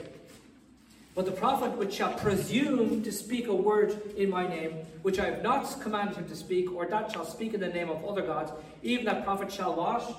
But 1.14 1.26
the 1.26 1.32
prophet 1.32 1.76
which 1.76 1.94
shall 1.94 2.14
presume 2.14 3.02
to 3.02 3.12
speak 3.12 3.48
a 3.48 3.54
word 3.54 4.14
in 4.16 4.30
my 4.30 4.46
name, 4.46 4.72
which 5.02 5.18
I 5.18 5.26
have 5.26 5.42
not 5.42 5.80
commanded 5.82 6.16
him 6.16 6.28
to 6.28 6.36
speak, 6.36 6.72
or 6.72 6.86
that 6.86 7.12
shall 7.12 7.26
speak 7.26 7.52
in 7.54 7.60
the 7.60 7.68
name 7.68 7.90
of 7.90 8.04
other 8.04 8.22
gods, 8.22 8.52
even 8.82 9.04
that 9.04 9.24
prophet 9.24 9.52
shall 9.52 9.74
what? 9.74 10.16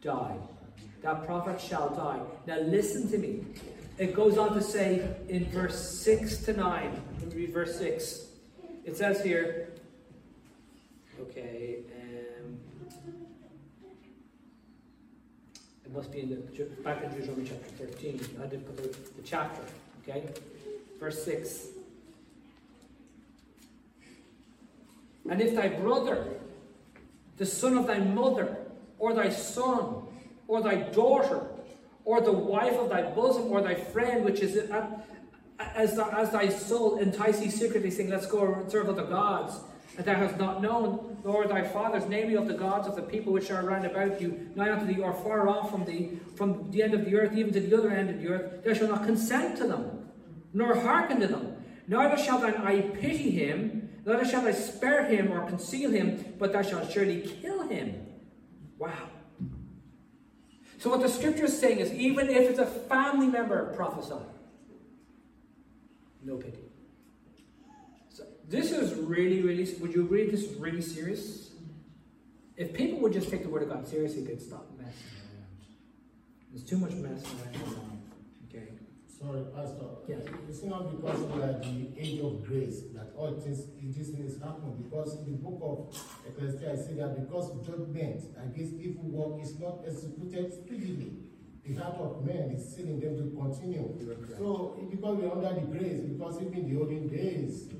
Die. 0.00 0.36
That 1.02 1.26
prophet 1.26 1.60
shall 1.60 1.90
die. 1.90 2.20
Now 2.46 2.60
listen 2.60 3.10
to 3.10 3.18
me. 3.18 3.44
It 3.98 4.14
goes 4.14 4.38
on 4.38 4.54
to 4.54 4.62
say 4.62 5.16
in 5.28 5.44
verse 5.46 6.00
6 6.00 6.38
to 6.44 6.52
9, 6.54 7.02
let 7.20 7.28
me 7.28 7.34
read 7.34 7.52
verse 7.52 7.78
6. 7.78 8.26
It 8.84 8.96
says 8.96 9.22
here, 9.22 9.68
okay, 11.20 11.78
um, 12.00 12.58
it 15.84 15.92
must 15.92 16.10
be 16.10 16.20
in 16.20 16.30
the, 16.30 16.64
back 16.82 17.02
in 17.02 17.10
Deuteronomy 17.10 17.48
chapter 17.48 17.86
13. 17.86 18.20
I 18.42 18.46
did 18.46 18.66
put 18.66 18.76
the, 18.76 18.88
the 19.16 19.22
chapter, 19.22 19.62
okay? 20.02 20.28
Verse 20.98 21.24
6. 21.24 21.66
And 25.30 25.40
if 25.40 25.54
thy 25.54 25.68
brother, 25.68 26.26
the 27.36 27.46
son 27.46 27.78
of 27.78 27.86
thy 27.86 27.98
mother, 27.98 28.56
or 28.98 29.14
thy 29.14 29.28
son, 29.28 30.06
or 30.48 30.60
thy 30.60 30.76
daughter, 30.76 31.46
or 32.04 32.20
the 32.20 32.32
wife 32.32 32.74
of 32.74 32.90
thy 32.90 33.02
bosom, 33.02 33.50
or 33.50 33.60
thy 33.60 33.74
friend, 33.74 34.24
which 34.24 34.40
is 34.40 34.56
at, 34.70 35.06
as, 35.74 35.94
the, 35.96 36.04
as 36.06 36.30
thy 36.30 36.48
soul 36.48 36.98
entice 36.98 37.40
thee 37.40 37.50
secretly, 37.50 37.90
saying, 37.90 38.10
Let's 38.10 38.26
go 38.26 38.54
and 38.54 38.70
serve 38.70 38.88
other 38.88 39.04
gods, 39.04 39.60
and 39.96 40.04
thou 40.04 40.14
hast 40.14 40.38
not 40.38 40.62
known, 40.62 41.18
nor 41.24 41.46
thy 41.46 41.62
fathers, 41.62 42.04
namely 42.08 42.34
of 42.34 42.48
the 42.48 42.54
gods 42.54 42.88
of 42.88 42.96
the 42.96 43.02
people 43.02 43.32
which 43.32 43.50
are 43.50 43.64
round 43.64 43.84
about 43.84 44.20
you, 44.20 44.50
nigh 44.54 44.72
unto 44.72 44.86
thee, 44.86 45.00
or 45.00 45.12
far 45.12 45.48
off 45.48 45.70
from 45.70 45.84
thee, 45.84 46.18
from 46.36 46.70
the 46.70 46.82
end 46.82 46.94
of 46.94 47.04
the 47.04 47.14
earth, 47.14 47.36
even 47.36 47.52
to 47.52 47.60
the 47.60 47.76
other 47.76 47.90
end 47.90 48.10
of 48.10 48.20
the 48.20 48.28
earth, 48.28 48.64
thou 48.64 48.72
shalt 48.72 48.90
not 48.90 49.04
consent 49.04 49.56
to 49.58 49.66
them, 49.66 50.10
nor 50.52 50.74
hearken 50.74 51.20
to 51.20 51.26
them. 51.26 51.56
Neither 51.86 52.22
shall 52.22 52.38
thine 52.38 52.54
eye 52.54 52.80
pity 52.80 53.30
him, 53.30 53.90
neither 54.04 54.24
shall 54.24 54.46
I 54.46 54.52
spare 54.52 55.04
him 55.04 55.30
or 55.30 55.46
conceal 55.46 55.90
him, 55.90 56.34
but 56.38 56.52
thou 56.52 56.62
shalt 56.62 56.90
surely 56.90 57.20
kill 57.20 57.68
him. 57.68 58.06
Wow. 58.78 59.10
So 60.82 60.90
what 60.90 61.00
the 61.00 61.08
scripture 61.08 61.44
is 61.44 61.56
saying 61.56 61.78
is, 61.78 61.92
even 61.92 62.28
if 62.28 62.50
it's 62.50 62.58
a 62.58 62.66
family 62.66 63.28
member 63.28 63.72
prophesy, 63.76 64.16
no 66.24 66.38
pity. 66.38 66.58
So 68.08 68.24
this 68.48 68.72
is 68.72 68.92
really, 68.94 69.42
really. 69.42 69.72
Would 69.74 69.94
you 69.94 70.02
agree? 70.02 70.28
This 70.28 70.42
is 70.42 70.56
really 70.56 70.82
serious. 70.82 71.52
If 72.56 72.72
people 72.72 72.98
would 72.98 73.12
just 73.12 73.30
take 73.30 73.44
the 73.44 73.48
word 73.48 73.62
of 73.62 73.68
God 73.68 73.86
seriously, 73.86 74.24
they'd 74.24 74.42
stop 74.42 74.66
messing 74.76 75.06
around. 75.20 75.46
There's 76.50 76.64
too 76.64 76.78
much 76.78 76.94
messing 76.94 77.38
around. 77.44 77.91
Sorry, 79.22 79.44
Pastor. 79.54 79.86
Yes. 80.08 80.22
It's 80.48 80.62
not 80.64 80.90
because 80.90 81.20
we 81.30 81.42
are 81.42 81.52
the 81.62 81.88
age 81.96 82.20
of 82.20 82.42
grace 82.44 82.82
that 82.94 83.12
all 83.16 83.30
things, 83.38 83.66
these 83.80 84.08
things 84.10 84.40
happen. 84.42 84.82
Because 84.82 85.14
in 85.20 85.26
the 85.26 85.38
book 85.38 85.60
of 85.62 85.94
Ecclesiastes, 86.26 86.64
I 86.66 86.88
say 86.88 86.94
that 86.98 87.14
because 87.20 87.52
judgment 87.64 88.20
against 88.42 88.74
evil 88.74 89.04
work 89.04 89.40
is 89.42 89.58
not 89.60 89.78
executed 89.86 90.52
speedily, 90.52 91.12
the 91.64 91.74
heart 91.74 91.94
of 92.00 92.24
man 92.26 92.50
is 92.50 92.74
sealing 92.74 92.98
them 92.98 93.16
to 93.16 93.36
continue. 93.38 93.94
So, 94.36 94.76
because 94.90 95.16
we're 95.16 95.30
under 95.30 95.54
the 95.54 95.66
grace, 95.78 96.00
because 96.00 96.42
even 96.42 96.54
in 96.54 96.74
the 96.74 96.80
olden 96.80 97.08
days, 97.08 97.70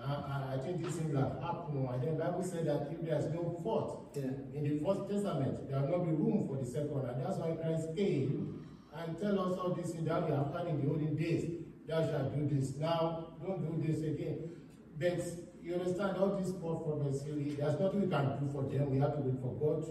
uh, 0.00 0.54
I 0.54 0.58
think 0.64 0.82
this 0.82 0.94
thing 0.96 1.12
will 1.12 1.20
happen. 1.42 1.86
And 1.92 2.02
then 2.02 2.16
the 2.16 2.24
Bible 2.24 2.42
said 2.42 2.66
that 2.68 2.88
if 2.90 3.04
there's 3.04 3.26
no 3.34 3.60
fault 3.62 4.16
Yeah. 4.16 4.30
in 4.54 4.64
the 4.64 4.78
First 4.82 5.10
Testament, 5.10 5.68
there 5.68 5.80
will 5.82 5.88
not 5.98 6.06
be 6.06 6.12
room 6.12 6.48
for 6.48 6.56
the 6.56 6.64
second. 6.64 7.04
And 7.04 7.20
that's 7.22 7.36
why 7.36 7.52
Christ 7.52 7.94
came 7.94 8.65
and 8.98 9.18
tell 9.18 9.38
us 9.40 9.58
all 9.58 9.74
this 9.74 9.92
thing 9.92 10.04
that 10.04 10.24
we 10.28 10.34
have 10.34 10.52
done 10.52 10.66
in 10.68 10.80
the 10.82 10.88
olden 10.90 11.14
days. 11.16 11.50
Thou 11.86 12.00
shalt 12.06 12.34
do 12.34 12.48
this. 12.54 12.76
Now, 12.76 13.34
don't 13.44 13.60
do 13.64 13.86
this 13.92 14.02
again. 14.02 14.50
But 14.98 15.20
you 15.62 15.74
understand 15.74 16.16
all 16.16 16.36
these 16.36 16.52
false 16.60 16.82
prophets, 16.86 17.22
there's 17.24 17.80
nothing 17.80 18.00
we 18.02 18.08
can 18.08 18.38
do 18.40 18.52
for 18.52 18.62
them. 18.64 18.90
We 18.90 18.98
have 19.00 19.14
to 19.16 19.20
wait 19.20 19.40
for 19.40 19.54
God. 19.60 19.84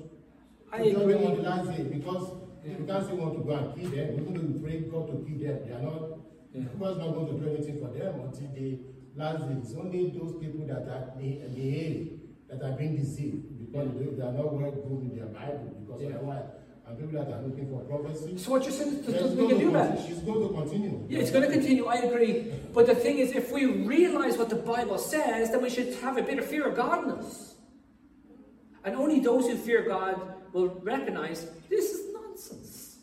I 0.72 0.78
judge 0.84 0.94
them 0.94 1.02
agree. 1.10 1.26
on 1.26 1.36
the 1.38 1.42
last 1.44 1.78
day 1.78 1.84
because 1.84 2.32
Yeah. 2.66 2.78
we 2.80 2.86
can't 2.88 3.06
say 3.06 3.14
we 3.14 3.20
want 3.22 3.38
to 3.38 3.44
go 3.44 3.52
and 3.54 3.76
kill 3.76 3.90
them. 3.92 4.14
Even 4.20 4.34
though 4.34 4.42
we 4.42 4.60
pray 4.60 4.80
God 4.90 5.08
to 5.08 5.16
kill 5.30 5.40
them, 5.40 5.58
they 5.68 5.74
are 5.74 5.82
not, 5.82 6.02
Yeah. 6.54 6.64
God's 6.80 6.98
not 7.00 7.14
going 7.14 7.28
to 7.28 7.34
do 7.46 7.50
anything 7.54 7.80
for 7.80 7.92
them 7.94 8.20
until 8.22 8.50
the 8.56 8.80
last 9.16 9.48
day. 9.48 9.56
It's 9.62 9.74
only 9.76 10.10
those 10.10 10.34
people 10.42 10.66
that 10.68 10.88
are 10.90 11.14
the 11.20 12.12
that 12.50 12.62
are 12.62 12.78
being 12.78 12.96
deceived 12.96 13.42
because 13.60 13.90
they, 13.98 14.06
they 14.06 14.22
are 14.22 14.32
not 14.32 14.54
well 14.54 14.72
groomed 14.72 15.12
in 15.12 15.18
their 15.18 15.28
Bible. 15.28 15.74
Because 15.86 16.02
Yeah. 16.02 16.16
otherwise, 16.18 16.46
and 16.88 17.00
people 17.00 17.24
that 17.24 17.32
are 17.34 17.42
looking 17.42 17.68
for 17.70 17.82
prophecy, 17.82 18.38
So 18.38 18.52
what 18.52 18.64
you're 18.64 18.72
saying 18.72 18.94
is 18.94 19.06
there's 19.06 19.22
nothing 19.22 19.38
we 19.38 19.44
going 19.44 19.50
can 19.50 19.58
to 19.60 19.64
do 19.66 19.70
about 19.70 19.98
continue- 19.98 20.26
going 20.26 20.48
to 20.48 20.62
continue. 20.62 21.06
Yeah, 21.10 21.20
it's 21.20 21.32
going 21.32 21.46
to 21.48 21.52
continue. 21.52 21.86
I 21.86 21.96
agree. 21.96 22.52
But 22.74 22.86
the 22.88 22.96
thing 22.96 23.18
is, 23.20 23.32
if 23.32 23.52
we 23.52 23.66
realize 23.66 24.38
what 24.38 24.50
the 24.50 24.56
Bible 24.56 24.98
says, 24.98 25.52
then 25.52 25.62
we 25.62 25.70
should 25.70 25.96
have 25.96 26.18
a 26.18 26.22
bit 26.24 26.38
of 26.38 26.46
fear 26.46 26.68
of 26.68 26.76
God 26.76 27.04
in 27.06 27.12
us. 27.12 27.56
And 28.84 28.96
only 28.96 29.20
those 29.20 29.48
who 29.48 29.56
fear 29.56 29.82
God 29.82 30.22
will 30.54 30.70
recognize 30.84 31.48
this 31.70 31.92
is 31.94 32.14
nonsense. 32.14 32.98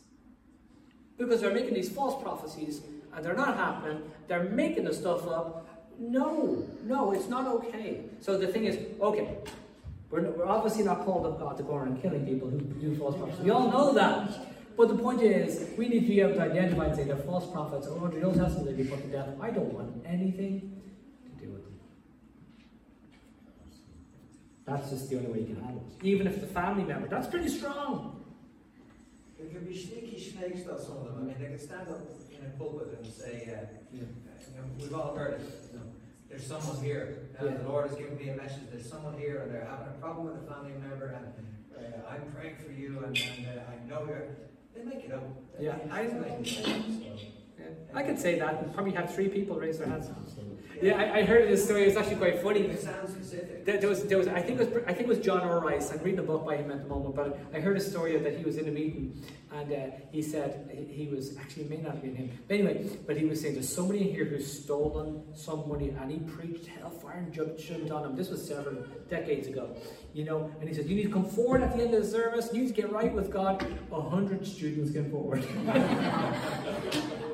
Because 1.18 1.40
they're 1.40 1.52
making 1.52 1.74
these 1.74 1.90
false 1.90 2.20
prophecies 2.22 2.82
and 3.14 3.24
they're 3.24 3.34
not 3.34 3.56
happening. 3.56 4.02
They're 4.28 4.44
making 4.44 4.84
the 4.84 4.94
stuff 4.94 5.26
up. 5.26 5.68
No, 5.98 6.64
no, 6.84 7.12
it's 7.12 7.28
not 7.28 7.46
okay. 7.46 8.04
So 8.20 8.38
the 8.38 8.46
thing 8.46 8.64
is, 8.64 8.78
okay, 9.00 9.36
we're, 10.12 10.30
we're 10.32 10.46
obviously 10.46 10.84
not 10.84 11.04
called 11.06 11.24
of 11.24 11.40
God 11.40 11.56
to 11.56 11.62
go 11.62 11.74
around 11.74 12.02
killing 12.02 12.26
people 12.26 12.48
who 12.48 12.60
do 12.60 12.94
false 12.96 13.16
prophecies. 13.16 13.42
We 13.42 13.50
all 13.50 13.70
know 13.70 13.94
that. 13.94 14.30
But 14.76 14.88
the 14.88 14.94
point 14.94 15.22
is, 15.22 15.66
we 15.76 15.88
need 15.88 16.00
to 16.00 16.06
be 16.06 16.20
able 16.20 16.34
to 16.34 16.42
identify 16.42 16.86
and 16.86 16.96
say 16.96 17.04
they're 17.04 17.16
false 17.16 17.50
prophets, 17.50 17.86
or 17.86 18.04
under 18.04 18.20
the 18.20 18.26
Old 18.26 18.36
Testament 18.36 18.66
they'd 18.66 18.76
be 18.76 18.84
put 18.84 19.02
to 19.02 19.08
death. 19.08 19.28
I 19.40 19.50
don't 19.50 19.72
want 19.72 20.04
anything 20.06 20.82
to 21.24 21.44
do 21.44 21.52
with 21.52 21.64
them. 21.64 21.74
That's 24.66 24.90
just 24.90 25.10
the 25.10 25.16
only 25.16 25.30
way 25.30 25.38
you 25.40 25.46
can 25.54 25.62
handle 25.62 25.84
it. 25.86 26.06
Even 26.06 26.26
if 26.26 26.34
it's 26.36 26.44
a 26.44 26.54
family 26.54 26.84
member, 26.84 27.08
that's 27.08 27.26
pretty 27.26 27.48
strong. 27.48 28.24
There 29.38 29.48
can 29.48 29.66
be 29.66 29.76
sneaky 29.76 30.20
snakes, 30.20 30.62
though, 30.62 30.78
some 30.78 30.98
of 30.98 31.04
them. 31.06 31.18
I 31.18 31.26
mean, 31.26 31.36
they 31.38 31.46
can 31.46 31.58
stand 31.58 31.88
up 31.88 32.00
in 32.30 32.46
a 32.46 32.50
pulpit 32.58 32.98
and 33.02 33.12
say, 33.12 33.54
uh, 33.54 33.66
you 33.92 34.02
know, 34.02 34.64
we've 34.78 34.94
all 34.94 35.14
heard 35.14 35.40
it, 35.40 35.72
there's 36.32 36.46
someone 36.46 36.82
here, 36.82 37.18
and 37.38 37.50
Yeah. 37.50 37.56
the 37.58 37.68
Lord 37.68 37.88
has 37.88 37.96
given 37.98 38.16
me 38.16 38.30
a 38.30 38.34
message, 38.36 38.62
there's 38.72 38.88
someone 38.88 39.18
here, 39.18 39.42
and 39.42 39.52
they're 39.52 39.66
having 39.66 39.88
a 39.88 39.98
problem 40.00 40.26
with 40.26 40.36
a 40.42 40.46
family 40.50 40.72
member, 40.72 41.08
and 41.08 41.26
uh, 41.76 42.08
I'm 42.10 42.22
praying 42.32 42.56
for 42.56 42.72
you, 42.72 43.04
and, 43.04 43.14
and 43.16 43.46
uh, 43.46 43.70
I 43.70 43.86
know 43.88 44.06
you're, 44.08 44.28
they 44.74 44.82
make 44.82 45.04
it 45.04 45.12
up. 45.12 45.22
They 45.58 45.66
Yeah. 45.66 45.76
have 45.90 46.08
to 46.08 46.14
make 46.20 46.58
it 46.58 46.66
up, 46.66 46.82
so. 46.88 47.28
Yeah, 47.60 47.66
I 47.94 48.02
could 48.02 48.18
say 48.18 48.38
that 48.38 48.62
and 48.62 48.72
probably 48.72 48.92
have 48.92 49.14
three 49.14 49.28
people 49.28 49.60
raise 49.60 49.78
their 49.78 49.88
hands. 49.88 50.08
Yeah, 50.82 50.96
I, 50.96 51.18
I 51.18 51.22
heard 51.22 51.48
this 51.48 51.64
story. 51.64 51.84
It 51.84 51.86
was 51.86 51.96
actually 51.96 52.16
quite 52.16 52.42
funny. 52.42 52.62
It 52.62 52.82
sounds 52.82 53.12
specific. 53.12 53.64
There, 53.64 53.78
there 53.78 53.88
was, 53.88 54.02
there 54.04 54.18
was, 54.18 54.26
I 54.26 54.42
think 54.42 54.60
it 54.60 54.74
was, 54.74 54.82
I 54.88 54.92
think 54.92 55.08
was 55.08 55.20
John 55.20 55.40
R. 55.40 55.60
Rice. 55.60 55.92
I'm 55.92 56.00
reading 56.00 56.18
a 56.18 56.24
book 56.24 56.44
by 56.44 56.56
him 56.56 56.72
at 56.72 56.82
the 56.82 56.88
moment, 56.88 57.14
but 57.14 57.38
I 57.54 57.60
heard 57.60 57.76
a 57.76 57.80
story 57.80 58.18
that 58.18 58.36
he 58.36 58.44
was 58.44 58.56
in 58.56 58.66
a 58.68 58.72
meeting 58.72 59.22
and 59.52 59.72
uh, 59.72 59.96
he 60.10 60.22
said 60.22 60.68
he, 60.72 61.04
he 61.04 61.08
was 61.08 61.36
actually 61.36 61.64
it 61.64 61.70
may 61.70 61.76
not 61.76 61.92
have 61.92 62.02
been 62.02 62.16
him. 62.16 62.36
But 62.48 62.54
anyway, 62.54 62.88
but 63.06 63.16
he 63.16 63.24
was 63.24 63.40
saying 63.40 63.54
there's 63.54 63.72
somebody 63.72 64.00
in 64.00 64.08
here 64.08 64.24
who's 64.24 64.50
stolen 64.64 65.22
some 65.34 65.68
money 65.68 65.90
and 65.90 66.10
he 66.10 66.18
preached 66.18 66.66
hellfire 66.66 67.18
and 67.18 67.32
judgment 67.32 67.92
on 67.92 68.04
him. 68.04 68.16
This 68.16 68.30
was 68.30 68.44
several 68.44 68.82
decades 69.08 69.46
ago, 69.46 69.76
you 70.14 70.24
know. 70.24 70.50
And 70.58 70.68
he 70.68 70.74
said 70.74 70.86
you 70.86 70.96
need 70.96 71.04
to 71.04 71.12
come 71.12 71.26
forward 71.26 71.62
at 71.62 71.76
the 71.76 71.84
end 71.84 71.94
of 71.94 72.02
the 72.02 72.08
service. 72.08 72.50
You 72.52 72.62
need 72.62 72.74
to 72.74 72.74
get 72.74 72.90
right 72.90 73.12
with 73.12 73.30
God. 73.30 73.64
A 73.92 74.00
hundred 74.00 74.44
students 74.44 74.90
came 74.90 75.10
forward. 75.12 75.44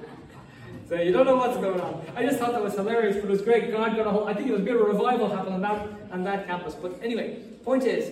So 0.88 0.94
you 0.94 1.12
don't 1.12 1.26
know 1.26 1.36
what's 1.36 1.58
going 1.58 1.80
on. 1.80 2.02
I 2.16 2.24
just 2.24 2.38
thought 2.38 2.52
that 2.52 2.62
was 2.62 2.74
hilarious, 2.74 3.16
but 3.16 3.26
it 3.26 3.30
was 3.30 3.42
great. 3.42 3.70
God 3.70 3.94
got 3.94 4.06
a 4.06 4.10
whole, 4.10 4.26
I 4.26 4.32
think 4.32 4.48
it 4.48 4.52
was 4.52 4.62
a 4.62 4.64
bit 4.64 4.74
of 4.74 4.80
a 4.80 4.84
revival 4.84 5.28
happening 5.28 5.54
on 5.54 5.60
that, 5.60 5.86
on 6.10 6.24
that 6.24 6.46
campus. 6.46 6.74
But 6.74 6.98
anyway, 7.02 7.40
point 7.62 7.84
is, 7.84 8.10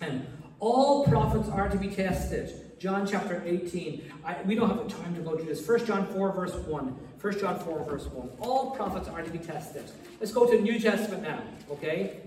um, 0.00 0.22
all 0.60 1.04
prophets 1.06 1.48
are 1.48 1.68
to 1.68 1.76
be 1.76 1.88
tested. 1.88 2.78
John 2.78 3.04
chapter 3.04 3.42
18. 3.44 4.12
I, 4.24 4.42
we 4.42 4.54
don't 4.54 4.68
have 4.68 4.78
the 4.78 4.94
time 4.94 5.12
to 5.16 5.22
go 5.22 5.36
through 5.36 5.46
this. 5.46 5.66
1 5.66 5.84
John 5.86 6.06
4, 6.06 6.32
verse 6.32 6.54
1. 6.54 6.84
1 7.20 7.38
John 7.40 7.58
4, 7.58 7.84
verse 7.84 8.06
1. 8.06 8.30
All 8.38 8.70
prophets 8.70 9.08
are 9.08 9.22
to 9.22 9.30
be 9.30 9.38
tested. 9.38 9.84
Let's 10.20 10.32
go 10.32 10.48
to 10.48 10.56
the 10.56 10.62
New 10.62 10.78
Testament 10.78 11.24
now, 11.24 11.42
okay? 11.68 12.20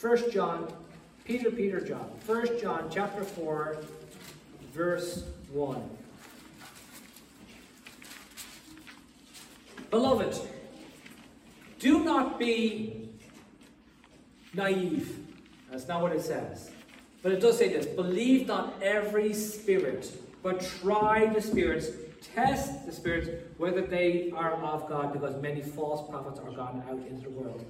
1 0.00 0.30
John, 0.30 0.72
Peter, 1.24 1.50
Peter, 1.50 1.80
John. 1.80 2.08
1 2.24 2.60
John 2.60 2.88
chapter 2.88 3.24
4, 3.24 3.78
verse 4.72 5.24
1. 5.52 5.90
Beloved, 9.90 10.38
do 11.78 12.04
not 12.04 12.38
be 12.38 13.08
naive. 14.54 15.18
That's 15.70 15.88
not 15.88 16.02
what 16.02 16.12
it 16.12 16.22
says. 16.22 16.70
But 17.22 17.32
it 17.32 17.40
does 17.40 17.58
say 17.58 17.68
this 17.68 17.86
believe 17.86 18.46
not 18.46 18.74
every 18.82 19.34
spirit, 19.34 20.10
but 20.42 20.60
try 20.60 21.26
the 21.26 21.40
spirits, 21.40 21.88
test 22.34 22.86
the 22.86 22.92
spirits, 22.92 23.28
whether 23.58 23.82
they 23.82 24.30
are 24.34 24.54
of 24.54 24.88
God, 24.88 25.12
because 25.12 25.40
many 25.42 25.62
false 25.62 26.08
prophets 26.08 26.38
are 26.38 26.50
gone 26.52 26.82
out 26.88 26.98
into 27.08 27.24
the 27.24 27.30
world. 27.30 27.64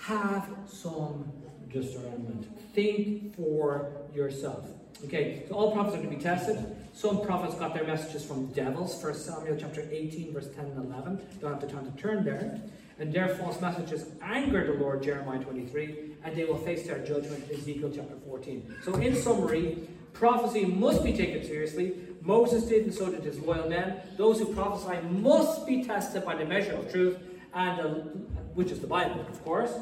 Have 0.00 0.48
some 0.66 1.30
discernment. 1.70 2.46
Think 2.74 3.36
for 3.36 3.90
yourself. 4.14 4.68
Okay, 5.04 5.44
so 5.48 5.54
all 5.54 5.72
prophets 5.72 5.96
are 5.96 6.02
to 6.02 6.08
be 6.08 6.16
tested. 6.16 6.74
Some 6.94 7.20
prophets 7.20 7.54
got 7.56 7.74
their 7.74 7.84
messages 7.84 8.24
from 8.24 8.46
devils. 8.46 9.00
First 9.00 9.26
Samuel 9.26 9.56
chapter 9.60 9.86
18, 9.90 10.32
verse 10.32 10.48
10 10.54 10.64
and 10.64 10.92
11. 10.92 11.20
Don't 11.40 11.52
have 11.52 11.60
the 11.60 11.66
time 11.66 11.90
to 11.90 11.96
turn 12.00 12.24
there. 12.24 12.60
And 12.98 13.12
their 13.12 13.28
false 13.28 13.60
messages 13.60 14.06
angered 14.22 14.68
the 14.68 14.82
Lord, 14.82 15.02
Jeremiah 15.02 15.38
23, 15.38 16.16
and 16.24 16.34
they 16.34 16.44
will 16.44 16.56
face 16.56 16.86
their 16.86 16.98
judgment, 17.04 17.44
Ezekiel 17.52 17.92
chapter 17.94 18.14
14. 18.26 18.76
So, 18.82 18.94
in 18.94 19.14
summary, 19.14 19.86
prophecy 20.14 20.64
must 20.64 21.04
be 21.04 21.12
taken 21.12 21.44
seriously, 21.44 21.92
Moses 22.22 22.64
did, 22.64 22.84
and 22.84 22.94
so 22.94 23.10
did 23.10 23.22
his 23.22 23.38
loyal 23.38 23.68
men. 23.68 24.00
Those 24.16 24.40
who 24.40 24.52
prophesy 24.54 25.00
must 25.08 25.66
be 25.66 25.84
tested 25.84 26.24
by 26.24 26.34
the 26.34 26.46
measure 26.46 26.72
of 26.72 26.90
truth, 26.90 27.18
and 27.54 27.80
uh, 27.80 27.84
which 28.54 28.72
is 28.72 28.80
the 28.80 28.86
Bible, 28.86 29.20
of 29.20 29.44
course. 29.44 29.72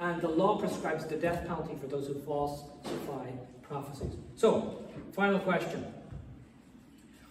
And 0.00 0.20
the 0.20 0.28
law 0.28 0.58
prescribes 0.58 1.04
the 1.04 1.16
death 1.16 1.46
penalty 1.46 1.76
for 1.78 1.86
those 1.86 2.08
who 2.08 2.14
falsify 2.14 3.30
prophecies. 3.72 4.14
So, 4.36 4.84
final 5.12 5.38
question: 5.40 5.84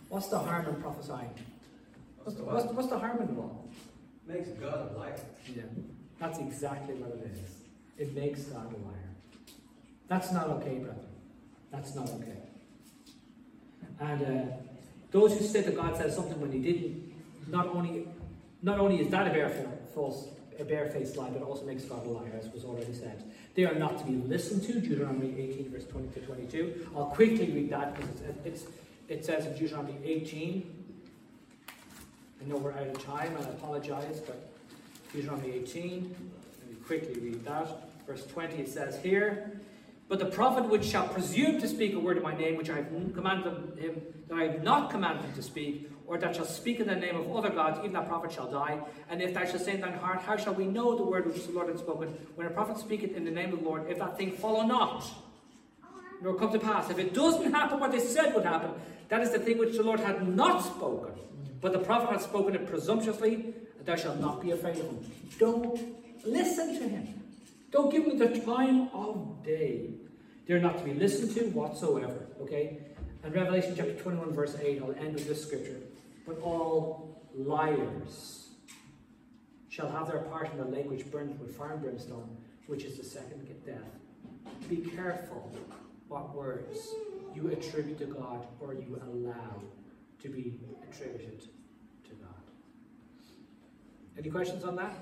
What's 0.10 0.28
the 0.28 0.40
harm 0.40 0.68
in 0.68 0.76
prophesying? 0.82 1.34
What's 2.24 2.38
the, 2.38 2.44
what's, 2.44 2.66
what's 2.74 2.90
the 2.90 3.00
harm 3.00 3.22
in 3.22 3.28
the 3.28 3.42
law? 3.42 3.56
Makes 4.28 4.50
God 4.50 4.92
a 4.94 4.98
liar. 4.98 5.16
Yeah, 5.56 5.64
that's 6.20 6.40
exactly 6.40 6.96
what 6.96 7.12
it 7.12 7.32
is. 7.32 7.50
It 7.98 8.16
makes 8.16 8.44
God 8.44 8.74
a 8.74 8.78
liar. 8.88 9.10
That's 10.08 10.32
not 10.32 10.48
okay, 10.50 10.80
brother. 10.80 11.08
That's 11.72 11.96
not 11.96 12.10
okay. 12.10 12.38
And 14.00 14.22
uh, 14.24 14.54
those 15.12 15.38
who 15.38 15.46
say 15.46 15.62
that 15.62 15.76
God 15.76 15.96
said 15.96 16.12
something 16.12 16.40
when 16.42 16.52
He 16.52 16.60
didn't, 16.60 17.14
not 17.48 17.68
only, 17.68 18.08
not 18.62 18.80
only 18.80 19.02
is 19.02 19.10
that 19.12 19.28
a 19.28 19.30
bare 19.30 19.50
false, 19.94 20.28
a 20.62 20.66
barefaced 20.66 21.18
lie, 21.18 21.30
but 21.30 21.42
also 21.42 21.66
makes 21.66 21.84
God 21.84 22.06
a 22.06 22.10
liar, 22.10 22.32
as 22.40 22.52
was 22.54 22.64
already 22.64 22.94
said. 22.94 23.24
They 23.56 23.66
are 23.66 23.76
not 23.76 23.98
to 24.00 24.06
be 24.06 24.14
listened 24.14 24.64
to. 24.64 24.80
Deuteronomy 24.80 25.34
18, 25.38 25.72
verse 25.72 25.86
20 25.86 26.08
to 26.10 26.20
22. 26.22 26.88
I'll 26.96 27.06
quickly 27.06 27.52
read 27.52 27.70
that 27.72 27.96
because 27.96 28.22
it's, 28.22 28.46
it's, 28.46 28.72
it 29.10 29.26
says 29.26 29.46
in 29.46 29.58
Deuteronomy 29.58 29.98
18. 30.04 30.82
I 32.42 32.50
know 32.50 32.58
we're 32.58 32.72
out 32.72 32.88
of 32.88 33.04
time, 33.04 33.36
and 33.36 33.46
I 33.46 33.50
apologize, 33.50 34.22
but 34.22 34.50
Deuteronomy 35.14 35.52
18. 35.52 36.16
Let 36.60 36.70
me 36.70 36.76
quickly 36.86 37.22
read 37.22 37.44
that. 37.46 37.68
Verse 38.08 38.26
20 38.28 38.56
it 38.58 38.70
says 38.70 39.00
here, 39.04 39.60
But 40.08 40.20
the 40.20 40.26
prophet 40.26 40.70
which 40.70 40.86
shall 40.86 41.08
presume 41.08 41.60
to 41.60 41.68
speak 41.68 41.94
a 41.94 42.00
word 42.00 42.18
in 42.18 42.24
my 42.24 42.36
name, 42.36 42.56
which 42.56 42.70
I 42.70 42.78
have 42.78 42.88
commanded 43.14 43.78
him, 43.78 44.02
that 44.28 44.38
I 44.38 44.44
have 44.46 44.64
not 44.64 44.90
commanded 44.90 45.26
him 45.26 45.34
to 45.34 45.44
speak, 45.44 45.91
or 46.12 46.18
that 46.18 46.36
shall 46.36 46.44
speak 46.44 46.82
in 46.82 46.88
the 46.88 46.96
name 46.96 47.16
of 47.16 47.34
other 47.34 47.50
gods, 47.50 47.80
even 47.80 47.94
that 47.94 48.06
prophet 48.10 48.34
shall 48.34 48.52
die. 48.52 48.78
And 49.10 49.22
if 49.22 49.34
thou 49.34 49.46
shalt 49.46 49.62
say 49.62 49.76
in 49.76 49.80
thine 49.80 49.94
heart, 49.94 50.20
How 50.20 50.36
shall 50.36 50.54
we 50.54 50.66
know 50.66 50.98
the 50.98 51.04
word 51.04 51.26
which 51.26 51.46
the 51.46 51.54
Lord 51.54 51.70
hath 51.70 51.80
spoken? 51.80 52.10
When 52.36 52.46
a 52.46 52.50
prophet 52.50 52.78
speaketh 52.80 53.16
in 53.16 53.24
the 53.24 53.32
name 53.32 53.54
of 53.54 53.60
the 53.60 53.66
Lord, 53.66 53.90
if 53.90 53.98
that 54.00 54.18
thing 54.18 54.34
follow 54.34 54.64
not, 54.64 55.06
nor 56.22 56.36
come 56.36 56.52
to 56.52 56.60
pass. 56.60 56.90
If 56.90 57.00
it 57.00 57.14
doesn't 57.14 57.54
happen 57.54 57.80
what 57.80 57.94
they 57.94 58.02
said 58.02 58.36
would 58.36 58.44
happen, 58.44 58.72
that 59.08 59.22
is 59.22 59.32
the 59.32 59.40
thing 59.40 59.58
which 59.58 59.78
the 59.78 59.84
Lord 59.84 60.02
had 60.02 60.28
not 60.28 60.66
spoken. 60.66 61.14
But 61.62 61.72
the 61.72 61.80
prophet 61.80 62.10
had 62.10 62.22
spoken 62.22 62.56
it 62.56 62.68
presumptuously, 62.68 63.54
and 63.78 63.86
thou 63.86 63.96
shalt 63.96 64.20
not 64.20 64.42
be 64.42 64.52
afraid 64.52 64.80
of 64.80 64.88
him. 64.88 65.12
Don't 65.40 65.80
listen 66.26 66.78
to 66.78 66.90
him. 66.90 67.22
Don't 67.72 67.90
give 67.90 68.04
him 68.04 68.20
the 68.20 68.38
time 68.42 68.90
of 68.94 69.46
day. 69.46 69.92
They're 70.46 70.60
not 70.60 70.78
to 70.80 70.84
be 70.84 70.94
listened 70.94 71.34
to 71.36 71.46
whatsoever. 71.52 72.28
Okay? 72.42 72.80
And 73.24 73.34
Revelation 73.34 73.76
chapter 73.78 73.94
21, 73.94 74.34
verse 74.34 74.58
8, 74.62 74.82
I'll 74.84 74.92
end 74.96 75.14
with 75.14 75.26
this 75.26 75.42
scripture. 75.42 75.78
But 76.26 76.40
all 76.42 77.28
liars 77.36 78.50
shall 79.70 79.90
have 79.90 80.08
their 80.08 80.20
part 80.20 80.52
in 80.52 80.58
the 80.58 80.66
lake 80.66 80.90
which 80.90 81.10
burns 81.10 81.40
with 81.40 81.56
fire 81.56 81.74
and 81.74 81.82
brimstone, 81.82 82.38
which 82.68 82.84
is 82.84 82.98
the 82.98 83.04
second 83.04 83.48
death. 83.66 83.78
Be 84.70 84.78
careful 84.78 85.52
what 86.08 86.36
words 86.36 86.90
you 87.34 87.48
attribute 87.50 87.98
to 88.00 88.06
God 88.06 88.46
or 88.60 88.74
you 88.74 89.02
allow 89.06 89.62
to 90.22 90.30
be 90.30 90.60
attributed 90.84 91.42
to 92.04 92.12
God. 92.16 92.44
Any 94.18 94.30
questions 94.30 94.64
on 94.64 94.76
that? 94.76 94.94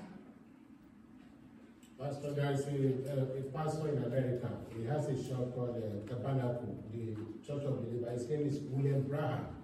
Pastor, 1.98 2.32
there 2.32 2.52
is 2.52 2.60
a, 2.60 3.42
pastor 3.52 3.88
in 3.88 4.04
America. 4.04 4.50
He 4.74 4.86
has 4.86 5.06
a 5.08 5.28
shop 5.28 5.54
called 5.54 5.76
uh, 5.76 6.08
Tabernacle, 6.08 6.82
the 6.92 7.14
Church 7.46 7.64
of 7.64 7.84
Believer. 7.84 8.10
His 8.10 8.26
name 8.28 8.46
is 8.46 8.60
William 8.70 9.02
Branham. 9.02 9.59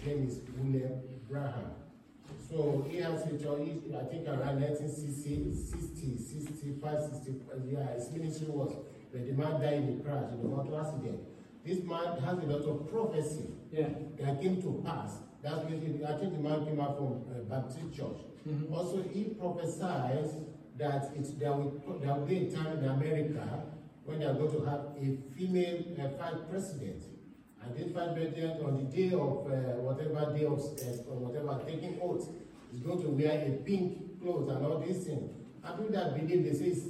His 0.00 0.06
name 0.06 0.26
is 0.28 0.40
William 0.56 1.00
Branham. 1.28 1.72
So 2.48 2.86
he 2.88 2.96
has 2.98 3.22
a 3.26 3.30
church, 3.38 3.68
I 3.94 4.04
think 4.04 4.26
around 4.26 4.60
1960, 4.60 5.54
60, 5.54 6.18
65, 6.18 6.98
60, 7.12 7.34
yeah, 7.70 7.94
his 7.94 8.10
ministry 8.10 8.46
was, 8.48 8.74
but 9.12 9.26
the 9.26 9.32
man 9.32 9.60
died 9.60 9.74
in 9.74 10.00
a 10.00 10.02
crash, 10.02 10.32
in 10.32 10.40
a 10.40 10.48
motor 10.48 10.80
accident. 10.80 11.20
This 11.64 11.84
man 11.84 12.18
has 12.24 12.38
a 12.38 12.46
lot 12.46 12.62
of 12.62 12.90
prophecy 12.90 13.50
Yeah. 13.70 13.88
that 14.18 14.40
came 14.40 14.60
to 14.62 14.82
pass. 14.84 15.18
That's 15.42 15.64
basically, 15.64 16.04
I 16.04 16.18
think 16.18 16.32
the 16.32 16.40
man 16.40 16.64
came 16.64 16.80
out 16.80 16.96
from 16.96 17.22
uh, 17.30 17.40
Baptist 17.48 17.92
Church. 17.94 18.18
Mhm. 18.48 18.72
Also, 18.72 19.02
he 19.02 19.24
prophesies 19.38 20.34
that 20.78 21.12
it's, 21.16 21.32
there, 21.34 21.52
will, 21.52 21.72
there 22.00 22.14
will 22.14 22.26
be 22.26 22.48
a 22.48 22.50
time 22.50 22.78
in 22.78 22.84
America 22.88 23.64
when 24.06 24.18
they 24.18 24.24
are 24.24 24.34
going 24.34 24.50
to 24.52 24.64
have 24.64 24.80
a 24.96 25.16
female 25.36 25.84
uh, 26.00 26.08
vice 26.16 26.40
president. 26.50 27.02
And 27.62 27.76
this 27.76 27.92
president, 27.92 28.64
on 28.64 28.76
the 28.76 28.96
day 28.96 29.12
of 29.14 29.46
uh, 29.46 29.80
whatever 29.84 30.36
day 30.36 30.44
of 30.46 30.58
uh, 30.60 31.14
whatever 31.14 31.60
taking 31.66 31.98
oath, 32.02 32.28
is 32.72 32.80
going 32.80 33.02
to 33.02 33.08
wear 33.08 33.46
a 33.46 33.50
pink 33.64 34.20
clothes 34.20 34.48
and 34.48 34.64
all 34.64 34.78
these 34.80 35.04
things. 35.04 35.30
And 35.62 35.76
people 35.76 35.92
that 35.92 36.14
believe, 36.14 36.44
they 36.44 36.52
say, 36.52 36.80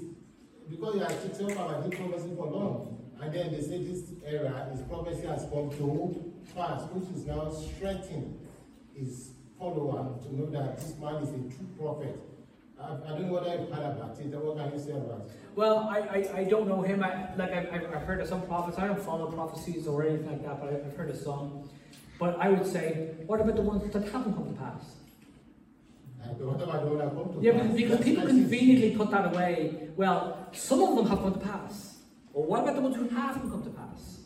because 0.68 0.94
you 0.94 1.34
sitting 1.34 1.58
up 1.58 1.70
and 1.70 1.90
doing 1.90 2.10
prophecy 2.10 2.34
for 2.36 2.46
long. 2.46 2.96
And 3.20 3.32
then 3.34 3.52
they 3.52 3.60
say 3.60 3.82
this 3.82 4.04
era, 4.24 4.68
his 4.72 4.80
prophecy 4.82 5.26
has 5.26 5.42
come 5.52 5.70
to 5.70 6.32
pass, 6.54 6.82
which 6.92 7.10
is 7.14 7.26
now 7.26 7.50
strengthening 7.50 8.38
his 8.94 9.32
follower 9.58 10.18
to 10.22 10.34
know 10.34 10.46
that 10.46 10.78
this 10.78 10.96
man 10.98 11.22
is 11.22 11.28
a 11.28 11.56
true 11.56 11.68
prophet. 11.78 12.18
I, 12.82 12.86
I 13.06 13.08
don't 13.10 13.26
know 13.26 13.32
whether 13.34 13.50
you've 13.58 13.70
heard 13.70 13.84
about 13.96 14.18
it. 14.18 14.26
What 14.26 14.56
can 14.56 14.72
you 14.72 14.78
say 14.78 14.92
about 14.92 15.20
it? 15.26 15.30
Well, 15.54 15.78
I, 15.90 15.98
I, 15.98 16.38
I 16.40 16.44
don't 16.44 16.68
know 16.68 16.82
him. 16.82 17.02
I, 17.02 17.34
like 17.36 17.52
I've, 17.52 17.72
I've 17.72 17.84
I've 17.94 18.02
heard 18.02 18.20
of 18.20 18.28
some 18.28 18.42
prophets. 18.46 18.78
I 18.78 18.86
don't 18.86 19.00
follow 19.00 19.30
prophecies 19.30 19.86
or 19.86 20.02
anything 20.06 20.26
like 20.28 20.42
that, 20.44 20.60
but 20.60 20.72
I- 20.72 20.76
I've 20.86 20.96
heard 20.96 21.10
of 21.10 21.16
some. 21.16 21.68
But 22.18 22.38
I 22.38 22.48
would 22.50 22.66
say, 22.66 23.14
what 23.26 23.40
about 23.40 23.56
the 23.56 23.62
ones 23.62 23.92
that 23.92 24.02
haven't 24.08 24.34
come 24.34 24.46
to 24.54 24.60
pass? 24.60 24.84
What 26.38 26.62
about 26.62 26.82
the 26.82 26.88
one 26.88 26.98
that 26.98 27.08
come 27.14 27.32
to 27.34 27.38
Yeah, 27.44 27.52
pass? 27.52 27.72
because, 27.74 27.76
because 27.76 27.90
That's 27.98 28.04
people 28.04 28.22
what 28.24 28.30
I 28.30 28.34
see. 28.34 28.40
conveniently 28.42 28.96
put 28.96 29.10
that 29.10 29.34
away. 29.34 29.88
Well, 29.96 30.46
some 30.52 30.82
of 30.82 30.96
them 30.96 31.06
have 31.06 31.18
come 31.20 31.32
to 31.34 31.40
pass. 31.40 31.98
Well, 32.32 32.46
what 32.46 32.62
about 32.62 32.76
the 32.76 32.82
ones 32.82 32.96
who 32.96 33.08
haven't 33.08 33.50
come 33.50 33.62
to 33.64 33.70
pass? 33.70 34.20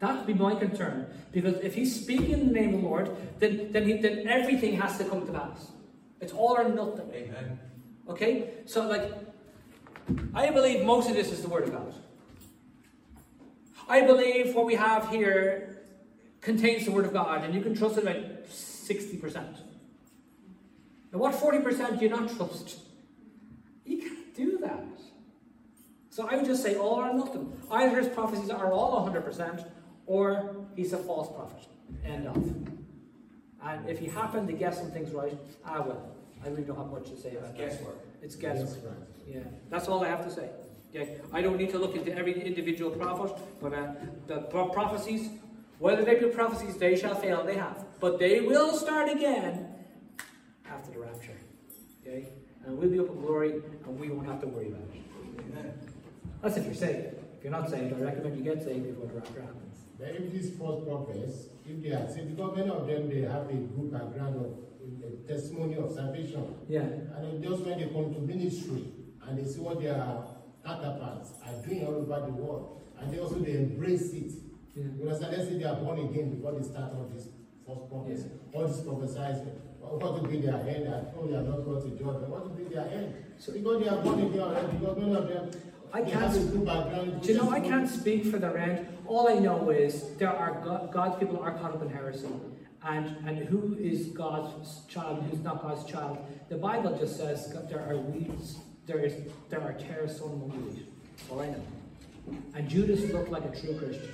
That 0.00 0.16
would 0.16 0.26
be 0.26 0.34
my 0.34 0.54
concern. 0.56 1.06
Because 1.30 1.54
if 1.62 1.74
he's 1.74 1.94
speaking 2.02 2.30
in 2.32 2.46
the 2.48 2.52
name 2.52 2.74
of 2.74 2.82
the 2.82 2.86
Lord, 2.88 3.16
then, 3.38 3.70
then, 3.72 3.86
he, 3.86 3.94
then 3.98 4.26
everything 4.26 4.78
has 4.80 4.98
to 4.98 5.04
come 5.04 5.24
to 5.26 5.32
pass. 5.32 5.70
It's 6.20 6.32
all 6.32 6.56
or 6.58 6.68
nothing. 6.68 7.08
Amen. 7.14 7.58
Okay? 8.08 8.50
So, 8.66 8.86
like, 8.86 9.12
I 10.34 10.50
believe 10.50 10.84
most 10.84 11.08
of 11.08 11.16
this 11.16 11.30
is 11.30 11.42
the 11.42 11.48
Word 11.48 11.64
of 11.64 11.72
God. 11.72 11.94
I 13.88 14.02
believe 14.02 14.54
what 14.54 14.64
we 14.64 14.74
have 14.74 15.08
here 15.10 15.82
contains 16.40 16.84
the 16.84 16.92
Word 16.92 17.04
of 17.04 17.12
God, 17.12 17.44
and 17.44 17.54
you 17.54 17.60
can 17.60 17.74
trust 17.74 17.98
it 17.98 18.02
about 18.02 18.46
60%. 18.48 19.34
Now, 21.12 21.18
what 21.18 21.34
40% 21.34 21.98
do 21.98 22.04
you 22.04 22.10
not 22.10 22.34
trust? 22.34 22.78
You 23.84 23.98
can't 23.98 24.34
do 24.34 24.58
that. 24.58 24.84
So 26.10 26.28
I 26.28 26.36
would 26.36 26.46
just 26.46 26.62
say 26.62 26.76
all 26.76 26.96
or 26.96 27.12
nothing. 27.12 27.52
Either 27.70 27.98
his 27.98 28.08
prophecies 28.08 28.50
are 28.50 28.72
all 28.72 29.08
100%, 29.08 29.66
or 30.06 30.56
he's 30.74 30.92
a 30.92 30.98
false 30.98 31.28
prophet. 31.34 31.68
End 32.04 32.26
of. 32.26 32.36
And 33.64 33.88
if 33.88 34.02
you 34.02 34.10
happen 34.10 34.46
to 34.46 34.52
guess 34.52 34.78
some 34.78 34.90
things 34.90 35.12
right, 35.12 35.36
ah 35.64 35.82
well. 35.86 36.16
I 36.44 36.48
really 36.48 36.62
don't 36.62 36.76
have 36.76 36.90
much 36.90 37.08
to 37.10 37.16
say 37.16 37.36
about 37.36 37.56
that. 37.56 37.70
Guesswork. 37.70 37.98
It's 38.22 38.34
guesswork. 38.36 39.08
Yeah, 39.26 39.40
that's 39.70 39.88
all 39.88 40.04
I 40.04 40.08
have 40.08 40.24
to 40.24 40.30
say. 40.30 40.50
Yeah, 40.92 41.04
I 41.32 41.40
don't 41.40 41.56
need 41.56 41.70
to 41.70 41.78
look 41.78 41.94
into 41.96 42.14
every 42.16 42.40
individual 42.44 42.90
prophet, 42.90 43.36
but 43.60 43.72
uh, 43.72 43.92
the 44.26 44.40
pro- 44.42 44.68
prophecies, 44.68 45.30
whether 45.78 46.04
they 46.04 46.16
be 46.16 46.26
prophecies, 46.26 46.76
they 46.76 46.96
shall 46.96 47.14
fail. 47.14 47.44
They 47.44 47.54
have, 47.54 47.84
but 48.00 48.18
they 48.18 48.40
will 48.40 48.76
start 48.76 49.08
again 49.08 49.68
after 50.68 50.90
the 50.92 50.98
rapture. 50.98 51.36
Okay, 52.02 52.28
and 52.66 52.76
we'll 52.76 52.90
be 52.90 52.98
up 52.98 53.08
in 53.08 53.20
glory, 53.20 53.62
and 53.86 53.98
we 53.98 54.10
won't 54.10 54.26
have 54.26 54.40
to 54.42 54.48
worry 54.48 54.68
about 54.68 54.82
it. 54.92 55.00
Amen. 55.52 55.72
That's 56.42 56.56
if 56.56 56.66
you're 56.66 56.74
saved. 56.74 57.14
If 57.38 57.44
you're 57.44 57.52
not 57.52 57.70
saved, 57.70 57.94
I 57.94 58.00
recommend 58.04 58.36
you 58.36 58.44
get 58.44 58.62
saved 58.62 58.86
before 58.86 59.06
the 59.06 59.14
rapture 59.14 59.40
happens. 59.40 59.78
But 59.98 60.08
if 60.10 60.30
these 60.32 60.54
false 60.56 60.84
prophets, 60.84 61.46
if 61.66 61.82
they 61.82 61.90
are 61.92 62.06
saved, 62.08 62.36
because 62.36 62.56
many 62.56 62.68
of 62.70 62.86
them, 62.86 63.08
they 63.08 63.22
have 63.22 63.48
a 63.48 63.54
good 63.54 63.90
background 63.92 64.36
of 64.36 64.52
uh, 64.82 65.28
testimony 65.28 65.76
of 65.76 65.92
salvation. 65.92 66.54
Yeah. 66.68 66.82
And 66.82 67.24
then 67.24 67.42
just 67.42 67.64
when 67.64 67.78
they 67.78 67.86
come 67.86 68.12
to 68.14 68.20
ministry 68.20 68.92
and 69.26 69.38
they 69.38 69.44
see 69.44 69.60
what 69.60 69.80
their 69.80 69.94
counterparts 70.64 71.32
are 71.46 71.66
doing 71.66 71.86
all 71.86 71.94
over 71.96 72.26
the 72.26 72.32
world, 72.32 72.80
and 72.98 73.12
they 73.12 73.18
also 73.18 73.36
they 73.36 73.52
embrace 73.52 74.12
it. 74.12 74.32
Yeah. 74.74 74.84
You 74.96 75.02
understand? 75.02 75.36
Let's 75.36 75.48
say 75.48 75.58
they 75.58 75.64
are 75.64 75.76
born 75.76 75.98
again 75.98 76.34
before 76.34 76.52
they 76.52 76.62
start 76.62 76.92
all 76.94 77.10
this 77.14 77.28
false 77.66 77.88
prophets, 77.88 78.22
all 78.52 78.66
this 78.66 78.80
prophesizing. 78.80 79.58
What 79.80 80.14
will 80.14 80.28
be 80.28 80.40
their 80.40 80.56
end? 80.56 80.86
That, 80.86 81.12
oh, 81.18 81.28
you 81.28 81.34
are 81.34 81.42
not 81.42 81.64
going 81.64 81.82
to 81.82 81.90
judge. 81.90 82.22
What 82.28 82.48
will 82.48 82.56
be 82.56 82.64
their 82.64 82.86
end? 82.88 83.14
So 83.38 83.52
because 83.52 83.82
they 83.82 83.88
are 83.88 84.00
born 84.00 84.20
again 84.20 84.40
already, 84.40 84.78
because 84.78 84.96
many 84.96 85.14
of 85.14 85.28
them 85.28 85.50
I 85.92 86.00
can't 86.00 86.12
have 86.12 86.34
a 86.34 86.40
sp- 86.40 86.52
good 86.52 86.64
background. 86.64 87.22
Do 87.22 87.32
you 87.32 87.38
know, 87.38 87.50
I 87.50 87.60
can't 87.60 87.88
speak 87.88 88.24
for 88.24 88.38
the 88.38 88.48
end. 88.58 88.86
All 89.06 89.28
I 89.28 89.38
know 89.38 89.68
is 89.68 90.16
there 90.16 90.30
are 90.30 90.62
God, 90.64 90.90
God's 90.90 91.18
people 91.18 91.38
are 91.40 91.52
caught 91.58 91.74
up 91.74 91.82
in 91.82 91.90
heresy. 91.90 92.28
And, 92.84 93.16
and 93.26 93.38
who 93.38 93.76
is 93.78 94.08
God's 94.08 94.84
child 94.86 95.24
who's 95.30 95.40
not 95.40 95.62
God's 95.62 95.90
child? 95.90 96.18
The 96.48 96.56
Bible 96.56 96.98
just 96.98 97.16
says 97.16 97.54
there 97.68 97.86
are 97.88 97.96
weeds, 97.96 98.56
there 98.86 98.98
is 98.98 99.14
there 99.48 99.60
are 99.60 99.72
tares 99.74 100.20
on 100.20 100.40
the 100.40 100.46
wheat. 100.46 100.86
All 101.30 101.40
I 101.40 101.46
know. 101.46 101.62
And 102.54 102.68
Judas 102.68 103.10
looked 103.12 103.30
like 103.30 103.44
a 103.44 103.60
true 103.60 103.78
Christian. 103.78 104.10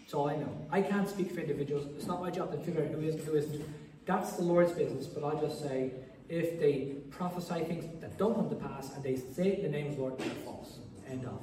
That's 0.00 0.14
all 0.14 0.28
I 0.28 0.36
know. 0.36 0.66
I 0.70 0.82
can't 0.82 1.08
speak 1.08 1.32
for 1.32 1.40
individuals. 1.40 1.86
It's 1.96 2.06
not 2.06 2.20
my 2.20 2.30
job 2.30 2.50
to 2.52 2.58
figure 2.58 2.82
out 2.82 2.88
who 2.88 3.00
is 3.00 3.14
and 3.14 3.24
who 3.24 3.34
isn't. 3.36 3.62
That's 4.06 4.32
the 4.32 4.42
Lord's 4.42 4.72
business. 4.72 5.06
But 5.06 5.22
I'll 5.22 5.40
just 5.40 5.60
say, 5.60 5.92
if 6.28 6.58
they 6.58 6.96
prophesy 7.10 7.64
things 7.64 7.84
that 8.00 8.18
don't 8.18 8.34
come 8.34 8.48
to 8.48 8.56
pass 8.56 8.94
and 8.94 9.02
they 9.04 9.16
say 9.16 9.56
in 9.56 9.62
the 9.62 9.68
name 9.68 9.88
of 9.88 9.96
the 9.96 10.02
Lord, 10.02 10.18
they're 10.18 10.28
false. 10.44 10.78
End 11.08 11.24
of. 11.24 11.40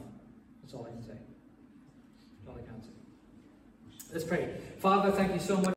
That's 0.61 0.73
all 0.73 0.85
I 0.85 0.89
can 0.89 1.03
say. 1.03 1.17
That's 2.37 2.49
all 2.49 2.55
I 2.55 2.65
can 2.65 2.81
say. 2.81 2.89
Let's 4.13 4.25
pray. 4.25 4.55
Father, 4.79 5.11
thank 5.11 5.33
you 5.33 5.39
so 5.39 5.57
much. 5.57 5.73